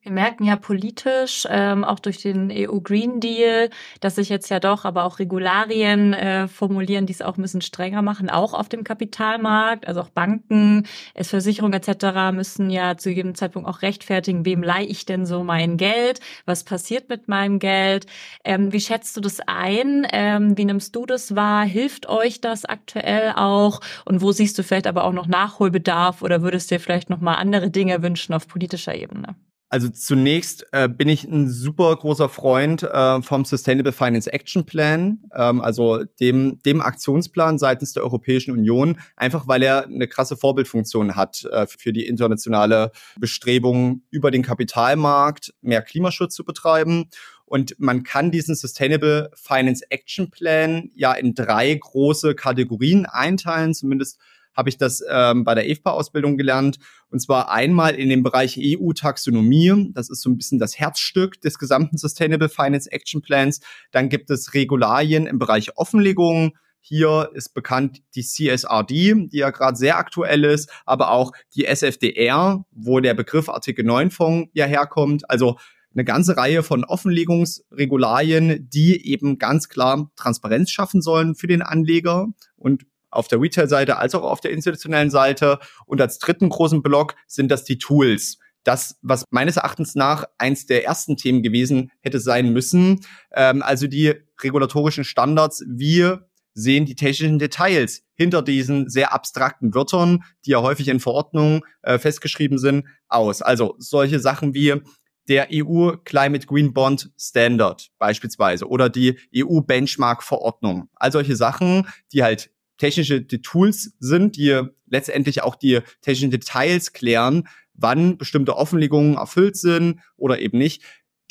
Wir 0.01 0.13
merken 0.13 0.45
ja 0.45 0.55
politisch, 0.55 1.45
ähm, 1.49 1.83
auch 1.83 1.99
durch 1.99 2.21
den 2.21 2.49
EU 2.53 2.79
Green 2.79 3.19
Deal, 3.19 3.69
dass 3.99 4.15
sich 4.15 4.29
jetzt 4.29 4.49
ja 4.49 4.62
doch 4.62 4.85
aber 4.85 5.03
auch 5.03 5.19
Regularien 5.19 6.13
äh, 6.13 6.47
formulieren, 6.47 7.05
die 7.05 7.12
es 7.12 7.21
auch 7.21 7.38
ein 7.38 7.41
bisschen 7.41 7.62
strenger 7.62 8.01
machen, 8.01 8.29
auch 8.29 8.53
auf 8.53 8.69
dem 8.69 8.85
Kapitalmarkt. 8.85 9.89
Also 9.89 9.99
auch 9.99 10.07
Banken, 10.07 10.88
Versicherungen 11.19 11.73
etc. 11.73 12.31
müssen 12.33 12.69
ja 12.69 12.95
zu 12.95 13.09
jedem 13.09 13.35
Zeitpunkt 13.35 13.67
auch 13.67 13.81
rechtfertigen, 13.81 14.45
wem 14.45 14.63
leihe 14.63 14.85
ich 14.85 15.05
denn 15.05 15.25
so 15.25 15.43
mein 15.43 15.75
Geld? 15.75 16.21
Was 16.45 16.63
passiert 16.63 17.09
mit 17.09 17.27
meinem 17.27 17.59
Geld? 17.59 18.05
Ähm, 18.45 18.71
wie 18.71 18.79
schätzt 18.79 19.17
du 19.17 19.21
das 19.21 19.41
ein? 19.47 20.07
Ähm, 20.13 20.57
wie 20.57 20.63
nimmst 20.63 20.95
du 20.95 21.05
das 21.05 21.35
wahr? 21.35 21.65
Hilft 21.65 22.07
euch 22.07 22.39
das 22.39 22.63
aktuell 22.63 23.33
auch? 23.35 23.81
Und 24.05 24.21
wo 24.21 24.31
siehst 24.31 24.57
du 24.57 24.63
vielleicht 24.63 24.88
aber 24.88 25.03
auch 25.03 25.13
noch 25.13 25.27
Nachholbedarf 25.27 26.21
oder 26.21 26.41
würdest 26.41 26.71
dir 26.71 26.79
vielleicht 26.79 27.09
noch 27.09 27.19
mal 27.19 27.35
andere 27.35 27.69
Dinge 27.69 28.01
wünschen 28.01 28.33
auf 28.33 28.47
politischer 28.47 28.95
Ebene? 28.95 29.35
Also 29.71 29.88
zunächst 29.89 30.65
äh, 30.71 30.89
bin 30.89 31.08
ich 31.10 31.25
ein 31.25 31.47
super 31.47 31.95
großer 31.95 32.27
Freund 32.27 32.82
äh, 32.82 33.21
vom 33.21 33.45
Sustainable 33.45 33.91
Finance 33.91 34.32
Action 34.34 34.65
Plan, 34.65 35.19
ähm, 35.36 35.62
also 35.62 36.03
dem, 36.19 36.60
dem 36.63 36.82
Aktionsplan 36.82 37.60
seitens 37.60 37.93
der 37.93 38.03
Europäischen 38.03 38.51
Union, 38.51 38.99
einfach 39.15 39.47
weil 39.47 39.62
er 39.62 39.86
eine 39.86 40.08
krasse 40.08 40.38
Vorbildfunktion 40.38 41.15
hat 41.15 41.45
äh, 41.51 41.67
für 41.67 41.93
die 41.93 42.08
internationale 42.08 42.91
Bestrebung 43.19 44.01
über 44.10 44.32
den 44.32 44.41
Kapitalmarkt 44.41 45.53
mehr 45.62 45.84
Klimaschutz 45.84 46.34
zu 46.34 46.43
betreiben. 46.43 47.08
Und 47.45 47.75
man 47.79 48.01
kann 48.01 48.32
diesen 48.32 48.55
Sustainable 48.55 49.29
Finance 49.36 49.84
Action 49.89 50.32
Plan 50.32 50.89
ja 50.95 51.13
in 51.13 51.36
drei 51.36 51.75
große 51.75 52.34
Kategorien 52.34 53.05
einteilen, 53.05 53.75
zumindest 53.75 54.19
habe 54.60 54.69
ich 54.69 54.78
das 54.78 55.02
ähm, 55.10 55.45
bei 55.45 55.56
der 55.56 55.69
EFPA-Ausbildung 55.69 56.38
gelernt. 56.38 56.80
Und 57.10 57.22
zwar 57.22 57.50
einmal 57.50 57.95
in 57.95 58.10
dem 58.10 58.24
Bereich 58.24 58.60
EU-Taxonomie. 58.62 59.91
Das 59.93 60.10
ist 60.10 60.22
so 60.22 60.30
ein 60.30 60.38
bisschen 60.38 60.60
das 60.60 60.78
Herzstück 60.78 61.39
des 61.39 61.58
gesamten 61.58 61.98
Sustainable 61.98 62.50
Finance 62.50 62.91
Action 62.91 63.22
Plans. 63.22 63.62
Dann 63.91 64.10
gibt 64.10 64.30
es 64.30 64.54
Regularien 64.54 65.26
im 65.28 65.39
Bereich 65.39 65.78
Offenlegung. 65.78 66.58
Hier 66.82 67.30
ist 67.34 67.54
bekannt 67.54 68.02
die 68.15 68.24
CSRD, 68.24 69.30
die 69.30 69.38
ja 69.38 69.50
gerade 69.50 69.78
sehr 69.78 69.98
aktuell 69.98 70.43
ist, 70.43 70.69
aber 70.86 71.12
auch 71.12 71.32
die 71.56 71.65
SFDR, 71.65 72.65
wo 72.72 73.00
der 73.00 73.13
Begriff 73.13 73.48
Artikel 73.48 73.86
9 73.86 74.12
Fonds 74.12 74.50
ja 74.54 74.65
herkommt. 74.65 75.30
Also 75.30 75.58
eine 75.93 76.04
ganze 76.04 76.36
Reihe 76.36 76.63
von 76.63 76.84
Offenlegungsregularien, 76.84 78.69
die 78.69 79.08
eben 79.08 79.38
ganz 79.39 79.69
klar 79.69 80.12
Transparenz 80.17 80.69
schaffen 80.69 81.02
sollen 81.02 81.36
für 81.36 81.48
den 81.48 81.62
Anleger 81.62 82.28
und 82.58 82.86
auf 83.12 83.28
der 83.28 83.41
Retail-Seite 83.41 83.98
als 83.98 84.15
auch 84.15 84.24
auf 84.24 84.41
der 84.41 84.52
institutionellen 84.52 85.10
Seite. 85.10 85.60
Und 85.86 86.02
als 86.02 86.19
dritten 86.19 86.50
großen 86.50 86.82
Block 86.82 87.15
sind 87.28 87.50
das 87.50 87.63
die 87.63 87.78
Tools. 87.78 88.39
Das, 88.63 88.98
was 89.02 89.24
meines 89.32 89.58
Erachtens 89.58 89.95
nach 89.95 90.26
eins 90.38 90.65
der 90.65 90.86
ersten 90.86 91.17
Themen 91.17 91.41
gewesen 91.41 91.91
hätte 92.02 92.19
sein 92.19 92.52
müssen. 92.52 93.02
Ähm, 93.34 93.62
also 93.62 93.88
die 93.88 94.15
regulatorischen 94.41 95.04
Standards. 95.04 95.63
Wie 95.67 96.15
sehen 96.54 96.86
die 96.86 96.95
technischen 96.95 97.39
Details 97.39 98.04
hinter 98.15 98.41
diesen 98.41 98.89
sehr 98.89 99.13
abstrakten 99.13 99.74
Wörtern, 99.74 100.24
die 100.45 100.52
ja 100.52 100.62
häufig 100.62 100.89
in 100.89 101.00
Verordnungen 101.00 101.62
äh, 101.84 101.98
festgeschrieben 101.98 102.58
sind, 102.58 102.86
aus? 103.08 103.41
Also 103.41 103.76
solche 103.78 104.19
Sachen 104.19 104.54
wie 104.54 104.82
der 105.30 105.48
EU 105.54 105.91
Climate 106.04 106.48
Green 106.48 106.74
Bond 106.74 107.12
Standard 107.17 107.89
beispielsweise 108.00 108.67
oder 108.67 108.89
die 108.89 109.17
EU 109.36 109.62
Benchmark 109.62 110.24
Verordnung. 110.24 110.89
All 110.95 111.12
solche 111.12 111.36
Sachen, 111.36 111.88
die 112.12 112.24
halt 112.24 112.52
technische 112.80 113.28
Tools 113.28 113.94
sind, 114.00 114.36
die 114.36 114.62
letztendlich 114.88 115.44
auch 115.44 115.56
die 115.56 115.82
technischen 116.02 116.32
Details 116.32 116.94
klären, 116.94 117.48
wann 117.74 118.18
bestimmte 118.18 118.58
Offenlegungen 118.58 119.15
erfüllt 119.15 119.58
sind 119.58 120.00
oder 120.18 120.39
eben 120.39 120.58
nicht. 120.58 120.82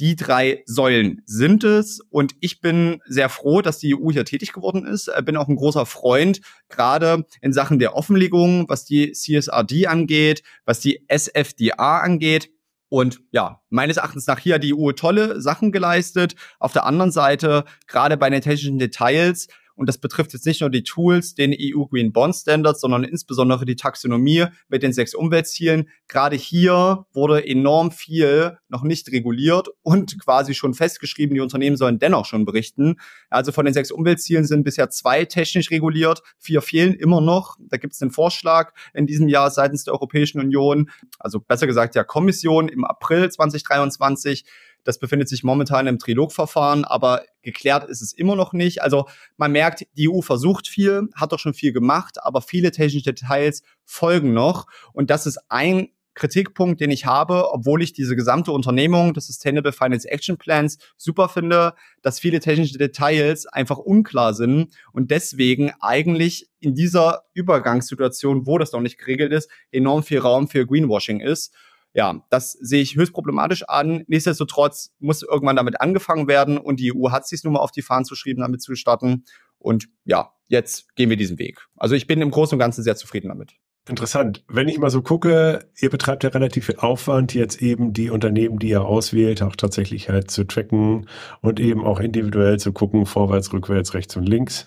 Die 0.00 0.14
drei 0.14 0.62
Säulen 0.64 1.22
sind 1.26 1.64
es 1.64 1.98
und 2.10 2.36
ich 2.38 2.60
bin 2.60 3.00
sehr 3.06 3.28
froh, 3.28 3.62
dass 3.62 3.80
die 3.80 3.96
EU 3.96 4.12
hier 4.12 4.24
tätig 4.24 4.52
geworden 4.52 4.86
ist. 4.86 5.10
Bin 5.24 5.36
auch 5.36 5.48
ein 5.48 5.56
großer 5.56 5.86
Freund, 5.86 6.40
gerade 6.68 7.26
in 7.42 7.52
Sachen 7.52 7.80
der 7.80 7.96
Offenlegung, 7.96 8.68
was 8.68 8.84
die 8.84 9.10
CSRD 9.10 9.88
angeht, 9.88 10.44
was 10.64 10.78
die 10.78 11.04
SFDA 11.08 11.98
angeht. 11.98 12.52
Und 12.88 13.20
ja, 13.32 13.60
meines 13.70 13.96
Erachtens 13.96 14.28
nach 14.28 14.38
hier 14.38 14.54
hat 14.54 14.62
die 14.62 14.72
EU 14.72 14.92
tolle 14.92 15.40
Sachen 15.40 15.72
geleistet. 15.72 16.36
Auf 16.60 16.72
der 16.72 16.86
anderen 16.86 17.10
Seite, 17.10 17.64
gerade 17.88 18.16
bei 18.16 18.30
den 18.30 18.40
technischen 18.40 18.78
Details, 18.78 19.48
Und 19.78 19.88
das 19.88 19.98
betrifft 19.98 20.32
jetzt 20.32 20.44
nicht 20.44 20.60
nur 20.60 20.70
die 20.70 20.82
Tools, 20.82 21.36
den 21.36 21.54
EU 21.56 21.84
Green 21.84 22.12
Bond 22.12 22.34
Standards, 22.34 22.80
sondern 22.80 23.04
insbesondere 23.04 23.64
die 23.64 23.76
Taxonomie 23.76 24.46
mit 24.68 24.82
den 24.82 24.92
sechs 24.92 25.14
Umweltzielen. 25.14 25.88
Gerade 26.08 26.34
hier 26.34 27.06
wurde 27.12 27.46
enorm 27.46 27.92
viel 27.92 28.58
noch 28.68 28.82
nicht 28.82 29.12
reguliert 29.12 29.68
und 29.82 30.20
quasi 30.20 30.54
schon 30.54 30.74
festgeschrieben, 30.74 31.34
die 31.34 31.40
Unternehmen 31.40 31.76
sollen 31.76 32.00
dennoch 32.00 32.24
schon 32.24 32.44
berichten. 32.44 32.96
Also 33.30 33.52
von 33.52 33.66
den 33.66 33.72
sechs 33.72 33.92
Umweltzielen 33.92 34.44
sind 34.44 34.64
bisher 34.64 34.90
zwei 34.90 35.24
technisch 35.24 35.70
reguliert, 35.70 36.22
vier 36.38 36.60
fehlen 36.60 36.94
immer 36.94 37.20
noch. 37.20 37.56
Da 37.60 37.76
gibt 37.76 37.92
es 37.92 38.00
den 38.00 38.10
Vorschlag 38.10 38.72
in 38.94 39.06
diesem 39.06 39.28
Jahr 39.28 39.52
seitens 39.52 39.84
der 39.84 39.94
Europäischen 39.94 40.40
Union, 40.40 40.90
also 41.20 41.38
besser 41.38 41.68
gesagt 41.68 41.94
der 41.94 42.02
Kommission 42.02 42.68
im 42.68 42.84
April 42.84 43.30
2023. 43.30 44.44
Das 44.84 44.98
befindet 44.98 45.28
sich 45.28 45.44
momentan 45.44 45.86
im 45.86 45.98
Trilogverfahren, 45.98 46.84
aber 46.84 47.22
geklärt 47.42 47.88
ist 47.88 48.02
es 48.02 48.12
immer 48.12 48.36
noch 48.36 48.52
nicht. 48.52 48.82
Also 48.82 49.06
man 49.36 49.52
merkt, 49.52 49.86
die 49.96 50.08
EU 50.08 50.20
versucht 50.20 50.68
viel, 50.68 51.08
hat 51.14 51.32
doch 51.32 51.38
schon 51.38 51.54
viel 51.54 51.72
gemacht, 51.72 52.16
aber 52.22 52.42
viele 52.42 52.70
technische 52.70 53.12
Details 53.12 53.62
folgen 53.84 54.32
noch. 54.32 54.66
Und 54.92 55.10
das 55.10 55.26
ist 55.26 55.38
ein 55.48 55.88
Kritikpunkt, 56.18 56.80
den 56.80 56.90
ich 56.90 57.06
habe, 57.06 57.52
obwohl 57.52 57.80
ich 57.80 57.92
diese 57.92 58.16
gesamte 58.16 58.50
Unternehmung 58.50 59.14
des 59.14 59.28
Sustainable 59.28 59.72
Finance 59.72 60.08
Action 60.10 60.36
Plans 60.36 60.78
super 60.96 61.28
finde, 61.28 61.74
dass 62.02 62.18
viele 62.18 62.40
technische 62.40 62.76
Details 62.76 63.46
einfach 63.46 63.78
unklar 63.78 64.34
sind 64.34 64.74
und 64.92 65.12
deswegen 65.12 65.72
eigentlich 65.80 66.50
in 66.58 66.74
dieser 66.74 67.22
Übergangssituation, 67.34 68.46
wo 68.46 68.58
das 68.58 68.72
noch 68.72 68.80
nicht 68.80 68.98
geregelt 68.98 69.32
ist, 69.32 69.48
enorm 69.70 70.02
viel 70.02 70.18
Raum 70.18 70.48
für 70.48 70.66
Greenwashing 70.66 71.20
ist. 71.20 71.54
Ja, 71.94 72.22
das 72.30 72.52
sehe 72.52 72.82
ich 72.82 72.96
höchst 72.96 73.12
problematisch 73.12 73.64
an. 73.64 74.04
Nichtsdestotrotz 74.06 74.92
muss 74.98 75.22
irgendwann 75.22 75.56
damit 75.56 75.80
angefangen 75.80 76.28
werden 76.28 76.58
und 76.58 76.80
die 76.80 76.94
EU 76.94 77.10
hat 77.10 77.26
sich 77.26 77.42
nun 77.44 77.54
mal 77.54 77.60
auf 77.60 77.72
die 77.72 77.82
Fahnen 77.82 78.06
geschrieben, 78.06 78.42
damit 78.42 78.62
zu 78.62 78.74
starten. 78.74 79.24
Und 79.58 79.88
ja, 80.04 80.32
jetzt 80.48 80.94
gehen 80.96 81.10
wir 81.10 81.16
diesen 81.16 81.38
Weg. 81.38 81.66
Also 81.76 81.94
ich 81.94 82.06
bin 82.06 82.20
im 82.20 82.30
Großen 82.30 82.54
und 82.54 82.60
Ganzen 82.60 82.82
sehr 82.82 82.96
zufrieden 82.96 83.28
damit. 83.28 83.54
Interessant. 83.88 84.44
Wenn 84.48 84.68
ich 84.68 84.78
mal 84.78 84.90
so 84.90 85.00
gucke, 85.00 85.66
ihr 85.80 85.88
betreibt 85.88 86.22
ja 86.22 86.30
relativ 86.30 86.66
viel 86.66 86.76
Aufwand, 86.76 87.32
jetzt 87.32 87.62
eben 87.62 87.94
die 87.94 88.10
Unternehmen, 88.10 88.58
die 88.58 88.68
ihr 88.68 88.82
auswählt, 88.82 89.42
auch 89.42 89.56
tatsächlich 89.56 90.10
halt 90.10 90.30
zu 90.30 90.44
tracken 90.44 91.08
und 91.40 91.58
eben 91.58 91.84
auch 91.84 91.98
individuell 91.98 92.58
zu 92.58 92.72
gucken, 92.72 93.06
vorwärts, 93.06 93.52
rückwärts, 93.52 93.94
rechts 93.94 94.14
und 94.16 94.28
links 94.28 94.66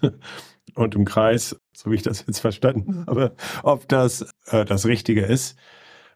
und 0.76 0.96
im 0.96 1.06
Kreis, 1.06 1.56
so 1.74 1.92
wie 1.92 1.96
ich 1.96 2.02
das 2.02 2.26
jetzt 2.26 2.40
verstanden 2.40 3.06
habe, 3.06 3.36
ob 3.62 3.88
das 3.88 4.26
äh, 4.48 4.66
das 4.66 4.86
Richtige 4.88 5.22
ist 5.22 5.56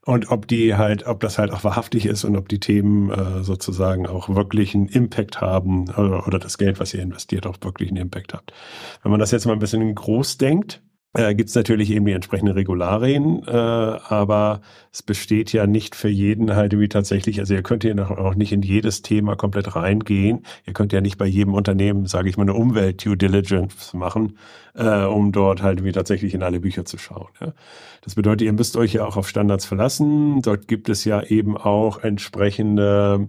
und 0.05 0.29
ob 0.31 0.47
die 0.47 0.75
halt, 0.75 1.07
ob 1.07 1.19
das 1.19 1.39
halt 1.39 1.51
auch 1.51 1.63
wahrhaftig 1.63 2.05
ist 2.05 2.23
und 2.23 2.37
ob 2.37 2.47
die 2.47 2.59
Themen 2.59 3.09
äh, 3.09 3.43
sozusagen 3.43 4.05
auch 4.05 4.29
wirklich 4.29 4.75
einen 4.75 4.87
Impact 4.87 5.41
haben 5.41 5.89
oder, 5.89 6.27
oder 6.27 6.37
das 6.39 6.59
Geld, 6.59 6.79
was 6.79 6.93
ihr 6.93 7.01
investiert, 7.01 7.47
auch 7.47 7.57
wirklich 7.61 7.89
einen 7.89 7.97
Impact 7.97 8.33
hat. 8.33 8.53
Wenn 9.01 9.11
man 9.11 9.19
das 9.19 9.31
jetzt 9.31 9.45
mal 9.45 9.53
ein 9.53 9.59
bisschen 9.59 9.93
groß 9.93 10.37
denkt, 10.37 10.81
äh, 11.15 11.34
gibt 11.34 11.49
es 11.49 11.56
natürlich 11.56 11.91
eben 11.91 12.06
die 12.06 12.12
entsprechenden 12.12 12.54
Regularien, 12.54 13.41
äh, 13.47 13.51
aber 13.51 14.62
es 14.91 15.01
besteht 15.01 15.54
ja 15.54 15.65
nicht 15.65 15.95
für 15.95 16.10
jeden 16.10 16.56
halt 16.56 16.78
wie 16.78 16.89
tatsächlich, 16.89 17.39
also 17.39 17.54
ihr 17.54 17.63
könnt 17.63 17.84
ja 17.84 17.95
auch 18.10 18.36
nicht 18.36 18.51
in 18.51 18.62
jedes 18.62 19.01
Thema 19.01 19.36
komplett 19.36 19.75
reingehen. 19.75 20.43
Ihr 20.65 20.73
könnt 20.73 20.93
ja 20.93 21.01
nicht 21.01 21.17
bei 21.17 21.25
jedem 21.25 21.54
Unternehmen, 21.54 22.06
sage 22.06 22.30
ich 22.30 22.38
mal, 22.38 22.43
eine 22.43 22.54
Umwelt-Due 22.54 23.17
Diligence 23.17 23.93
machen, 23.93 24.38
äh, 24.75 25.04
um 25.04 25.32
dort 25.32 25.62
halt 25.62 25.84
wie 25.84 25.91
tatsächlich 25.91 26.34
in 26.34 26.43
alle 26.43 26.60
Bücher 26.60 26.86
zu 26.86 26.97
schauen. 26.97 27.30
Ja. 27.39 27.54
Das 28.01 28.15
bedeutet, 28.15 28.41
ihr 28.41 28.54
müsst 28.54 28.75
euch 28.75 28.93
ja 28.93 29.06
auch 29.06 29.17
auf 29.17 29.30
Standards 29.30 29.65
verlassen. 29.65 30.41
Dort 30.41 30.67
gibt 30.67 30.89
es 30.89 31.06
ja 31.06 31.23
eben 31.23 31.58
auch 31.58 32.04
entsprechende 32.04 33.28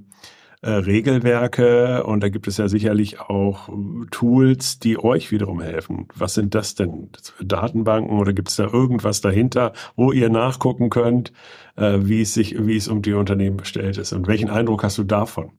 äh, 0.62 0.70
Regelwerke 0.70 2.04
und 2.04 2.22
da 2.22 2.28
gibt 2.28 2.48
es 2.48 2.56
ja 2.56 2.68
sicherlich 2.68 3.20
auch 3.20 3.68
äh, 3.68 3.72
Tools, 4.10 4.78
die 4.78 4.98
euch 4.98 5.30
wiederum 5.30 5.60
helfen. 5.60 6.08
Was 6.14 6.34
sind 6.34 6.54
das 6.54 6.74
denn? 6.74 7.10
Datenbanken 7.40 8.18
oder 8.18 8.32
gibt 8.32 8.48
es 8.48 8.56
da 8.56 8.64
irgendwas 8.64 9.20
dahinter, 9.20 9.72
wo 9.96 10.12
ihr 10.12 10.30
nachgucken 10.30 10.90
könnt, 10.90 11.32
äh, 11.76 11.98
wie 12.00 12.22
es 12.22 12.34
sich, 12.34 12.56
wie 12.66 12.76
es 12.76 12.88
um 12.88 13.02
die 13.02 13.12
Unternehmen 13.12 13.56
bestellt 13.56 13.98
ist? 13.98 14.12
Und 14.12 14.26
welchen 14.26 14.50
Eindruck 14.50 14.82
hast 14.82 14.98
du 14.98 15.04
davon? 15.04 15.58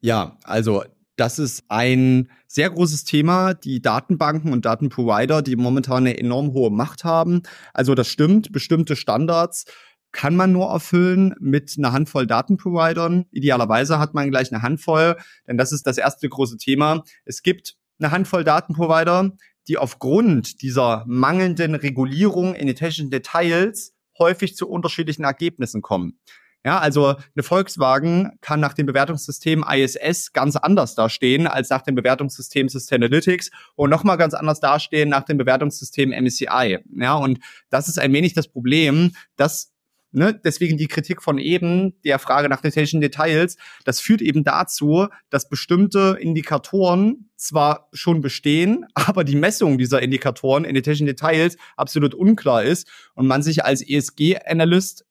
Ja, 0.00 0.38
also 0.44 0.82
das 1.20 1.38
ist 1.38 1.64
ein 1.68 2.30
sehr 2.46 2.70
großes 2.70 3.04
Thema, 3.04 3.52
die 3.52 3.82
Datenbanken 3.82 4.54
und 4.54 4.64
Datenprovider, 4.64 5.42
die 5.42 5.54
momentan 5.54 5.98
eine 5.98 6.18
enorm 6.18 6.54
hohe 6.54 6.70
Macht 6.70 7.04
haben. 7.04 7.42
Also 7.74 7.94
das 7.94 8.08
stimmt, 8.08 8.52
bestimmte 8.52 8.96
Standards 8.96 9.66
kann 10.12 10.36
man 10.36 10.52
nur 10.52 10.68
erfüllen 10.70 11.34
mit 11.38 11.74
einer 11.78 11.92
Handvoll 11.92 12.26
Datenprovidern. 12.26 13.26
Idealerweise 13.30 13.98
hat 13.98 14.14
man 14.14 14.30
gleich 14.30 14.52
eine 14.52 14.62
Handvoll, 14.62 15.16
denn 15.46 15.56
das 15.58 15.72
ist 15.72 15.86
das 15.86 15.98
erste 15.98 16.28
große 16.28 16.56
Thema. 16.56 17.04
Es 17.24 17.42
gibt 17.42 17.76
eine 17.98 18.10
Handvoll 18.10 18.44
Datenprovider, 18.44 19.32
die 19.68 19.78
aufgrund 19.78 20.62
dieser 20.62 21.04
mangelnden 21.06 21.74
Regulierung 21.74 22.54
in 22.54 22.66
den 22.66 22.76
technischen 22.76 23.10
Details 23.10 23.94
häufig 24.18 24.56
zu 24.56 24.68
unterschiedlichen 24.68 25.24
Ergebnissen 25.24 25.82
kommen. 25.82 26.18
Ja, 26.64 26.78
also 26.78 27.16
eine 27.34 27.42
Volkswagen 27.42 28.32
kann 28.42 28.60
nach 28.60 28.74
dem 28.74 28.84
Bewertungssystem 28.84 29.64
ISS 29.66 30.32
ganz 30.34 30.56
anders 30.56 30.94
dastehen 30.94 31.46
als 31.46 31.70
nach 31.70 31.80
dem 31.80 31.94
Bewertungssystem 31.94 32.68
Sustainalytics 32.68 33.50
und 33.76 33.88
nochmal 33.88 34.18
ganz 34.18 34.34
anders 34.34 34.60
dastehen 34.60 35.08
nach 35.08 35.24
dem 35.24 35.38
Bewertungssystem 35.38 36.10
MSCI. 36.10 36.80
Ja, 36.96 37.14
und 37.14 37.38
das 37.70 37.88
ist 37.88 37.98
ein 37.98 38.12
wenig 38.12 38.34
das 38.34 38.48
Problem, 38.48 39.12
dass 39.36 39.72
Ne? 40.12 40.38
Deswegen 40.44 40.76
die 40.76 40.88
Kritik 40.88 41.22
von 41.22 41.38
eben, 41.38 42.00
der 42.02 42.18
Frage 42.18 42.48
nach 42.48 42.60
technischen 42.60 43.00
Details, 43.00 43.56
das 43.84 44.00
führt 44.00 44.22
eben 44.22 44.42
dazu, 44.44 45.06
dass 45.30 45.48
bestimmte 45.48 46.16
Indikatoren 46.20 47.30
zwar 47.36 47.88
schon 47.92 48.20
bestehen, 48.20 48.86
aber 48.94 49.24
die 49.24 49.36
Messung 49.36 49.78
dieser 49.78 50.02
Indikatoren 50.02 50.64
in 50.64 50.74
den 50.74 50.82
technischen 50.82 51.06
Details 51.06 51.56
absolut 51.76 52.14
unklar 52.14 52.64
ist 52.64 52.88
und 53.14 53.26
man 53.26 53.42
sich 53.42 53.64
als 53.64 53.82
ESG-Analyst 53.82 55.04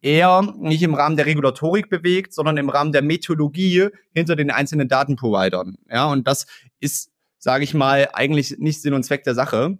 eher 0.00 0.54
nicht 0.58 0.82
im 0.82 0.94
Rahmen 0.94 1.16
der 1.16 1.26
Regulatorik 1.26 1.88
bewegt, 1.88 2.32
sondern 2.32 2.56
im 2.56 2.70
Rahmen 2.70 2.92
der 2.92 3.02
Methodologie 3.02 3.88
hinter 4.12 4.34
den 4.34 4.50
einzelnen 4.50 4.88
Datenprovidern. 4.88 5.76
Ja, 5.88 6.06
und 6.06 6.26
das 6.26 6.46
ist, 6.80 7.10
sage 7.38 7.62
ich 7.62 7.72
mal, 7.72 8.08
eigentlich 8.12 8.56
nicht 8.58 8.82
Sinn 8.82 8.94
und 8.94 9.04
Zweck 9.04 9.22
der 9.22 9.34
Sache 9.34 9.78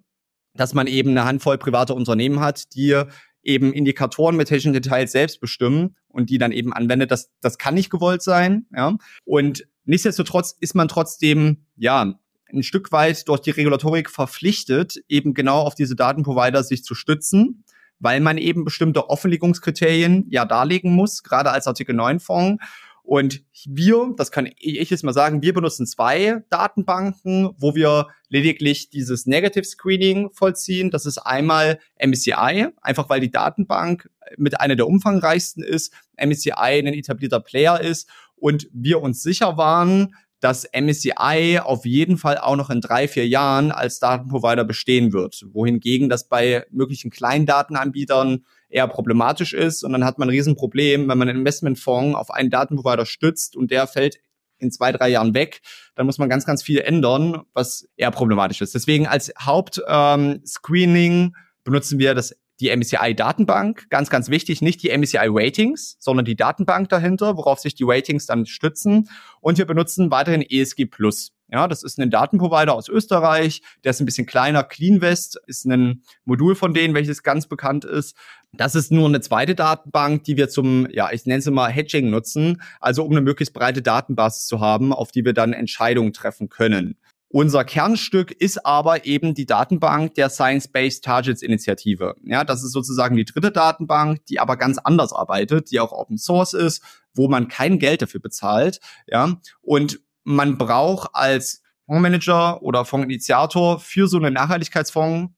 dass 0.57 0.75
man 0.75 0.87
eben 0.87 1.11
eine 1.11 1.25
Handvoll 1.25 1.59
privater 1.59 1.95
Unternehmen 1.95 2.41
hat, 2.41 2.75
die 2.75 3.03
eben 3.47 3.73
Indikatoren 3.73 4.37
mit 4.37 4.49
technischen 4.49 4.73
Details 4.73 5.13
selbst 5.13 5.41
bestimmen 5.41 5.97
und 6.09 6.31
die 6.31 6.39
dann 6.39 6.53
eben 6.53 6.73
anwendet. 6.73 7.11
Das, 7.11 7.31
das 7.41 7.59
kann 7.59 7.75
nicht 7.75 7.91
gewollt 7.91 8.23
sein. 8.23 8.67
Ja? 8.75 8.97
Und 9.25 9.67
nichtsdestotrotz 9.85 10.57
ist 10.61 10.75
man 10.75 10.89
trotzdem, 10.89 11.65
ja, 11.77 12.19
ein 12.53 12.63
Stück 12.63 12.93
weit 12.93 13.29
durch 13.29 13.41
die 13.41 13.51
Regulatorik 13.51 14.11
verpflichtet, 14.11 15.03
eben 15.09 15.35
genau 15.35 15.61
auf 15.61 15.75
diese 15.75 15.97
Datenprovider 15.97 16.63
sich 16.63 16.85
zu 16.85 16.95
stützen, 16.95 17.65
weil 17.99 18.21
man 18.21 18.39
eben 18.39 18.65
bestimmte 18.65 19.09
Offenlegungskriterien 19.09 20.27
ja 20.31 20.45
darlegen 20.45 20.93
muss, 20.93 21.23
gerade 21.23 21.51
als 21.51 21.67
Artikel 21.67 21.95
9 21.95 22.21
Fonds. 22.21 22.63
Und 23.07 23.45
wir, 23.65 24.15
das 24.17 24.33
kann 24.33 24.51
ich 24.59 24.91
jetzt 24.91 25.05
mal 25.05 25.13
sagen, 25.13 25.41
wir 25.41 25.55
benutzen 25.55 25.87
zwei 25.87 26.43
Datenbanken, 26.51 27.51
wo 27.57 27.77
wir 27.77 28.09
lediglich 28.29 28.91
dieses 28.91 29.27
Negative 29.27 29.63
Screening 29.63 30.33
vollziehen. 30.33 30.91
Das 30.91 31.07
ist 31.07 31.19
einmal 31.19 31.79
MSCI, 32.05 32.67
einfach 32.83 33.09
weil 33.09 33.21
die 33.21 33.31
Datenbank 33.31 34.11
mit 34.37 34.61
einer 34.61 34.75
der 34.75 34.89
umfangreichsten 34.89 35.63
ist, 35.63 35.95
MSCI 36.21 36.51
ein 36.51 36.87
etablierter 36.89 37.39
Player 37.39 37.81
ist 37.81 38.11
und 38.35 38.69
wir 38.73 39.01
uns 39.01 39.23
sicher 39.23 39.57
waren, 39.57 40.17
dass 40.41 40.67
MSCI 40.73 41.61
auf 41.63 41.87
jeden 41.87 42.19
Fall 42.19 42.39
auch 42.39 42.57
noch 42.57 42.71
in 42.71 42.81
drei, 42.81 43.09
vier 43.09 43.27
Jahren 43.27 43.73
als 43.73 43.99
Datenprovider 43.99 44.65
bestehen 44.65 45.13
wird. 45.13 45.45
Wohingegen 45.53 46.09
das 46.09 46.29
bei 46.29 46.67
möglichen 46.71 47.11
Kleindatenanbietern 47.11 48.45
eher 48.69 48.89
problematisch 48.89 49.55
ist. 49.55 49.83
Und 49.83 49.93
dann 49.93 50.05
hat 50.05 50.19
man 50.19 50.29
ein 50.29 50.35
Riesenproblem, 50.35 51.09
wenn 51.09 51.19
man 51.19 51.29
einen 51.29 51.39
Investmentfonds 51.39 52.17
auf 52.17 52.31
einen 52.31 52.51
Datenprovider 52.51 53.07
stützt 53.07 53.57
und 53.57 53.71
der 53.71 53.87
fällt 53.87 54.19
in 54.59 54.71
zwei, 54.71 54.93
drei 54.93 55.09
Jahren 55.11 55.35
weg, 55.35 55.61
dann 55.95 56.07
muss 56.07 56.19
man 56.19 56.29
ganz, 56.29 56.47
ganz 56.47 56.63
viel 56.63 56.79
ändern, 56.79 57.43
was 57.53 57.89
eher 57.97 58.11
problematisch 58.11 58.63
ist. 58.63 58.75
Deswegen 58.75 59.07
als 59.07 59.33
Hauptscreening 59.39 61.13
ähm, 61.13 61.37
benutzen 61.63 61.99
wir 61.99 62.15
das 62.15 62.35
die 62.61 62.75
MSCI-Datenbank, 62.75 63.91
ganz, 63.91 64.11
ganz 64.11 64.31
wichtig, 64.31 64.63
nicht 64.63 64.83
die 64.83 64.97
MSCI-Ratings, 64.97 65.97
sondern 65.99 66.25
die 66.25 66.37
Datenbank 66.37 66.89
dahinter, 66.89 67.37
worauf 67.37 67.59
sich 67.59 67.75
die 67.75 67.85
Ratings 67.85 68.27
dann 68.27 68.47
stützen. 68.47 69.09
Und 69.41 69.59
wir 69.59 69.67
benutzen 69.67 70.11
weiterhin 70.11 70.43
ESG 70.43 70.87
Plus. 70.87 71.33
Ja, 71.49 71.69
das 71.69 71.85
ist 71.85 72.01
ein 72.01 72.11
Datenprovider 72.11 72.75
aus 72.75 72.89
Österreich, 72.89 73.63
der 73.85 73.91
ist 73.91 74.01
ein 74.01 74.07
bisschen 74.07 74.27
kleiner. 74.27 74.65
CleanVest 74.65 75.41
ist 75.47 75.65
ein 75.65 76.03
Modul 76.25 76.57
von 76.57 76.75
denen, 76.75 76.93
welches 76.95 77.23
ganz 77.23 77.47
bekannt 77.47 77.85
ist. 77.85 78.17
Das 78.53 78.75
ist 78.75 78.91
nur 78.91 79.07
eine 79.07 79.21
zweite 79.21 79.55
Datenbank, 79.55 80.25
die 80.25 80.37
wir 80.37 80.49
zum, 80.49 80.89
ja, 80.91 81.13
ich 81.13 81.25
nenne 81.25 81.39
es 81.39 81.47
mal 81.47 81.71
Hedging 81.71 82.11
nutzen, 82.11 82.63
also 82.81 83.05
um 83.05 83.13
eine 83.13 83.21
möglichst 83.21 83.55
breite 83.55 83.81
Datenbasis 83.81 84.47
zu 84.47 84.59
haben, 84.59 84.93
auf 84.93 85.13
die 85.13 85.25
wir 85.25 85.35
dann 85.35 85.53
Entscheidungen 85.53 86.13
treffen 86.13 86.49
können. 86.49 86.97
Unser 87.37 87.67
Kernstück 87.67 88.33
ist 88.33 88.65
aber 88.65 89.05
eben 89.05 89.35
die 89.35 89.45
Datenbank 89.45 90.15
der 90.15 90.31
Science-Based 90.31 91.05
Targets 91.05 91.43
Initiative. 91.43 92.15
Ja, 92.25 92.45
das 92.45 92.65
ist 92.65 92.73
sozusagen 92.73 93.15
die 93.15 93.27
dritte 93.27 93.53
Datenbank, 93.53 94.25
die 94.25 94.41
aber 94.41 94.57
ganz 94.57 94.79
anders 94.79 95.13
arbeitet, 95.13 95.71
die 95.71 95.79
auch 95.79 95.93
Open 95.93 96.17
Source 96.17 96.55
ist, 96.55 96.83
wo 97.13 97.29
man 97.29 97.49
kein 97.49 97.79
Geld 97.79 98.01
dafür 98.01 98.21
bezahlt. 98.21 98.81
Ja, 99.07 99.39
und 99.61 100.01
man 100.25 100.57
braucht 100.57 101.11
als 101.13 101.63
Fondsmanager 101.85 102.63
oder 102.63 102.87
Fondsinitiator 102.87 103.81
für 103.81 104.09
so 104.09 104.17
einen 104.17 104.33
Nachhaltigkeitsfonds, 104.33 105.31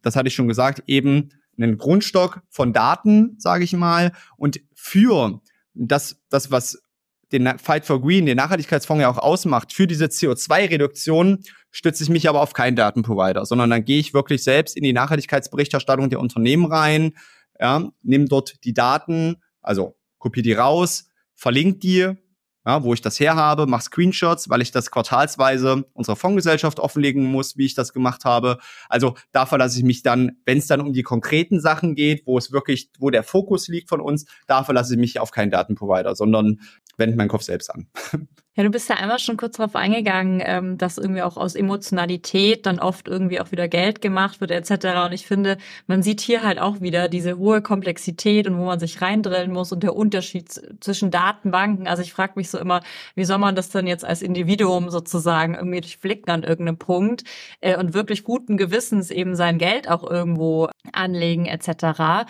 das 0.00 0.16
hatte 0.16 0.28
ich 0.28 0.34
schon 0.34 0.48
gesagt, 0.48 0.84
eben 0.86 1.28
einen 1.58 1.76
Grundstock 1.76 2.40
von 2.48 2.72
Daten, 2.72 3.34
sage 3.36 3.64
ich 3.64 3.74
mal, 3.74 4.12
und 4.38 4.62
für 4.74 5.42
das, 5.74 6.22
das, 6.30 6.50
was 6.50 6.83
den 7.32 7.58
Fight 7.58 7.84
for 7.84 8.00
Green, 8.00 8.26
den 8.26 8.36
Nachhaltigkeitsfonds 8.36 9.02
ja 9.02 9.08
auch 9.08 9.18
ausmacht, 9.18 9.72
für 9.72 9.86
diese 9.86 10.06
CO2-Reduktion 10.06 11.42
stütze 11.70 12.04
ich 12.04 12.10
mich 12.10 12.28
aber 12.28 12.40
auf 12.40 12.52
keinen 12.52 12.76
Datenprovider, 12.76 13.44
sondern 13.46 13.70
dann 13.70 13.84
gehe 13.84 13.98
ich 13.98 14.14
wirklich 14.14 14.44
selbst 14.44 14.76
in 14.76 14.84
die 14.84 14.92
Nachhaltigkeitsberichterstattung 14.92 16.10
der 16.10 16.20
Unternehmen 16.20 16.66
rein, 16.66 17.14
ja, 17.58 17.88
nehme 18.02 18.26
dort 18.26 18.64
die 18.64 18.74
Daten, 18.74 19.36
also 19.62 19.96
kopiere 20.18 20.42
die 20.42 20.52
raus, 20.52 21.08
verlinke 21.34 21.78
die, 21.78 22.12
ja, 22.66 22.82
wo 22.82 22.94
ich 22.94 23.02
das 23.02 23.20
herhabe, 23.20 23.66
mache 23.66 23.84
Screenshots, 23.84 24.48
weil 24.48 24.62
ich 24.62 24.70
das 24.70 24.90
quartalsweise 24.90 25.84
unserer 25.92 26.16
Fondsgesellschaft 26.16 26.80
offenlegen 26.80 27.24
muss, 27.24 27.56
wie 27.56 27.66
ich 27.66 27.74
das 27.74 27.92
gemacht 27.92 28.24
habe. 28.24 28.58
Also 28.88 29.14
da 29.32 29.46
verlasse 29.46 29.78
ich 29.78 29.84
mich 29.84 30.02
dann, 30.02 30.38
wenn 30.46 30.58
es 30.58 30.66
dann 30.66 30.80
um 30.80 30.92
die 30.92 31.02
konkreten 31.02 31.60
Sachen 31.60 31.94
geht, 31.94 32.26
wo 32.26 32.38
es 32.38 32.52
wirklich, 32.52 32.90
wo 32.98 33.10
der 33.10 33.22
Fokus 33.22 33.68
liegt 33.68 33.88
von 33.88 34.00
uns, 34.00 34.26
da 34.46 34.64
verlasse 34.64 34.94
ich 34.94 35.00
mich 35.00 35.20
auf 35.20 35.30
keinen 35.30 35.50
Datenprovider, 35.50 36.14
sondern 36.14 36.60
wende 36.96 37.16
meinen 37.16 37.28
Kopf 37.28 37.42
selbst 37.42 37.70
an. 37.70 37.88
Ja, 38.56 38.62
du 38.62 38.70
bist 38.70 38.88
ja 38.88 38.94
einmal 38.94 39.18
schon 39.18 39.36
kurz 39.36 39.56
darauf 39.56 39.74
eingegangen, 39.74 40.40
ähm, 40.44 40.78
dass 40.78 40.96
irgendwie 40.96 41.22
auch 41.22 41.36
aus 41.36 41.56
Emotionalität 41.56 42.66
dann 42.66 42.78
oft 42.78 43.08
irgendwie 43.08 43.40
auch 43.40 43.50
wieder 43.50 43.66
Geld 43.66 44.00
gemacht 44.00 44.40
wird 44.40 44.52
etc. 44.52 45.06
Und 45.06 45.12
ich 45.12 45.26
finde, 45.26 45.58
man 45.88 46.04
sieht 46.04 46.20
hier 46.20 46.44
halt 46.44 46.60
auch 46.60 46.80
wieder 46.80 47.08
diese 47.08 47.36
hohe 47.36 47.62
Komplexität 47.62 48.46
und 48.46 48.56
wo 48.56 48.64
man 48.64 48.78
sich 48.78 49.00
reindrillen 49.02 49.52
muss 49.52 49.72
und 49.72 49.82
der 49.82 49.96
Unterschied 49.96 50.52
zwischen 50.78 51.10
Datenbanken. 51.10 51.88
Also 51.88 52.02
ich 52.02 52.12
frage 52.12 52.34
mich 52.36 52.48
so 52.48 52.58
immer, 52.58 52.80
wie 53.16 53.24
soll 53.24 53.38
man 53.38 53.56
das 53.56 53.70
denn 53.70 53.88
jetzt 53.88 54.04
als 54.04 54.22
Individuum 54.22 54.88
sozusagen 54.88 55.56
irgendwie 55.56 55.80
durchblicken 55.80 56.32
an 56.32 56.44
irgendeinem 56.44 56.78
Punkt 56.78 57.24
äh, 57.60 57.76
und 57.76 57.92
wirklich 57.92 58.22
guten 58.22 58.56
Gewissens 58.56 59.10
eben 59.10 59.34
sein 59.34 59.58
Geld 59.58 59.90
auch 59.90 60.08
irgendwo 60.08 60.68
anlegen 60.92 61.46
etc 61.46 62.24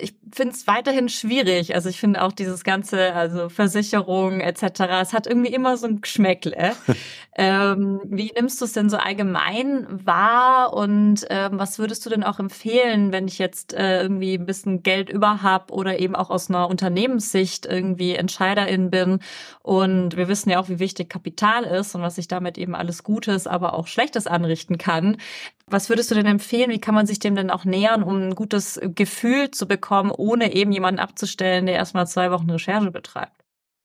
ich 0.00 0.14
finde 0.32 0.54
es 0.54 0.66
weiterhin 0.66 1.08
schwierig. 1.08 1.74
Also 1.74 1.88
ich 1.88 1.98
finde 2.00 2.22
auch 2.22 2.32
dieses 2.32 2.64
ganze, 2.64 3.12
also 3.14 3.48
Versicherung 3.48 4.40
etc., 4.40 4.80
es 5.00 5.12
hat 5.12 5.26
irgendwie 5.26 5.52
immer 5.52 5.76
so 5.76 5.86
ein 5.86 6.00
Geschmäckle. 6.00 6.72
ähm, 7.36 8.00
wie 8.04 8.32
nimmst 8.34 8.60
du 8.60 8.64
es 8.64 8.72
denn 8.72 8.90
so 8.90 8.96
allgemein 8.96 9.86
wahr 9.88 10.72
und 10.72 11.26
ähm, 11.30 11.58
was 11.58 11.78
würdest 11.78 12.04
du 12.04 12.10
denn 12.10 12.24
auch 12.24 12.38
empfehlen, 12.38 13.12
wenn 13.12 13.28
ich 13.28 13.38
jetzt 13.38 13.72
äh, 13.72 14.02
irgendwie 14.02 14.34
ein 14.34 14.46
bisschen 14.46 14.82
Geld 14.82 15.10
über 15.10 15.42
habe 15.42 15.72
oder 15.72 15.98
eben 15.98 16.14
auch 16.14 16.30
aus 16.30 16.48
einer 16.48 16.68
Unternehmenssicht 16.68 17.66
irgendwie 17.66 18.14
Entscheiderin 18.14 18.90
bin 18.90 19.20
und 19.62 20.16
wir 20.16 20.28
wissen 20.28 20.50
ja 20.50 20.60
auch, 20.60 20.68
wie 20.68 20.78
wichtig 20.78 21.08
Kapital 21.08 21.64
ist 21.64 21.94
und 21.94 22.02
was 22.02 22.18
ich 22.18 22.28
damit 22.28 22.58
eben 22.58 22.74
alles 22.74 23.04
Gutes, 23.04 23.46
aber 23.46 23.74
auch 23.74 23.86
Schlechtes 23.86 24.26
anrichten 24.26 24.78
kann. 24.78 25.16
Was 25.70 25.88
würdest 25.88 26.10
du 26.10 26.16
denn 26.16 26.26
empfehlen? 26.26 26.70
Wie 26.70 26.80
kann 26.80 26.94
man 26.94 27.06
sich 27.06 27.20
dem 27.20 27.36
denn 27.36 27.50
auch 27.50 27.64
nähern, 27.64 28.02
um 28.02 28.16
ein 28.16 28.34
gutes 28.34 28.80
Gefühl 28.94 29.50
zu 29.52 29.68
bekommen, 29.68 30.10
ohne 30.10 30.52
eben 30.52 30.72
jemanden 30.72 31.00
abzustellen, 31.00 31.66
der 31.66 31.76
erstmal 31.76 32.08
zwei 32.08 32.30
Wochen 32.32 32.50
Recherche 32.50 32.90
betreibt? 32.90 33.40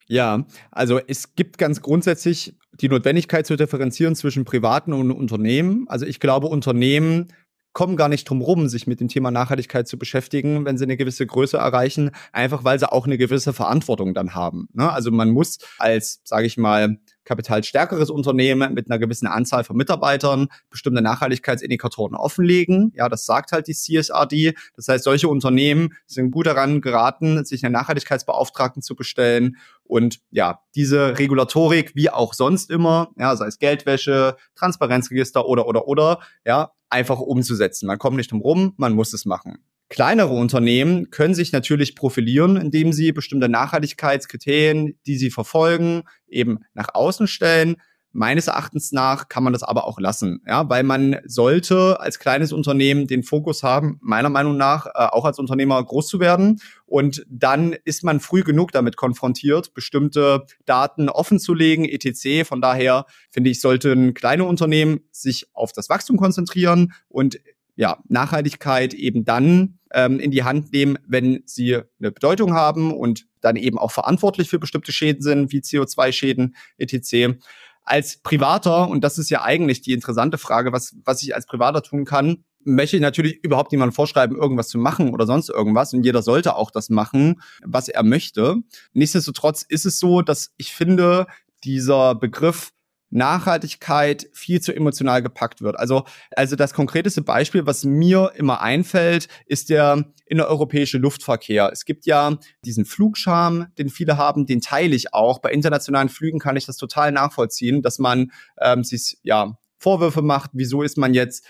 Ja, 0.07 0.45
also 0.71 0.99
es 0.99 1.35
gibt 1.35 1.57
ganz 1.57 1.81
grundsätzlich 1.81 2.55
die 2.73 2.89
Notwendigkeit 2.89 3.45
zu 3.45 3.55
differenzieren 3.55 4.15
zwischen 4.15 4.45
privaten 4.45 4.93
und 4.93 5.11
Unternehmen. 5.11 5.85
Also 5.87 6.05
ich 6.05 6.19
glaube, 6.19 6.47
Unternehmen 6.47 7.27
kommen 7.73 7.97
gar 7.97 8.07
nicht 8.07 8.29
drum 8.29 8.41
rum, 8.41 8.69
sich 8.69 8.87
mit 8.87 8.99
dem 8.99 9.09
Thema 9.09 9.31
Nachhaltigkeit 9.31 9.87
zu 9.87 9.99
beschäftigen, 9.99 10.65
wenn 10.65 10.77
sie 10.77 10.85
eine 10.85 10.95
gewisse 10.95 11.27
Größe 11.27 11.57
erreichen, 11.57 12.11
einfach 12.31 12.63
weil 12.63 12.79
sie 12.79 12.91
auch 12.91 13.05
eine 13.05 13.17
gewisse 13.17 13.51
Verantwortung 13.51 14.13
dann 14.13 14.33
haben. 14.33 14.69
Ne? 14.73 14.91
Also 14.91 15.11
man 15.11 15.29
muss 15.29 15.59
als, 15.77 16.21
sage 16.23 16.47
ich 16.47 16.57
mal, 16.57 16.99
kapitalstärkeres 17.25 18.09
Unternehmen 18.09 18.73
mit 18.73 18.89
einer 18.89 18.99
gewissen 18.99 19.27
Anzahl 19.27 19.63
von 19.63 19.75
Mitarbeitern 19.75 20.47
bestimmte 20.69 21.01
Nachhaltigkeitsindikatoren 21.01 22.15
offenlegen. 22.15 22.93
Ja, 22.95 23.09
das 23.09 23.25
sagt 23.25 23.51
halt 23.51 23.67
die 23.67 23.73
CSRD. 23.73 24.53
Das 24.75 24.87
heißt, 24.87 25.03
solche 25.03 25.27
Unternehmen 25.27 25.93
sind 26.05 26.31
gut 26.31 26.45
daran 26.45 26.81
geraten, 26.81 27.43
sich 27.43 27.65
einen 27.65 27.73
Nachhaltigkeitsbeauftragten 27.73 28.81
zu 28.81 28.95
bestellen 28.95 29.57
und 29.83 30.19
ja, 30.31 30.61
diese 30.73 31.17
Regulatorik, 31.19 31.95
wie 31.95 32.09
auch 32.09 32.33
sonst 32.33 32.71
immer, 32.71 33.11
ja, 33.17 33.35
sei 33.35 33.47
es 33.47 33.59
Geldwäsche, 33.59 34.35
Transparenzregister 34.55 35.45
oder, 35.45 35.67
oder, 35.67 35.87
oder, 35.87 36.19
ja, 36.45 36.71
einfach 36.89 37.19
umzusetzen. 37.19 37.87
Man 37.87 37.99
kommt 37.99 38.17
nicht 38.17 38.31
drum 38.31 38.41
rum, 38.41 38.73
man 38.77 38.93
muss 38.93 39.13
es 39.13 39.25
machen. 39.25 39.59
Kleinere 39.87 40.33
Unternehmen 40.33 41.11
können 41.11 41.35
sich 41.35 41.51
natürlich 41.51 41.95
profilieren, 41.95 42.57
indem 42.57 42.91
sie 42.91 43.11
bestimmte 43.11 43.49
Nachhaltigkeitskriterien, 43.49 44.97
die 45.05 45.17
sie 45.17 45.29
verfolgen, 45.29 46.03
eben 46.27 46.59
nach 46.73 46.89
außen 46.93 47.27
stellen. 47.27 47.75
Meines 48.11 48.47
Erachtens 48.47 48.93
nach 48.93 49.27
kann 49.27 49.43
man 49.43 49.51
das 49.51 49.61
aber 49.61 49.85
auch 49.85 49.99
lassen, 49.99 50.41
ja, 50.47 50.69
weil 50.69 50.83
man 50.83 51.17
sollte 51.25 51.99
als 51.99 52.17
kleines 52.17 52.53
Unternehmen 52.53 53.07
den 53.07 53.23
Fokus 53.23 53.61
haben, 53.61 53.99
meiner 54.01 54.29
Meinung 54.29 54.55
nach, 54.55 54.85
äh, 54.85 54.91
auch 54.93 55.25
als 55.25 55.37
Unternehmer 55.37 55.83
groß 55.83 56.07
zu 56.07 56.21
werden. 56.21 56.61
Und 56.85 57.25
dann 57.29 57.75
ist 57.83 58.05
man 58.05 58.21
früh 58.21 58.43
genug 58.43 58.71
damit 58.71 58.95
konfrontiert, 58.95 59.73
bestimmte 59.73 60.45
Daten 60.63 61.09
offen 61.09 61.39
zu 61.39 61.53
legen, 61.53 61.83
etc. 61.83 62.47
Von 62.47 62.61
daher 62.61 63.05
finde 63.31 63.49
ich, 63.49 63.59
sollten 63.59 64.13
kleine 64.13 64.45
Unternehmen 64.45 65.01
sich 65.11 65.47
auf 65.53 65.73
das 65.73 65.89
Wachstum 65.89 66.15
konzentrieren 66.15 66.93
und 67.09 67.37
ja, 67.75 67.97
Nachhaltigkeit 68.07 68.93
eben 68.93 69.25
dann 69.25 69.79
ähm, 69.93 70.19
in 70.19 70.31
die 70.31 70.43
Hand 70.43 70.71
nehmen, 70.71 70.97
wenn 71.07 71.43
sie 71.45 71.75
eine 71.99 72.11
Bedeutung 72.11 72.53
haben 72.53 72.93
und 72.93 73.27
dann 73.41 73.55
eben 73.55 73.77
auch 73.77 73.91
verantwortlich 73.91 74.49
für 74.49 74.59
bestimmte 74.59 74.91
Schäden 74.91 75.21
sind, 75.21 75.51
wie 75.51 75.59
CO2-Schäden, 75.59 76.55
etc. 76.77 77.37
Als 77.83 78.17
Privater, 78.17 78.89
und 78.89 79.03
das 79.03 79.17
ist 79.17 79.29
ja 79.29 79.43
eigentlich 79.43 79.81
die 79.81 79.93
interessante 79.93 80.37
Frage, 80.37 80.71
was, 80.71 80.95
was 81.03 81.21
ich 81.21 81.35
als 81.35 81.45
Privater 81.45 81.83
tun 81.83 82.05
kann, 82.05 82.43
möchte 82.65 82.95
ich 82.95 83.01
natürlich 83.01 83.43
überhaupt 83.43 83.71
niemandem 83.71 83.93
vorschreiben, 83.93 84.37
irgendwas 84.37 84.69
zu 84.69 84.79
machen 84.79 85.13
oder 85.13 85.27
sonst 85.27 85.49
irgendwas. 85.49 85.93
Und 85.93 86.03
jeder 86.03 86.23
sollte 86.23 86.55
auch 86.55 86.71
das 86.71 86.89
machen, 86.89 87.41
was 87.63 87.87
er 87.87 88.03
möchte. 88.03 88.55
Nichtsdestotrotz 88.93 89.61
ist 89.61 89.85
es 89.85 89.99
so, 89.99 90.21
dass 90.21 90.51
ich 90.57 90.73
finde, 90.73 91.27
dieser 91.63 92.15
Begriff 92.15 92.71
Nachhaltigkeit 93.09 94.27
viel 94.33 94.61
zu 94.61 94.75
emotional 94.75 95.21
gepackt 95.21 95.61
wird. 95.61 95.77
Also, 95.77 96.03
also 96.35 96.55
das 96.55 96.73
konkreteste 96.73 97.21
Beispiel, 97.21 97.65
was 97.65 97.83
mir 97.85 98.31
immer 98.35 98.61
einfällt, 98.61 99.27
ist 99.45 99.69
der 99.69 100.13
innereuropäische 100.25 100.97
Luftverkehr. 100.97 101.69
Es 101.71 101.85
gibt 101.85 102.05
ja 102.05 102.37
diesen 102.65 102.85
Flugscham, 102.85 103.67
den 103.77 103.89
viele 103.89 104.17
haben, 104.17 104.45
den 104.45 104.61
teile 104.61 104.95
ich 104.95 105.13
auch. 105.13 105.39
Bei 105.39 105.51
internationalen 105.51 106.09
Flügen 106.09 106.39
kann 106.39 106.57
ich 106.57 106.65
das 106.65 106.77
total 106.77 107.11
nachvollziehen, 107.11 107.81
dass 107.81 107.99
man 107.99 108.31
ähm, 108.59 108.83
sich 108.83 109.17
ja 109.23 109.57
Vorwürfe 109.77 110.21
macht, 110.21 110.51
wieso 110.53 110.81
ist 110.81 110.97
man 110.97 111.13
jetzt 111.13 111.45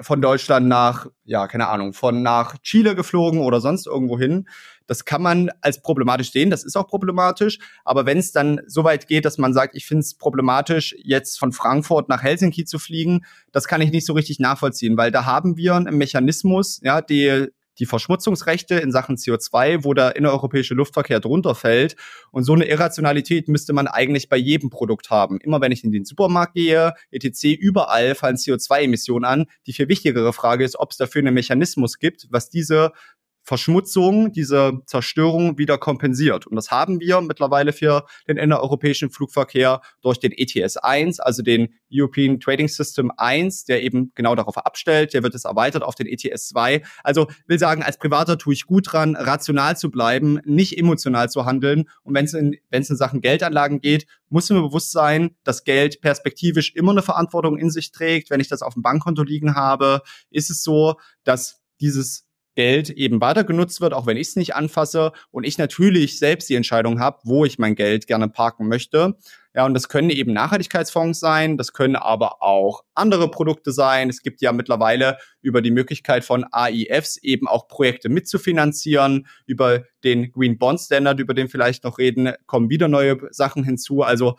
von 0.00 0.20
Deutschland 0.20 0.68
nach, 0.68 1.06
ja, 1.24 1.46
keine 1.46 1.68
Ahnung, 1.68 1.92
von 1.92 2.22
nach 2.22 2.58
Chile 2.58 2.94
geflogen 2.94 3.40
oder 3.40 3.60
sonst 3.60 3.86
irgendwo 3.86 4.18
hin. 4.18 4.48
Das 4.86 5.04
kann 5.04 5.22
man 5.22 5.50
als 5.60 5.82
problematisch 5.82 6.32
sehen, 6.32 6.50
das 6.50 6.64
ist 6.64 6.76
auch 6.76 6.86
problematisch. 6.86 7.58
Aber 7.84 8.06
wenn 8.06 8.18
es 8.18 8.32
dann 8.32 8.60
so 8.66 8.84
weit 8.84 9.06
geht, 9.06 9.24
dass 9.24 9.38
man 9.38 9.52
sagt, 9.52 9.74
ich 9.74 9.86
finde 9.86 10.00
es 10.00 10.14
problematisch, 10.14 10.94
jetzt 11.02 11.38
von 11.38 11.52
Frankfurt 11.52 12.08
nach 12.08 12.22
Helsinki 12.22 12.64
zu 12.64 12.78
fliegen, 12.78 13.24
das 13.52 13.68
kann 13.68 13.80
ich 13.80 13.90
nicht 13.90 14.06
so 14.06 14.14
richtig 14.14 14.38
nachvollziehen, 14.40 14.96
weil 14.96 15.10
da 15.10 15.26
haben 15.26 15.56
wir 15.56 15.74
einen 15.74 15.98
Mechanismus, 15.98 16.80
ja, 16.82 17.02
die 17.02 17.48
die 17.78 17.86
Verschmutzungsrechte 17.86 18.76
in 18.76 18.92
Sachen 18.92 19.16
CO2, 19.16 19.84
wo 19.84 19.94
der 19.94 20.16
innereuropäische 20.16 20.74
Luftverkehr 20.74 21.20
drunter 21.20 21.54
fällt. 21.54 21.96
Und 22.30 22.44
so 22.44 22.54
eine 22.54 22.66
Irrationalität 22.66 23.48
müsste 23.48 23.72
man 23.72 23.86
eigentlich 23.86 24.28
bei 24.28 24.36
jedem 24.36 24.70
Produkt 24.70 25.10
haben. 25.10 25.38
Immer 25.40 25.60
wenn 25.60 25.72
ich 25.72 25.84
in 25.84 25.92
den 25.92 26.04
Supermarkt 26.04 26.54
gehe, 26.54 26.94
etc., 27.10 27.56
überall 27.58 28.14
fallen 28.14 28.36
CO2-Emissionen 28.36 29.24
an. 29.24 29.46
Die 29.66 29.72
viel 29.72 29.88
wichtigere 29.88 30.32
Frage 30.32 30.64
ist, 30.64 30.78
ob 30.78 30.90
es 30.90 30.96
dafür 30.96 31.20
einen 31.20 31.34
Mechanismus 31.34 31.98
gibt, 31.98 32.26
was 32.30 32.50
diese 32.50 32.92
Verschmutzung, 33.42 34.30
diese 34.32 34.80
Zerstörung 34.84 35.56
wieder 35.56 35.78
kompensiert. 35.78 36.46
Und 36.46 36.56
das 36.56 36.70
haben 36.70 37.00
wir 37.00 37.20
mittlerweile 37.22 37.72
für 37.72 38.04
den 38.28 38.36
innereuropäischen 38.36 39.10
Flugverkehr 39.10 39.80
durch 40.02 40.18
den 40.18 40.32
ETS 40.32 40.76
1, 40.76 41.18
also 41.18 41.42
den 41.42 41.74
European 41.90 42.40
Trading 42.40 42.68
System 42.68 43.10
1, 43.16 43.64
der 43.64 43.82
eben 43.82 44.12
genau 44.14 44.34
darauf 44.34 44.58
abstellt. 44.58 45.14
Der 45.14 45.22
wird 45.22 45.34
es 45.34 45.46
erweitert 45.46 45.82
auf 45.82 45.94
den 45.94 46.06
ETS 46.06 46.48
2. 46.48 46.82
Also 47.02 47.26
will 47.46 47.58
sagen, 47.58 47.82
als 47.82 47.96
Privater 47.96 48.36
tue 48.36 48.52
ich 48.52 48.66
gut 48.66 48.92
dran, 48.92 49.16
rational 49.16 49.76
zu 49.78 49.90
bleiben, 49.90 50.40
nicht 50.44 50.76
emotional 50.76 51.30
zu 51.30 51.46
handeln. 51.46 51.88
Und 52.02 52.14
wenn 52.14 52.26
es 52.26 52.34
in, 52.34 52.56
wenn 52.68 52.82
es 52.82 52.90
in 52.90 52.96
Sachen 52.96 53.22
Geldanlagen 53.22 53.80
geht, 53.80 54.06
muss 54.28 54.50
mir 54.50 54.60
bewusst 54.60 54.92
sein, 54.92 55.36
dass 55.44 55.64
Geld 55.64 56.02
perspektivisch 56.02 56.74
immer 56.74 56.92
eine 56.92 57.02
Verantwortung 57.02 57.56
in 57.58 57.70
sich 57.70 57.92
trägt. 57.92 58.28
Wenn 58.28 58.40
ich 58.40 58.48
das 58.48 58.60
auf 58.60 58.74
dem 58.74 58.82
Bankkonto 58.82 59.22
liegen 59.22 59.54
habe, 59.54 60.02
ist 60.30 60.50
es 60.50 60.62
so, 60.62 60.96
dass 61.24 61.62
dieses 61.80 62.27
Geld 62.58 62.90
eben 62.90 63.20
weiter 63.20 63.44
genutzt 63.44 63.80
wird, 63.80 63.94
auch 63.94 64.06
wenn 64.06 64.16
ich 64.16 64.30
es 64.30 64.34
nicht 64.34 64.56
anfasse 64.56 65.12
und 65.30 65.44
ich 65.44 65.58
natürlich 65.58 66.18
selbst 66.18 66.48
die 66.48 66.56
Entscheidung 66.56 66.98
habe, 66.98 67.20
wo 67.22 67.44
ich 67.44 67.56
mein 67.60 67.76
Geld 67.76 68.08
gerne 68.08 68.28
parken 68.28 68.66
möchte. 68.66 69.14
Ja, 69.54 69.64
und 69.64 69.74
das 69.74 69.88
können 69.88 70.10
eben 70.10 70.32
Nachhaltigkeitsfonds 70.32 71.20
sein, 71.20 71.56
das 71.56 71.72
können 71.72 71.94
aber 71.94 72.42
auch 72.42 72.82
andere 72.96 73.30
Produkte 73.30 73.70
sein. 73.70 74.08
Es 74.08 74.22
gibt 74.22 74.40
ja 74.40 74.50
mittlerweile 74.50 75.18
über 75.40 75.62
die 75.62 75.70
Möglichkeit 75.70 76.24
von 76.24 76.44
AIFs 76.50 77.18
eben 77.18 77.46
auch 77.46 77.68
Projekte 77.68 78.08
mitzufinanzieren. 78.08 79.28
Über 79.46 79.84
den 80.02 80.32
Green 80.32 80.58
Bond 80.58 80.80
Standard, 80.80 81.20
über 81.20 81.34
den 81.34 81.48
vielleicht 81.48 81.84
noch 81.84 81.98
reden, 81.98 82.32
kommen 82.46 82.70
wieder 82.70 82.88
neue 82.88 83.18
Sachen 83.30 83.62
hinzu. 83.62 84.02
Also 84.02 84.34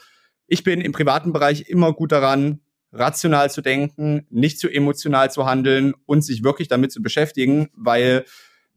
Ich 0.51 0.63
bin 0.63 0.81
im 0.81 0.91
privaten 0.91 1.31
Bereich 1.31 1.69
immer 1.69 1.93
gut 1.93 2.11
daran, 2.11 2.59
rational 2.91 3.51
zu 3.51 3.61
denken, 3.61 4.25
nicht 4.29 4.59
zu 4.59 4.69
emotional 4.69 5.31
zu 5.31 5.45
handeln 5.45 5.93
und 6.05 6.23
sich 6.23 6.43
wirklich 6.43 6.67
damit 6.67 6.91
zu 6.91 7.01
beschäftigen, 7.01 7.69
weil 7.73 8.25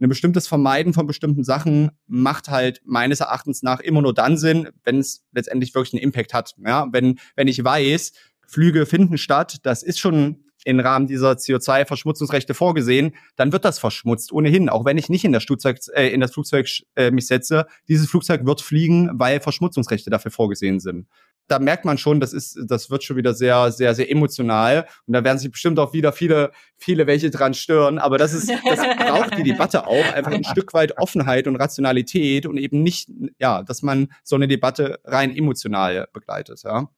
ein 0.01 0.09
bestimmtes 0.09 0.49
Vermeiden 0.49 0.93
von 0.93 1.07
bestimmten 1.07 1.45
Sachen 1.45 1.93
macht 2.07 2.49
halt 2.49 2.83
meines 2.85 3.21
Erachtens 3.21 3.63
nach 3.63 3.81
immer 3.81 4.03
nur 4.03 4.13
dann 4.13 4.37
Sinn, 4.37 4.69
wenn 4.85 4.99
es 4.99 5.25
letztendlich 5.33 5.75
wirklich 5.75 5.95
einen 5.95 6.03
Impact 6.03 6.35
hat. 6.35 6.55
Ja, 6.65 6.89
wenn, 6.91 7.19
wenn 7.37 7.49
ich 7.49 7.63
weiß, 7.63 8.13
Flüge 8.47 8.85
finden 8.85 9.17
statt, 9.17 9.59
das 9.63 9.83
ist 9.83 10.01
schon 10.01 10.45
im 10.65 10.81
Rahmen 10.81 11.07
dieser 11.07 11.33
CO2-Verschmutzungsrechte 11.33 12.55
vorgesehen, 12.55 13.15
dann 13.37 13.53
wird 13.53 13.65
das 13.65 13.79
verschmutzt 13.79 14.33
ohnehin, 14.33 14.69
auch 14.69 14.85
wenn 14.85 14.99
ich 14.99 15.09
nicht 15.09 15.25
in 15.25 15.33
das 15.33 15.45
Flugzeug, 15.45 15.79
äh, 15.95 16.09
in 16.09 16.21
das 16.21 16.33
Flugzeug 16.33 16.69
äh, 16.95 17.11
mich 17.11 17.27
setze. 17.27 17.67
Dieses 17.89 18.09
Flugzeug 18.09 18.45
wird 18.45 18.61
fliegen, 18.61 19.11
weil 19.15 19.41
Verschmutzungsrechte 19.41 20.11
dafür 20.11 20.31
vorgesehen 20.31 20.81
sind. 20.81 21.09
Da 21.53 21.59
merkt 21.59 21.85
man 21.85 21.99
schon, 21.99 22.19
das 22.19 22.33
ist, 22.33 22.59
das 22.67 22.91
wird 22.91 23.05
schon 23.05 23.17
wieder 23.17 23.35
sehr, 23.35 23.71
sehr, 23.71 23.95
sehr 23.95 24.11
emotional. 24.11 24.87
Und 25.07 25.13
da 25.13 25.23
werden 25.23 25.39
sich 25.39 25.51
bestimmt 25.51 25.79
auch 25.79 25.93
wieder 25.93 26.13
viele, 26.13 26.51
viele 26.79 27.07
welche 27.07 27.31
dran 27.31 27.53
stören. 27.53 27.99
Aber 27.99 28.17
das 28.17 28.33
ist, 28.33 28.51
das 28.51 28.81
braucht 28.97 29.37
die 29.37 29.43
Debatte 29.43 29.87
auch. 29.87 30.13
Einfach 30.15 30.33
ein 30.33 30.45
Stück 30.45 30.73
weit 30.73 30.97
Offenheit 30.97 31.47
und 31.47 31.57
Rationalität 31.57 32.47
und 32.47 32.57
eben 32.57 32.83
nicht, 32.83 33.11
ja, 33.39 33.63
dass 33.63 33.83
man 33.83 34.09
so 34.25 34.37
eine 34.37 34.49
Debatte 34.49 34.99
rein 35.05 35.37
emotional 35.37 36.09
begleitet, 36.13 36.63
ja. 36.65 36.89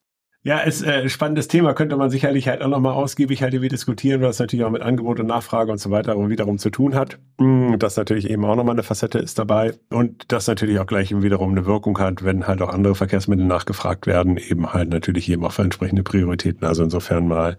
Ja, 0.46 0.58
ist 0.58 0.82
äh, 0.82 1.08
spannendes 1.08 1.48
Thema, 1.48 1.72
könnte 1.72 1.96
man 1.96 2.10
sicherlich 2.10 2.48
halt 2.48 2.60
auch 2.60 2.68
nochmal 2.68 2.92
ausgiebig 2.92 3.42
halt 3.42 3.54
irgendwie 3.54 3.70
diskutieren, 3.70 4.20
was 4.20 4.38
natürlich 4.38 4.66
auch 4.66 4.70
mit 4.70 4.82
Angebot 4.82 5.18
und 5.18 5.26
Nachfrage 5.26 5.72
und 5.72 5.78
so 5.78 5.90
weiter 5.90 6.18
wiederum 6.28 6.58
zu 6.58 6.68
tun 6.68 6.94
hat. 6.94 7.18
Mm, 7.38 7.76
das 7.78 7.96
natürlich 7.96 8.28
eben 8.28 8.44
auch 8.44 8.54
nochmal 8.54 8.74
eine 8.74 8.82
Facette 8.82 9.18
ist 9.18 9.38
dabei 9.38 9.72
und 9.88 10.30
das 10.30 10.46
natürlich 10.46 10.78
auch 10.80 10.86
gleich 10.86 11.18
wiederum 11.22 11.52
eine 11.52 11.64
Wirkung 11.64 11.98
hat, 11.98 12.24
wenn 12.24 12.46
halt 12.46 12.60
auch 12.60 12.68
andere 12.68 12.94
Verkehrsmittel 12.94 13.46
nachgefragt 13.46 14.06
werden, 14.06 14.36
eben 14.36 14.70
halt 14.74 14.90
natürlich 14.90 15.30
eben 15.30 15.46
auch 15.46 15.52
für 15.52 15.62
entsprechende 15.62 16.02
Prioritäten. 16.02 16.66
Also 16.66 16.84
insofern 16.84 17.26
mal 17.26 17.56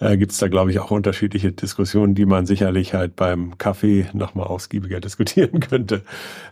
äh, 0.00 0.16
gibt 0.16 0.32
es 0.32 0.38
da, 0.38 0.48
glaube 0.48 0.72
ich, 0.72 0.80
auch 0.80 0.90
unterschiedliche 0.90 1.52
Diskussionen, 1.52 2.16
die 2.16 2.26
man 2.26 2.46
sicherlich 2.46 2.94
halt 2.94 3.14
beim 3.14 3.58
Kaffee 3.58 4.06
nochmal 4.12 4.48
ausgiebiger 4.48 4.98
diskutieren 5.04 5.60
könnte. 5.60 6.02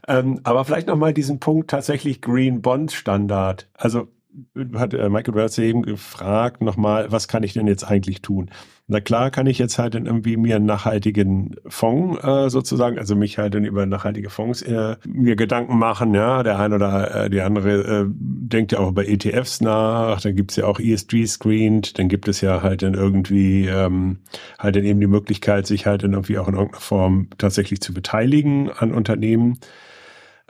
Ähm, 0.07 0.43
aber 0.45 0.65
vielleicht 0.65 0.87
nochmal 0.87 1.13
diesen 1.13 1.41
Punkt 1.41 1.71
tatsächlich 1.71 2.21
Green 2.21 2.63
Bond 2.63 2.93
Standard. 2.93 3.69
Also 3.75 4.07
hat 4.75 4.95
äh, 4.95 5.09
Michael 5.09 5.35
Wells 5.35 5.59
eben 5.59 5.83
gefragt 5.83 6.63
nochmal, 6.63 7.11
was 7.11 7.29
kann 7.29 7.43
ich 7.43 7.53
denn 7.53 7.67
jetzt 7.67 7.85
eigentlich 7.85 8.23
tun? 8.23 8.51
Na 8.89 9.01
klar 9.01 9.31
kann 9.31 9.47
ich 9.47 9.59
jetzt 9.59 9.79
halt 9.79 9.95
dann 9.95 10.07
irgendwie 10.07 10.37
mir 10.37 10.57
einen 10.57 10.67
nachhaltigen 10.67 11.57
Fonds 11.67 12.23
äh, 12.25 12.51
sozusagen, 12.51 12.99
also 12.99 13.15
mich 13.15 13.39
halt 13.39 13.55
dann 13.55 13.65
über 13.65 13.87
nachhaltige 13.87 14.29
Fonds 14.29 14.61
äh, 14.63 14.97
mir 15.07 15.37
Gedanken 15.37 15.79
machen, 15.79 16.15
ja, 16.15 16.43
der 16.43 16.59
eine 16.59 16.75
oder 16.75 17.25
äh, 17.25 17.31
die 17.31 17.41
andere 17.41 18.03
äh, 18.03 18.05
denkt 18.09 18.73
ja 18.73 18.81
auch 18.81 18.91
über 18.91 19.07
ETFs 19.09 19.61
nach, 19.61 20.21
dann 20.21 20.35
gibt's 20.35 20.57
ja 20.57 20.67
auch 20.67 20.81
ESG 20.81 21.27
screened, 21.27 21.99
dann 21.99 22.09
gibt 22.09 22.29
es 22.29 22.41
ja 22.41 22.63
halt 22.63 22.83
dann 22.83 22.95
irgendwie 22.95 23.67
ähm, 23.67 24.19
halt 24.59 24.77
dann 24.77 24.85
eben 24.85 25.01
die 25.01 25.07
Möglichkeit, 25.07 25.67
sich 25.67 25.87
halt 25.87 26.03
dann 26.03 26.13
irgendwie 26.13 26.39
auch 26.39 26.49
in 26.49 26.55
irgendeiner 26.55 26.81
Form 26.81 27.29
tatsächlich 27.39 27.81
zu 27.81 27.95
beteiligen 27.95 28.71
an 28.71 28.93
Unternehmen. 28.93 29.59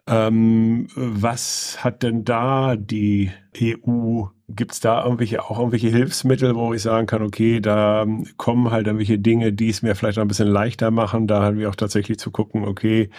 Ähm, 0.08 0.88
was 0.96 1.84
hat 1.84 2.02
denn 2.02 2.24
da 2.24 2.74
die 2.76 3.30
EU? 3.56 4.24
Gibt 4.48 4.72
es 4.72 4.80
da 4.80 5.04
irgendwelche 5.04 5.42
auch 5.44 5.58
irgendwelche 5.58 5.88
Hilfsmittel, 5.88 6.54
wo 6.56 6.74
ich 6.74 6.82
sagen 6.82 7.06
kann, 7.06 7.22
okay, 7.22 7.60
da 7.60 8.06
kommen 8.36 8.70
halt 8.70 8.86
irgendwelche 8.86 9.18
Dinge, 9.18 9.52
die 9.52 9.68
es 9.70 9.82
mir 9.82 9.94
vielleicht 9.94 10.18
ein 10.18 10.28
bisschen 10.28 10.48
leichter 10.48 10.90
machen, 10.90 11.26
da 11.26 11.42
haben 11.42 11.58
wir 11.58 11.70
auch 11.70 11.76
tatsächlich 11.76 12.18
zu 12.18 12.30
gucken, 12.32 12.64
okay, 12.64 13.10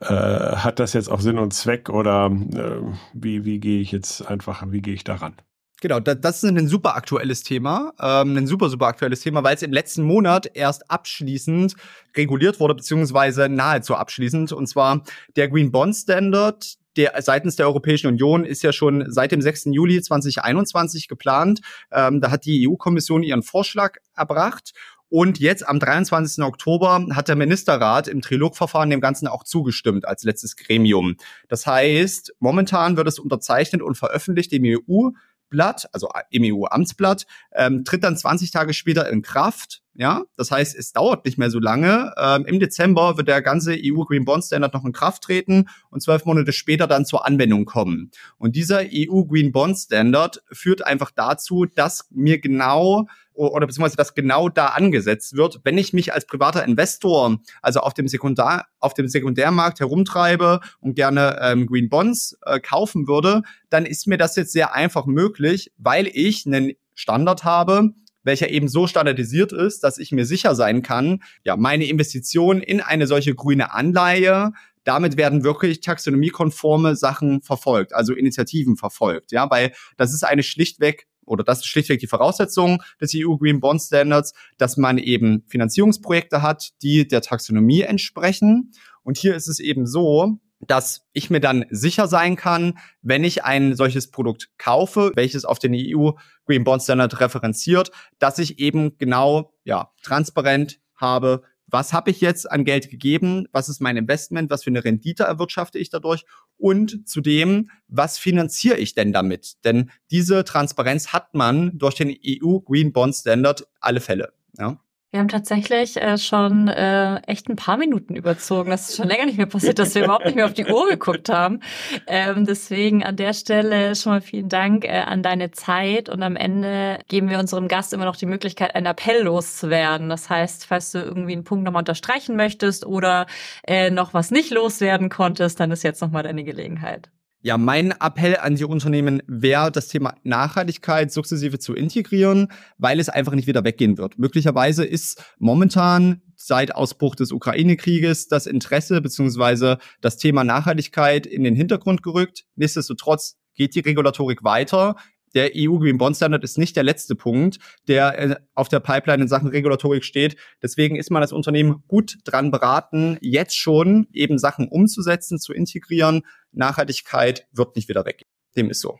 äh, 0.00 0.06
hat 0.06 0.78
das 0.80 0.92
jetzt 0.94 1.08
auch 1.08 1.20
Sinn 1.20 1.38
und 1.38 1.52
Zweck 1.52 1.88
oder 1.90 2.26
äh, 2.26 2.82
wie, 3.14 3.44
wie 3.44 3.60
gehe 3.60 3.80
ich 3.80 3.92
jetzt 3.92 4.22
einfach, 4.22 4.64
wie 4.70 4.82
gehe 4.82 4.94
ich 4.94 5.04
daran? 5.04 5.34
Genau, 5.82 5.98
das 5.98 6.44
ist 6.44 6.48
ein 6.48 6.68
super 6.68 6.94
aktuelles 6.94 7.42
Thema, 7.42 7.92
ähm, 8.00 8.36
ein 8.36 8.46
super, 8.46 8.70
super 8.70 8.86
aktuelles 8.86 9.18
Thema, 9.18 9.42
weil 9.42 9.56
es 9.56 9.62
im 9.62 9.72
letzten 9.72 10.04
Monat 10.04 10.48
erst 10.54 10.88
abschließend 10.88 11.74
reguliert 12.16 12.60
wurde, 12.60 12.76
beziehungsweise 12.76 13.48
nahezu 13.48 13.96
abschließend. 13.96 14.52
Und 14.52 14.68
zwar 14.68 15.02
der 15.34 15.48
Green 15.48 15.72
Bond 15.72 15.96
Standard, 15.96 16.76
der 16.96 17.20
seitens 17.20 17.56
der 17.56 17.66
Europäischen 17.66 18.06
Union 18.06 18.44
ist 18.44 18.62
ja 18.62 18.72
schon 18.72 19.06
seit 19.08 19.32
dem 19.32 19.42
6. 19.42 19.70
Juli 19.72 20.00
2021 20.00 21.08
geplant. 21.08 21.62
Ähm, 21.90 22.20
da 22.20 22.30
hat 22.30 22.44
die 22.44 22.68
EU-Kommission 22.68 23.24
ihren 23.24 23.42
Vorschlag 23.42 23.96
erbracht. 24.14 24.74
Und 25.08 25.40
jetzt 25.40 25.68
am 25.68 25.80
23. 25.80 26.44
Oktober 26.44 27.06
hat 27.10 27.26
der 27.26 27.36
Ministerrat 27.36 28.06
im 28.06 28.22
Trilogverfahren 28.22 28.88
dem 28.88 29.00
Ganzen 29.00 29.26
auch 29.26 29.42
zugestimmt 29.42 30.06
als 30.06 30.22
letztes 30.22 30.56
Gremium. 30.56 31.16
Das 31.48 31.66
heißt, 31.66 32.34
momentan 32.38 32.96
wird 32.96 33.08
es 33.08 33.18
unterzeichnet 33.18 33.82
und 33.82 33.98
veröffentlicht 33.98 34.52
im 34.52 34.64
EU 34.64 35.10
Blatt, 35.52 35.88
also 35.92 36.08
im 36.30 36.42
EU-Amtsblatt, 36.44 37.26
ähm, 37.54 37.84
tritt 37.84 38.02
dann 38.02 38.16
20 38.16 38.50
Tage 38.50 38.74
später 38.74 39.08
in 39.08 39.22
Kraft. 39.22 39.82
Ja, 39.94 40.22
das 40.36 40.50
heißt, 40.50 40.74
es 40.74 40.92
dauert 40.92 41.26
nicht 41.26 41.36
mehr 41.36 41.50
so 41.50 41.58
lange. 41.58 42.14
Ähm, 42.18 42.46
Im 42.46 42.58
Dezember 42.58 43.18
wird 43.18 43.28
der 43.28 43.42
ganze 43.42 43.74
EU 43.74 44.04
Green 44.04 44.24
Bond 44.24 44.42
Standard 44.42 44.72
noch 44.72 44.86
in 44.86 44.92
Kraft 44.92 45.22
treten 45.22 45.68
und 45.90 46.02
zwölf 46.02 46.24
Monate 46.24 46.52
später 46.52 46.86
dann 46.86 47.04
zur 47.04 47.26
Anwendung 47.26 47.66
kommen. 47.66 48.10
Und 48.38 48.56
dieser 48.56 48.80
EU 48.80 49.24
Green 49.24 49.52
Bond 49.52 49.76
Standard 49.76 50.42
führt 50.50 50.86
einfach 50.86 51.10
dazu, 51.14 51.66
dass 51.66 52.08
mir 52.10 52.40
genau 52.40 53.06
oder 53.34 53.66
beziehungsweise 53.66 53.96
das 53.96 54.14
genau 54.14 54.48
da 54.48 54.66
angesetzt 54.66 55.36
wird, 55.36 55.60
wenn 55.64 55.78
ich 55.78 55.92
mich 55.92 56.12
als 56.12 56.26
privater 56.26 56.64
Investor 56.64 57.38
also 57.60 57.80
auf 57.80 57.94
dem 57.94 58.08
Sekundar 58.08 58.66
auf 58.78 58.94
dem 58.94 59.08
Sekundärmarkt 59.08 59.80
herumtreibe 59.80 60.60
und 60.80 60.94
gerne 60.94 61.38
ähm, 61.40 61.66
Green 61.66 61.88
Bonds 61.88 62.36
äh, 62.44 62.60
kaufen 62.60 63.06
würde, 63.06 63.42
dann 63.70 63.86
ist 63.86 64.06
mir 64.06 64.18
das 64.18 64.36
jetzt 64.36 64.52
sehr 64.52 64.74
einfach 64.74 65.06
möglich, 65.06 65.72
weil 65.78 66.08
ich 66.12 66.46
einen 66.46 66.72
Standard 66.94 67.44
habe, 67.44 67.90
welcher 68.24 68.50
eben 68.50 68.68
so 68.68 68.86
standardisiert 68.86 69.52
ist, 69.52 69.82
dass 69.82 69.98
ich 69.98 70.12
mir 70.12 70.24
sicher 70.26 70.54
sein 70.54 70.82
kann, 70.82 71.22
ja, 71.42 71.56
meine 71.56 71.86
Investition 71.86 72.60
in 72.60 72.80
eine 72.80 73.06
solche 73.06 73.34
grüne 73.34 73.72
Anleihe 73.72 74.52
damit 74.84 75.16
werden 75.16 75.44
wirklich 75.44 75.80
taxonomiekonforme 75.80 76.96
Sachen 76.96 77.42
verfolgt, 77.42 77.94
also 77.94 78.14
Initiativen 78.14 78.76
verfolgt, 78.76 79.32
ja, 79.32 79.48
weil 79.50 79.72
das 79.96 80.12
ist 80.12 80.24
eine 80.24 80.42
schlichtweg 80.42 81.06
oder 81.24 81.44
das 81.44 81.58
ist 81.58 81.66
schlichtweg 81.66 82.00
die 82.00 82.06
Voraussetzung 82.06 82.82
des 83.00 83.12
EU 83.14 83.36
Green 83.36 83.60
Bond 83.60 83.80
Standards, 83.80 84.32
dass 84.58 84.76
man 84.76 84.98
eben 84.98 85.44
Finanzierungsprojekte 85.48 86.42
hat, 86.42 86.70
die 86.82 87.06
der 87.06 87.22
Taxonomie 87.22 87.82
entsprechen. 87.82 88.72
Und 89.02 89.18
hier 89.18 89.34
ist 89.34 89.48
es 89.48 89.60
eben 89.60 89.86
so, 89.86 90.38
dass 90.66 91.06
ich 91.12 91.28
mir 91.30 91.40
dann 91.40 91.64
sicher 91.70 92.06
sein 92.06 92.36
kann, 92.36 92.78
wenn 93.02 93.24
ich 93.24 93.44
ein 93.44 93.74
solches 93.74 94.10
Produkt 94.10 94.50
kaufe, 94.58 95.12
welches 95.14 95.44
auf 95.44 95.58
den 95.58 95.74
EU 95.74 96.12
Green 96.46 96.64
Bond 96.64 96.82
Standard 96.82 97.20
referenziert, 97.20 97.90
dass 98.18 98.38
ich 98.38 98.58
eben 98.58 98.96
genau, 98.98 99.52
ja, 99.64 99.90
transparent 100.02 100.78
habe, 100.94 101.42
was 101.66 101.92
habe 101.92 102.10
ich 102.10 102.20
jetzt 102.20 102.50
an 102.50 102.64
Geld 102.64 102.90
gegeben, 102.90 103.46
was 103.50 103.68
ist 103.68 103.80
mein 103.80 103.96
Investment, 103.96 104.50
was 104.50 104.62
für 104.62 104.70
eine 104.70 104.84
Rendite 104.84 105.24
erwirtschafte 105.24 105.78
ich 105.78 105.88
dadurch 105.88 106.24
und 106.62 107.08
zudem, 107.08 107.70
was 107.88 108.18
finanziere 108.18 108.78
ich 108.78 108.94
denn 108.94 109.12
damit? 109.12 109.64
Denn 109.64 109.90
diese 110.12 110.44
Transparenz 110.44 111.08
hat 111.12 111.34
man 111.34 111.76
durch 111.76 111.96
den 111.96 112.16
EU 112.24 112.60
Green 112.60 112.92
Bond 112.92 113.16
Standard 113.16 113.66
alle 113.80 114.00
Fälle. 114.00 114.32
Ja. 114.56 114.80
Wir 115.12 115.20
haben 115.20 115.28
tatsächlich 115.28 116.00
äh, 116.00 116.16
schon 116.16 116.68
äh, 116.68 117.16
echt 117.26 117.46
ein 117.50 117.56
paar 117.56 117.76
Minuten 117.76 118.16
überzogen. 118.16 118.70
Das 118.70 118.88
ist 118.88 118.96
schon 118.96 119.08
länger 119.08 119.26
nicht 119.26 119.36
mehr 119.36 119.46
passiert, 119.46 119.78
dass 119.78 119.94
wir 119.94 120.04
überhaupt 120.04 120.24
nicht 120.24 120.36
mehr 120.36 120.46
auf 120.46 120.54
die 120.54 120.64
Uhr 120.64 120.88
geguckt 120.88 121.28
haben. 121.28 121.60
Ähm, 122.06 122.46
deswegen 122.46 123.04
an 123.04 123.16
der 123.16 123.34
Stelle 123.34 123.94
schon 123.94 124.12
mal 124.12 124.20
vielen 124.22 124.48
Dank 124.48 124.86
äh, 124.86 125.02
an 125.02 125.22
deine 125.22 125.50
Zeit. 125.50 126.08
Und 126.08 126.22
am 126.22 126.34
Ende 126.34 126.98
geben 127.08 127.28
wir 127.28 127.38
unserem 127.38 127.68
Gast 127.68 127.92
immer 127.92 128.06
noch 128.06 128.16
die 128.16 128.24
Möglichkeit, 128.24 128.74
einen 128.74 128.86
Appell 128.86 129.24
loszuwerden. 129.24 130.08
Das 130.08 130.30
heißt, 130.30 130.64
falls 130.64 130.92
du 130.92 131.00
irgendwie 131.00 131.34
einen 131.34 131.44
Punkt 131.44 131.64
nochmal 131.64 131.82
unterstreichen 131.82 132.34
möchtest 132.34 132.86
oder 132.86 133.26
äh, 133.68 133.90
noch 133.90 134.14
was 134.14 134.30
nicht 134.30 134.50
loswerden 134.50 135.10
konntest, 135.10 135.60
dann 135.60 135.72
ist 135.72 135.82
jetzt 135.82 136.00
nochmal 136.00 136.22
deine 136.22 136.42
Gelegenheit. 136.42 137.10
Ja, 137.44 137.58
mein 137.58 137.90
Appell 137.90 138.36
an 138.36 138.54
die 138.54 138.64
Unternehmen 138.64 139.20
wäre, 139.26 139.72
das 139.72 139.88
Thema 139.88 140.14
Nachhaltigkeit 140.22 141.10
sukzessive 141.10 141.58
zu 141.58 141.74
integrieren, 141.74 142.46
weil 142.78 143.00
es 143.00 143.08
einfach 143.08 143.32
nicht 143.32 143.48
wieder 143.48 143.64
weggehen 143.64 143.98
wird. 143.98 144.16
Möglicherweise 144.16 144.84
ist 144.84 145.24
momentan 145.40 146.22
seit 146.36 146.72
Ausbruch 146.72 147.16
des 147.16 147.32
Ukraine-Krieges 147.32 148.28
das 148.28 148.46
Interesse 148.46 149.00
beziehungsweise 149.00 149.78
das 150.00 150.18
Thema 150.18 150.44
Nachhaltigkeit 150.44 151.26
in 151.26 151.42
den 151.42 151.56
Hintergrund 151.56 152.04
gerückt. 152.04 152.44
Nichtsdestotrotz 152.54 153.38
geht 153.54 153.74
die 153.74 153.80
Regulatorik 153.80 154.44
weiter 154.44 154.94
der 155.34 155.52
EU 155.54 155.78
Green 155.78 155.98
Bond 155.98 156.16
Standard 156.16 156.44
ist 156.44 156.58
nicht 156.58 156.76
der 156.76 156.82
letzte 156.82 157.14
Punkt, 157.14 157.58
der 157.88 158.18
äh, 158.18 158.36
auf 158.54 158.68
der 158.68 158.80
Pipeline 158.80 159.22
in 159.22 159.28
Sachen 159.28 159.48
Regulatorik 159.48 160.04
steht. 160.04 160.36
Deswegen 160.62 160.96
ist 160.96 161.10
man 161.10 161.22
als 161.22 161.32
Unternehmen 161.32 161.82
gut 161.88 162.18
dran 162.24 162.50
beraten, 162.50 163.18
jetzt 163.20 163.56
schon 163.56 164.08
eben 164.12 164.38
Sachen 164.38 164.68
umzusetzen, 164.68 165.38
zu 165.38 165.52
integrieren. 165.52 166.22
Nachhaltigkeit 166.52 167.46
wird 167.52 167.76
nicht 167.76 167.88
wieder 167.88 168.04
weg. 168.04 168.26
Dem 168.56 168.70
ist 168.70 168.80
so. 168.80 168.98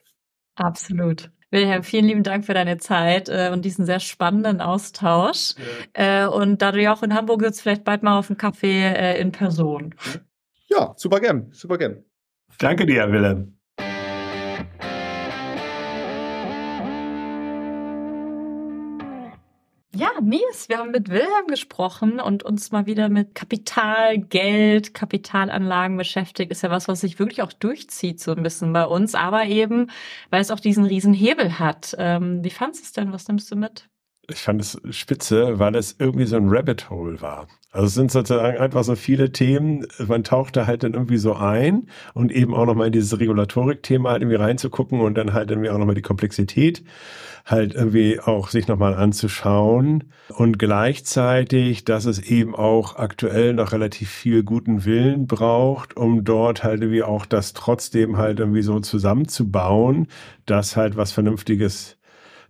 Absolut. 0.54 1.30
Wilhelm, 1.50 1.82
vielen 1.82 2.06
lieben 2.06 2.22
Dank 2.22 2.46
für 2.46 2.54
deine 2.54 2.78
Zeit 2.78 3.28
äh, 3.28 3.50
und 3.52 3.64
diesen 3.64 3.84
sehr 3.84 4.00
spannenden 4.00 4.62
Austausch. 4.62 5.54
Ja. 5.94 6.24
Äh, 6.24 6.26
und 6.26 6.62
da 6.62 6.72
du 6.72 6.80
ja 6.80 6.94
auch 6.94 7.02
in 7.02 7.14
Hamburg 7.14 7.42
sitzt, 7.42 7.60
vielleicht 7.60 7.84
bald 7.84 8.02
mal 8.02 8.18
auf 8.18 8.30
einen 8.30 8.38
Kaffee 8.38 8.82
äh, 8.82 9.20
in 9.20 9.32
Person. 9.32 9.94
Ja, 10.68 10.94
super 10.96 11.20
gern, 11.20 11.52
super 11.52 11.76
gern. 11.76 12.04
Danke 12.58 12.86
dir, 12.86 13.12
Wilhelm. 13.12 13.58
Ja, 20.03 20.11
Nils, 20.20 20.68
wir 20.68 20.78
haben 20.78 20.90
mit 20.90 21.11
Wilhelm 21.11 21.46
gesprochen 21.46 22.18
und 22.18 22.42
uns 22.42 22.72
mal 22.72 22.86
wieder 22.86 23.09
mit 23.09 23.36
Kapital, 23.36 24.18
Geld, 24.18 24.94
Kapitalanlagen 24.94 25.96
beschäftigt. 25.96 26.50
Ist 26.50 26.62
ja 26.62 26.70
was, 26.72 26.88
was 26.88 27.03
sich 27.03 27.20
wirklich 27.20 27.40
auch 27.40 27.53
durchzieht 27.53 28.18
so 28.18 28.32
ein 28.32 28.42
bisschen 28.42 28.72
bei 28.72 28.84
uns, 28.84 29.14
aber 29.14 29.44
eben, 29.44 29.92
weil 30.30 30.40
es 30.40 30.50
auch 30.50 30.59
diesen 30.59 30.84
riesen 30.86 31.14
Hebel 31.14 31.61
hat. 31.61 31.94
Ähm, 31.98 32.42
wie 32.42 32.50
fandest 32.50 32.82
du 32.82 32.86
es 32.86 32.92
denn? 32.94 33.12
Was 33.12 33.28
nimmst 33.28 33.48
du 33.53 33.55
mit? 33.55 33.88
Ich 34.28 34.38
fand 34.38 34.60
es 34.60 34.80
spitze, 34.90 35.58
weil 35.58 35.74
es 35.74 35.96
irgendwie 35.98 36.26
so 36.26 36.36
ein 36.36 36.48
Rabbit 36.48 36.90
Hole 36.90 37.20
war. 37.20 37.48
Also 37.72 37.86
es 37.86 37.94
sind 37.94 38.10
sozusagen 38.10 38.58
einfach 38.58 38.84
so 38.84 38.94
viele 38.96 39.32
Themen, 39.32 39.86
man 40.06 40.24
taucht 40.24 40.56
da 40.56 40.66
halt 40.66 40.82
dann 40.82 40.92
irgendwie 40.92 41.16
so 41.16 41.34
ein 41.34 41.88
und 42.12 42.30
eben 42.30 42.54
auch 42.54 42.66
nochmal 42.66 42.88
in 42.88 42.92
dieses 42.92 43.18
Regulatorik-Thema 43.18 44.10
halt 44.10 44.22
irgendwie 44.22 44.36
reinzugucken 44.36 45.00
und 45.00 45.14
dann 45.16 45.32
halt 45.32 45.50
irgendwie 45.50 45.70
auch 45.70 45.78
nochmal 45.78 45.94
die 45.94 46.02
Komplexität 46.02 46.84
halt 47.44 47.74
irgendwie 47.74 48.20
auch 48.20 48.48
sich 48.48 48.68
nochmal 48.68 48.94
anzuschauen 48.94 50.12
und 50.28 50.58
gleichzeitig, 50.58 51.84
dass 51.84 52.04
es 52.04 52.20
eben 52.20 52.54
auch 52.54 52.96
aktuell 52.96 53.54
noch 53.54 53.72
relativ 53.72 54.10
viel 54.10 54.44
guten 54.44 54.84
Willen 54.84 55.26
braucht, 55.26 55.96
um 55.96 56.24
dort 56.24 56.62
halt 56.62 56.82
irgendwie 56.82 57.02
auch 57.02 57.26
das 57.26 57.52
trotzdem 57.52 58.16
halt 58.16 58.38
irgendwie 58.38 58.62
so 58.62 58.78
zusammenzubauen, 58.80 60.06
dass 60.46 60.76
halt 60.76 60.96
was 60.96 61.10
Vernünftiges 61.10 61.96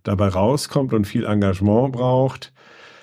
dabei 0.03 0.27
rauskommt 0.27 0.93
und 0.93 1.05
viel 1.05 1.25
Engagement 1.25 1.93
braucht. 1.93 2.53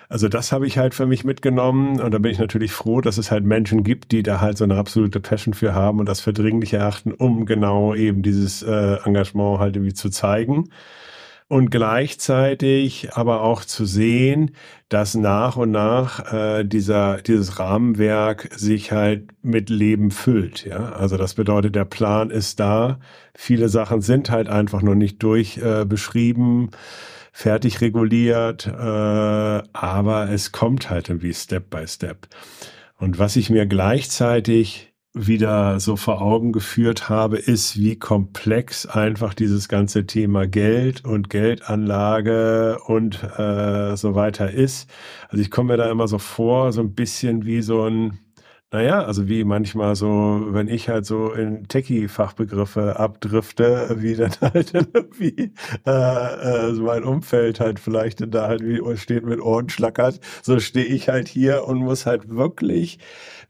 Also 0.08 0.28
das 0.28 0.50
habe 0.50 0.66
ich 0.66 0.76
halt 0.76 0.94
für 0.94 1.06
mich 1.06 1.24
mitgenommen 1.24 2.00
und 2.00 2.12
da 2.12 2.18
bin 2.18 2.32
ich 2.32 2.38
natürlich 2.40 2.72
froh, 2.72 3.00
dass 3.00 3.16
es 3.16 3.30
halt 3.30 3.44
Menschen 3.44 3.84
gibt, 3.84 4.10
die 4.10 4.24
da 4.24 4.40
halt 4.40 4.58
so 4.58 4.64
eine 4.64 4.76
absolute 4.76 5.20
Passion 5.20 5.54
für 5.54 5.72
haben 5.72 6.00
und 6.00 6.06
das 6.06 6.20
für 6.20 6.32
dringlich 6.32 6.72
erachten, 6.72 7.12
um 7.12 7.46
genau 7.46 7.94
eben 7.94 8.22
dieses 8.22 8.62
äh, 8.62 8.96
Engagement 9.04 9.60
halt 9.60 9.76
irgendwie 9.76 9.94
zu 9.94 10.10
zeigen 10.10 10.68
und 11.50 11.70
gleichzeitig 11.70 13.14
aber 13.14 13.42
auch 13.42 13.64
zu 13.64 13.84
sehen, 13.84 14.52
dass 14.88 15.16
nach 15.16 15.56
und 15.56 15.72
nach 15.72 16.32
äh, 16.32 16.64
dieser 16.64 17.16
dieses 17.22 17.58
Rahmenwerk 17.58 18.50
sich 18.54 18.92
halt 18.92 19.24
mit 19.42 19.68
Leben 19.68 20.12
füllt. 20.12 20.64
Ja, 20.64 20.92
also 20.92 21.16
das 21.16 21.34
bedeutet, 21.34 21.74
der 21.74 21.86
Plan 21.86 22.30
ist 22.30 22.60
da. 22.60 23.00
Viele 23.34 23.68
Sachen 23.68 24.00
sind 24.00 24.30
halt 24.30 24.48
einfach 24.48 24.82
noch 24.82 24.94
nicht 24.94 25.24
durch 25.24 25.58
äh, 25.58 25.84
beschrieben, 25.84 26.70
fertig 27.32 27.80
reguliert, 27.80 28.68
äh, 28.68 28.70
aber 29.72 30.30
es 30.30 30.52
kommt 30.52 30.88
halt 30.88 31.08
irgendwie 31.08 31.34
Step 31.34 31.68
by 31.68 31.84
Step. 31.88 32.28
Und 32.96 33.18
was 33.18 33.34
ich 33.34 33.50
mir 33.50 33.66
gleichzeitig 33.66 34.89
wieder 35.12 35.80
so 35.80 35.96
vor 35.96 36.22
Augen 36.22 36.52
geführt 36.52 37.08
habe, 37.08 37.36
ist, 37.36 37.76
wie 37.76 37.96
komplex 37.96 38.86
einfach 38.86 39.34
dieses 39.34 39.68
ganze 39.68 40.06
Thema 40.06 40.46
Geld 40.46 41.04
und 41.04 41.30
Geldanlage 41.30 42.78
und 42.86 43.22
äh, 43.36 43.96
so 43.96 44.14
weiter 44.14 44.50
ist. 44.50 44.88
Also 45.28 45.42
ich 45.42 45.50
komme 45.50 45.72
mir 45.72 45.78
da 45.78 45.90
immer 45.90 46.06
so 46.06 46.18
vor, 46.18 46.72
so 46.72 46.80
ein 46.80 46.94
bisschen 46.94 47.44
wie 47.44 47.62
so 47.62 47.86
ein 47.86 48.20
naja, 48.72 49.02
also 49.02 49.28
wie 49.28 49.42
manchmal 49.42 49.96
so, 49.96 50.46
wenn 50.50 50.68
ich 50.68 50.88
halt 50.88 51.04
so 51.04 51.32
in 51.32 51.66
Techie-Fachbegriffe 51.66 53.00
abdrifte, 53.00 53.96
wie 53.98 54.14
dann 54.14 54.30
halt 54.40 54.72
irgendwie 54.74 55.52
äh, 55.86 55.90
äh, 55.90 56.74
so 56.74 56.84
mein 56.84 57.02
Umfeld 57.02 57.58
halt 57.58 57.80
vielleicht 57.80 58.22
da 58.32 58.46
halt 58.46 58.62
wie 58.62 58.80
steht 58.96 59.24
mit 59.24 59.40
Ohren 59.40 59.68
schlackert, 59.68 60.20
so 60.42 60.60
stehe 60.60 60.86
ich 60.86 61.08
halt 61.08 61.26
hier 61.26 61.64
und 61.64 61.78
muss 61.78 62.06
halt 62.06 62.28
wirklich 62.28 62.98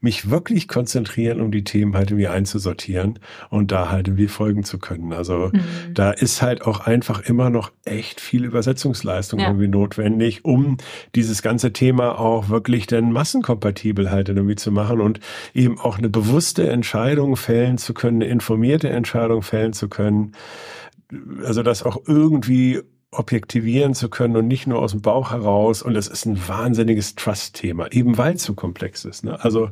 mich 0.00 0.30
wirklich 0.30 0.66
konzentrieren, 0.66 1.40
um 1.40 1.50
die 1.50 1.64
Themen 1.64 1.94
halt 1.94 2.10
irgendwie 2.10 2.28
einzusortieren 2.28 3.18
und 3.50 3.70
da 3.70 3.90
halt 3.90 4.08
irgendwie 4.08 4.28
folgen 4.28 4.64
zu 4.64 4.78
können. 4.78 5.12
Also 5.12 5.50
mhm. 5.52 5.60
da 5.92 6.10
ist 6.10 6.40
halt 6.40 6.62
auch 6.62 6.80
einfach 6.80 7.20
immer 7.20 7.50
noch 7.50 7.70
echt 7.84 8.20
viel 8.20 8.44
Übersetzungsleistung 8.44 9.40
ja. 9.40 9.48
irgendwie 9.48 9.68
notwendig, 9.68 10.44
um 10.44 10.78
dieses 11.14 11.42
ganze 11.42 11.72
Thema 11.72 12.18
auch 12.18 12.48
wirklich 12.48 12.86
dann 12.86 13.12
massenkompatibel 13.12 14.10
halt 14.10 14.30
irgendwie 14.30 14.56
zu 14.56 14.72
machen 14.72 15.00
und 15.00 15.09
eben 15.54 15.78
auch 15.80 15.98
eine 15.98 16.08
bewusste 16.08 16.68
Entscheidung 16.68 17.36
fällen 17.36 17.78
zu 17.78 17.94
können, 17.94 18.22
eine 18.22 18.30
informierte 18.30 18.88
Entscheidung 18.90 19.42
fällen 19.42 19.72
zu 19.72 19.88
können. 19.88 20.32
Also 21.44 21.62
das 21.62 21.82
auch 21.82 21.98
irgendwie 22.06 22.80
objektivieren 23.12 23.94
zu 23.94 24.08
können 24.08 24.36
und 24.36 24.46
nicht 24.46 24.66
nur 24.66 24.78
aus 24.78 24.92
dem 24.92 25.02
Bauch 25.02 25.32
heraus. 25.32 25.82
Und 25.82 25.96
es 25.96 26.06
ist 26.06 26.26
ein 26.26 26.48
wahnsinniges 26.48 27.16
Trust-Thema, 27.16 27.92
eben 27.92 28.18
weil 28.18 28.34
es 28.34 28.44
so 28.44 28.54
komplex 28.54 29.04
ist. 29.04 29.24
Ne? 29.24 29.42
Also 29.42 29.70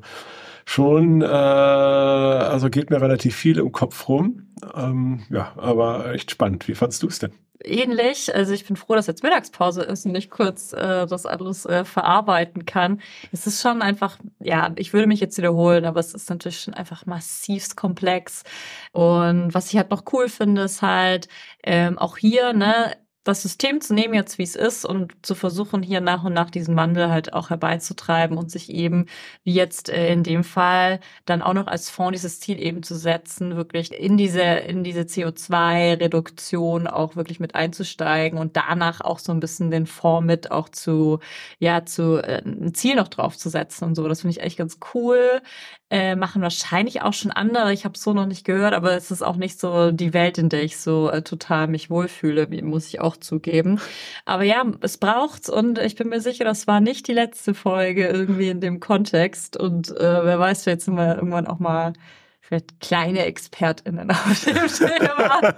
schon, 0.65 1.23
äh, 1.23 1.25
also 1.25 2.69
geht 2.69 2.91
mir 2.91 3.01
relativ 3.01 3.37
viel 3.37 3.59
im 3.59 3.73
Kopf 3.73 4.09
rum. 4.09 4.48
Ähm, 4.75 5.23
ja, 5.31 5.53
aber 5.57 6.13
echt 6.13 6.31
spannend. 6.31 6.69
Wie 6.69 6.75
fandst 6.75 7.03
du 7.03 7.09
es 7.09 7.19
denn? 7.19 7.33
ähnlich. 7.65 8.35
Also 8.35 8.53
ich 8.53 8.67
bin 8.67 8.77
froh, 8.77 8.95
dass 8.95 9.07
jetzt 9.07 9.23
Mittagspause 9.23 9.83
ist 9.83 10.07
und 10.07 10.15
ich 10.15 10.31
kurz 10.31 10.73
äh, 10.73 11.07
das 11.07 11.27
alles 11.27 11.67
äh, 11.67 11.85
verarbeiten 11.85 12.67
kann. 12.67 13.01
Es 13.33 13.47
ist 13.47 13.63
schon 13.63 13.83
einfach, 13.83 14.19
ja, 14.41 14.73
ich 14.77 14.93
würde 14.93 15.07
mich 15.07 15.21
jetzt 15.21 15.39
wiederholen, 15.39 15.85
aber 15.85 16.01
es 16.01 16.15
ist 16.15 16.31
natürlich 16.31 16.61
schon 16.61 16.75
einfach 16.75 17.07
massivst 17.07 17.77
komplex. 17.77 18.45
Und 18.93 19.55
was 19.55 19.71
ich 19.71 19.77
halt 19.77 19.91
noch 19.91 20.05
cool 20.13 20.29
finde, 20.29 20.63
ist 20.63 20.83
halt 20.83 21.29
ähm, 21.65 21.99
auch 21.99 22.17
hier, 22.17 22.53
ne, 22.53 22.93
das 23.29 23.43
System 23.43 23.81
zu 23.81 23.95
nehmen 23.95 24.15
jetzt, 24.15 24.39
wie 24.39 24.43
es 24.43 24.57
ist 24.57 24.85
und 24.85 25.15
zu 25.23 25.35
versuchen, 25.35 25.83
hier 25.83 26.01
nach 26.01 26.25
und 26.25 26.33
nach 26.33 26.51
diesen 26.51 26.77
Wandel 26.77 27.11
halt 27.11 27.35
auch 27.35 27.51
herbeizutreiben 27.51 28.39
und 28.39 28.51
sich 28.51 28.71
eben, 28.71 29.07
wie 29.45 29.53
jetzt 29.53 29.91
äh, 29.91 30.13
in 30.13 30.23
dem 30.23 30.45
Fall, 30.45 31.01
dann 31.27 31.43
auch 31.43 31.53
noch 31.53 31.67
als 31.67 31.91
Fonds 31.91 32.21
dieses 32.21 32.41
Ziel 32.41 32.61
eben 32.61 32.83
zu 32.83 32.95
setzen, 32.97 33.57
wirklich 33.57 33.93
in 33.93 34.17
diese, 34.17 34.43
in 34.43 34.83
diese 34.83 35.03
CO2-Reduktion 35.03 36.87
auch 36.87 37.17
wirklich 37.17 37.39
mit 37.39 37.55
einzusteigen 37.55 38.39
und 38.39 38.57
danach 38.57 39.01
auch 39.03 39.19
so 39.19 39.33
ein 39.33 39.41
bisschen 39.41 39.71
den 39.71 39.87
Fonds 39.87 40.27
mit 40.27 40.51
auch 40.51 40.69
zu, 40.71 41.21
ja, 41.59 41.85
zu 41.85 42.19
äh, 42.23 42.43
ein 42.45 42.73
Ziel 42.75 42.97
noch 42.97 43.09
draufzusetzen 43.09 43.89
und 43.89 43.95
so. 43.95 44.09
Das 44.09 44.23
finde 44.23 44.39
ich 44.39 44.43
echt 44.43 44.57
ganz 44.57 44.79
cool. 44.95 45.43
Äh, 45.91 46.17
machen 46.17 46.43
wahrscheinlich 46.43 47.01
auch 47.01 47.15
schon 47.15 47.31
andere. 47.31 47.73
Ich 47.73 47.87
habe 47.87 47.97
so 47.97 48.13
noch 48.13 48.27
nicht 48.27 48.45
gehört, 48.45 48.75
aber 48.75 48.93
es 48.93 49.11
ist 49.11 49.23
auch 49.23 49.37
nicht 49.37 49.59
so 49.59 49.91
die 49.91 50.13
Welt, 50.13 50.37
in 50.37 50.51
der 50.51 50.63
ich 50.63 50.77
so 50.77 51.09
äh, 51.09 51.23
total 51.23 51.67
mich 51.67 51.89
wohlfühle, 51.89 52.47
muss 52.63 52.89
ich 52.89 53.01
auch 53.01 53.17
zugeben. 53.17 53.81
Aber 54.27 54.43
ja, 54.43 54.65
es 54.83 54.99
braucht's 54.99 55.49
und 55.49 55.79
ich 55.79 55.95
bin 55.97 56.11
mir 56.11 56.21
sicher, 56.21 56.45
das 56.45 56.67
war 56.67 56.81
nicht 56.81 57.09
die 57.09 57.15
letzte 57.15 57.55
Folge 57.55 58.07
irgendwie 58.07 58.51
in 58.51 58.61
dem 58.61 58.81
Kontext. 58.81 59.57
Und 59.57 59.91
äh, 59.97 60.25
wer 60.25 60.39
weiß, 60.39 60.65
vielleicht 60.65 60.83
sind 60.83 60.97
wir 60.97 61.17
irgendwann 61.17 61.47
auch 61.47 61.59
mal 61.59 61.95
vielleicht 62.43 62.81
kleine 62.81 63.25
ExpertInnen 63.25 64.11
auf 64.11 64.45
dem 64.45 64.57
Thema, 64.69 65.55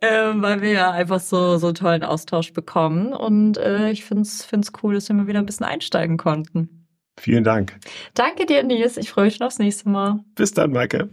ähm, 0.00 0.42
weil 0.42 0.62
wir 0.62 0.72
ja 0.72 0.90
einfach 0.90 1.20
so 1.20 1.58
so 1.58 1.72
tollen 1.72 2.02
Austausch 2.02 2.52
bekommen. 2.52 3.12
Und 3.12 3.56
äh, 3.58 3.90
ich 3.92 4.04
find's 4.04 4.44
find's 4.44 4.72
cool, 4.82 4.94
dass 4.94 5.08
wir 5.08 5.14
mal 5.14 5.28
wieder 5.28 5.38
ein 5.38 5.46
bisschen 5.46 5.66
einsteigen 5.66 6.16
konnten. 6.16 6.79
Vielen 7.20 7.44
Dank. 7.44 7.78
Danke 8.14 8.46
dir, 8.46 8.62
Nils. 8.62 8.96
Ich 8.96 9.10
freue 9.10 9.26
mich 9.26 9.36
schon 9.36 9.46
aufs 9.46 9.58
nächste 9.58 9.88
Mal. 9.90 10.20
Bis 10.34 10.52
dann, 10.52 10.72
Maike. 10.72 11.10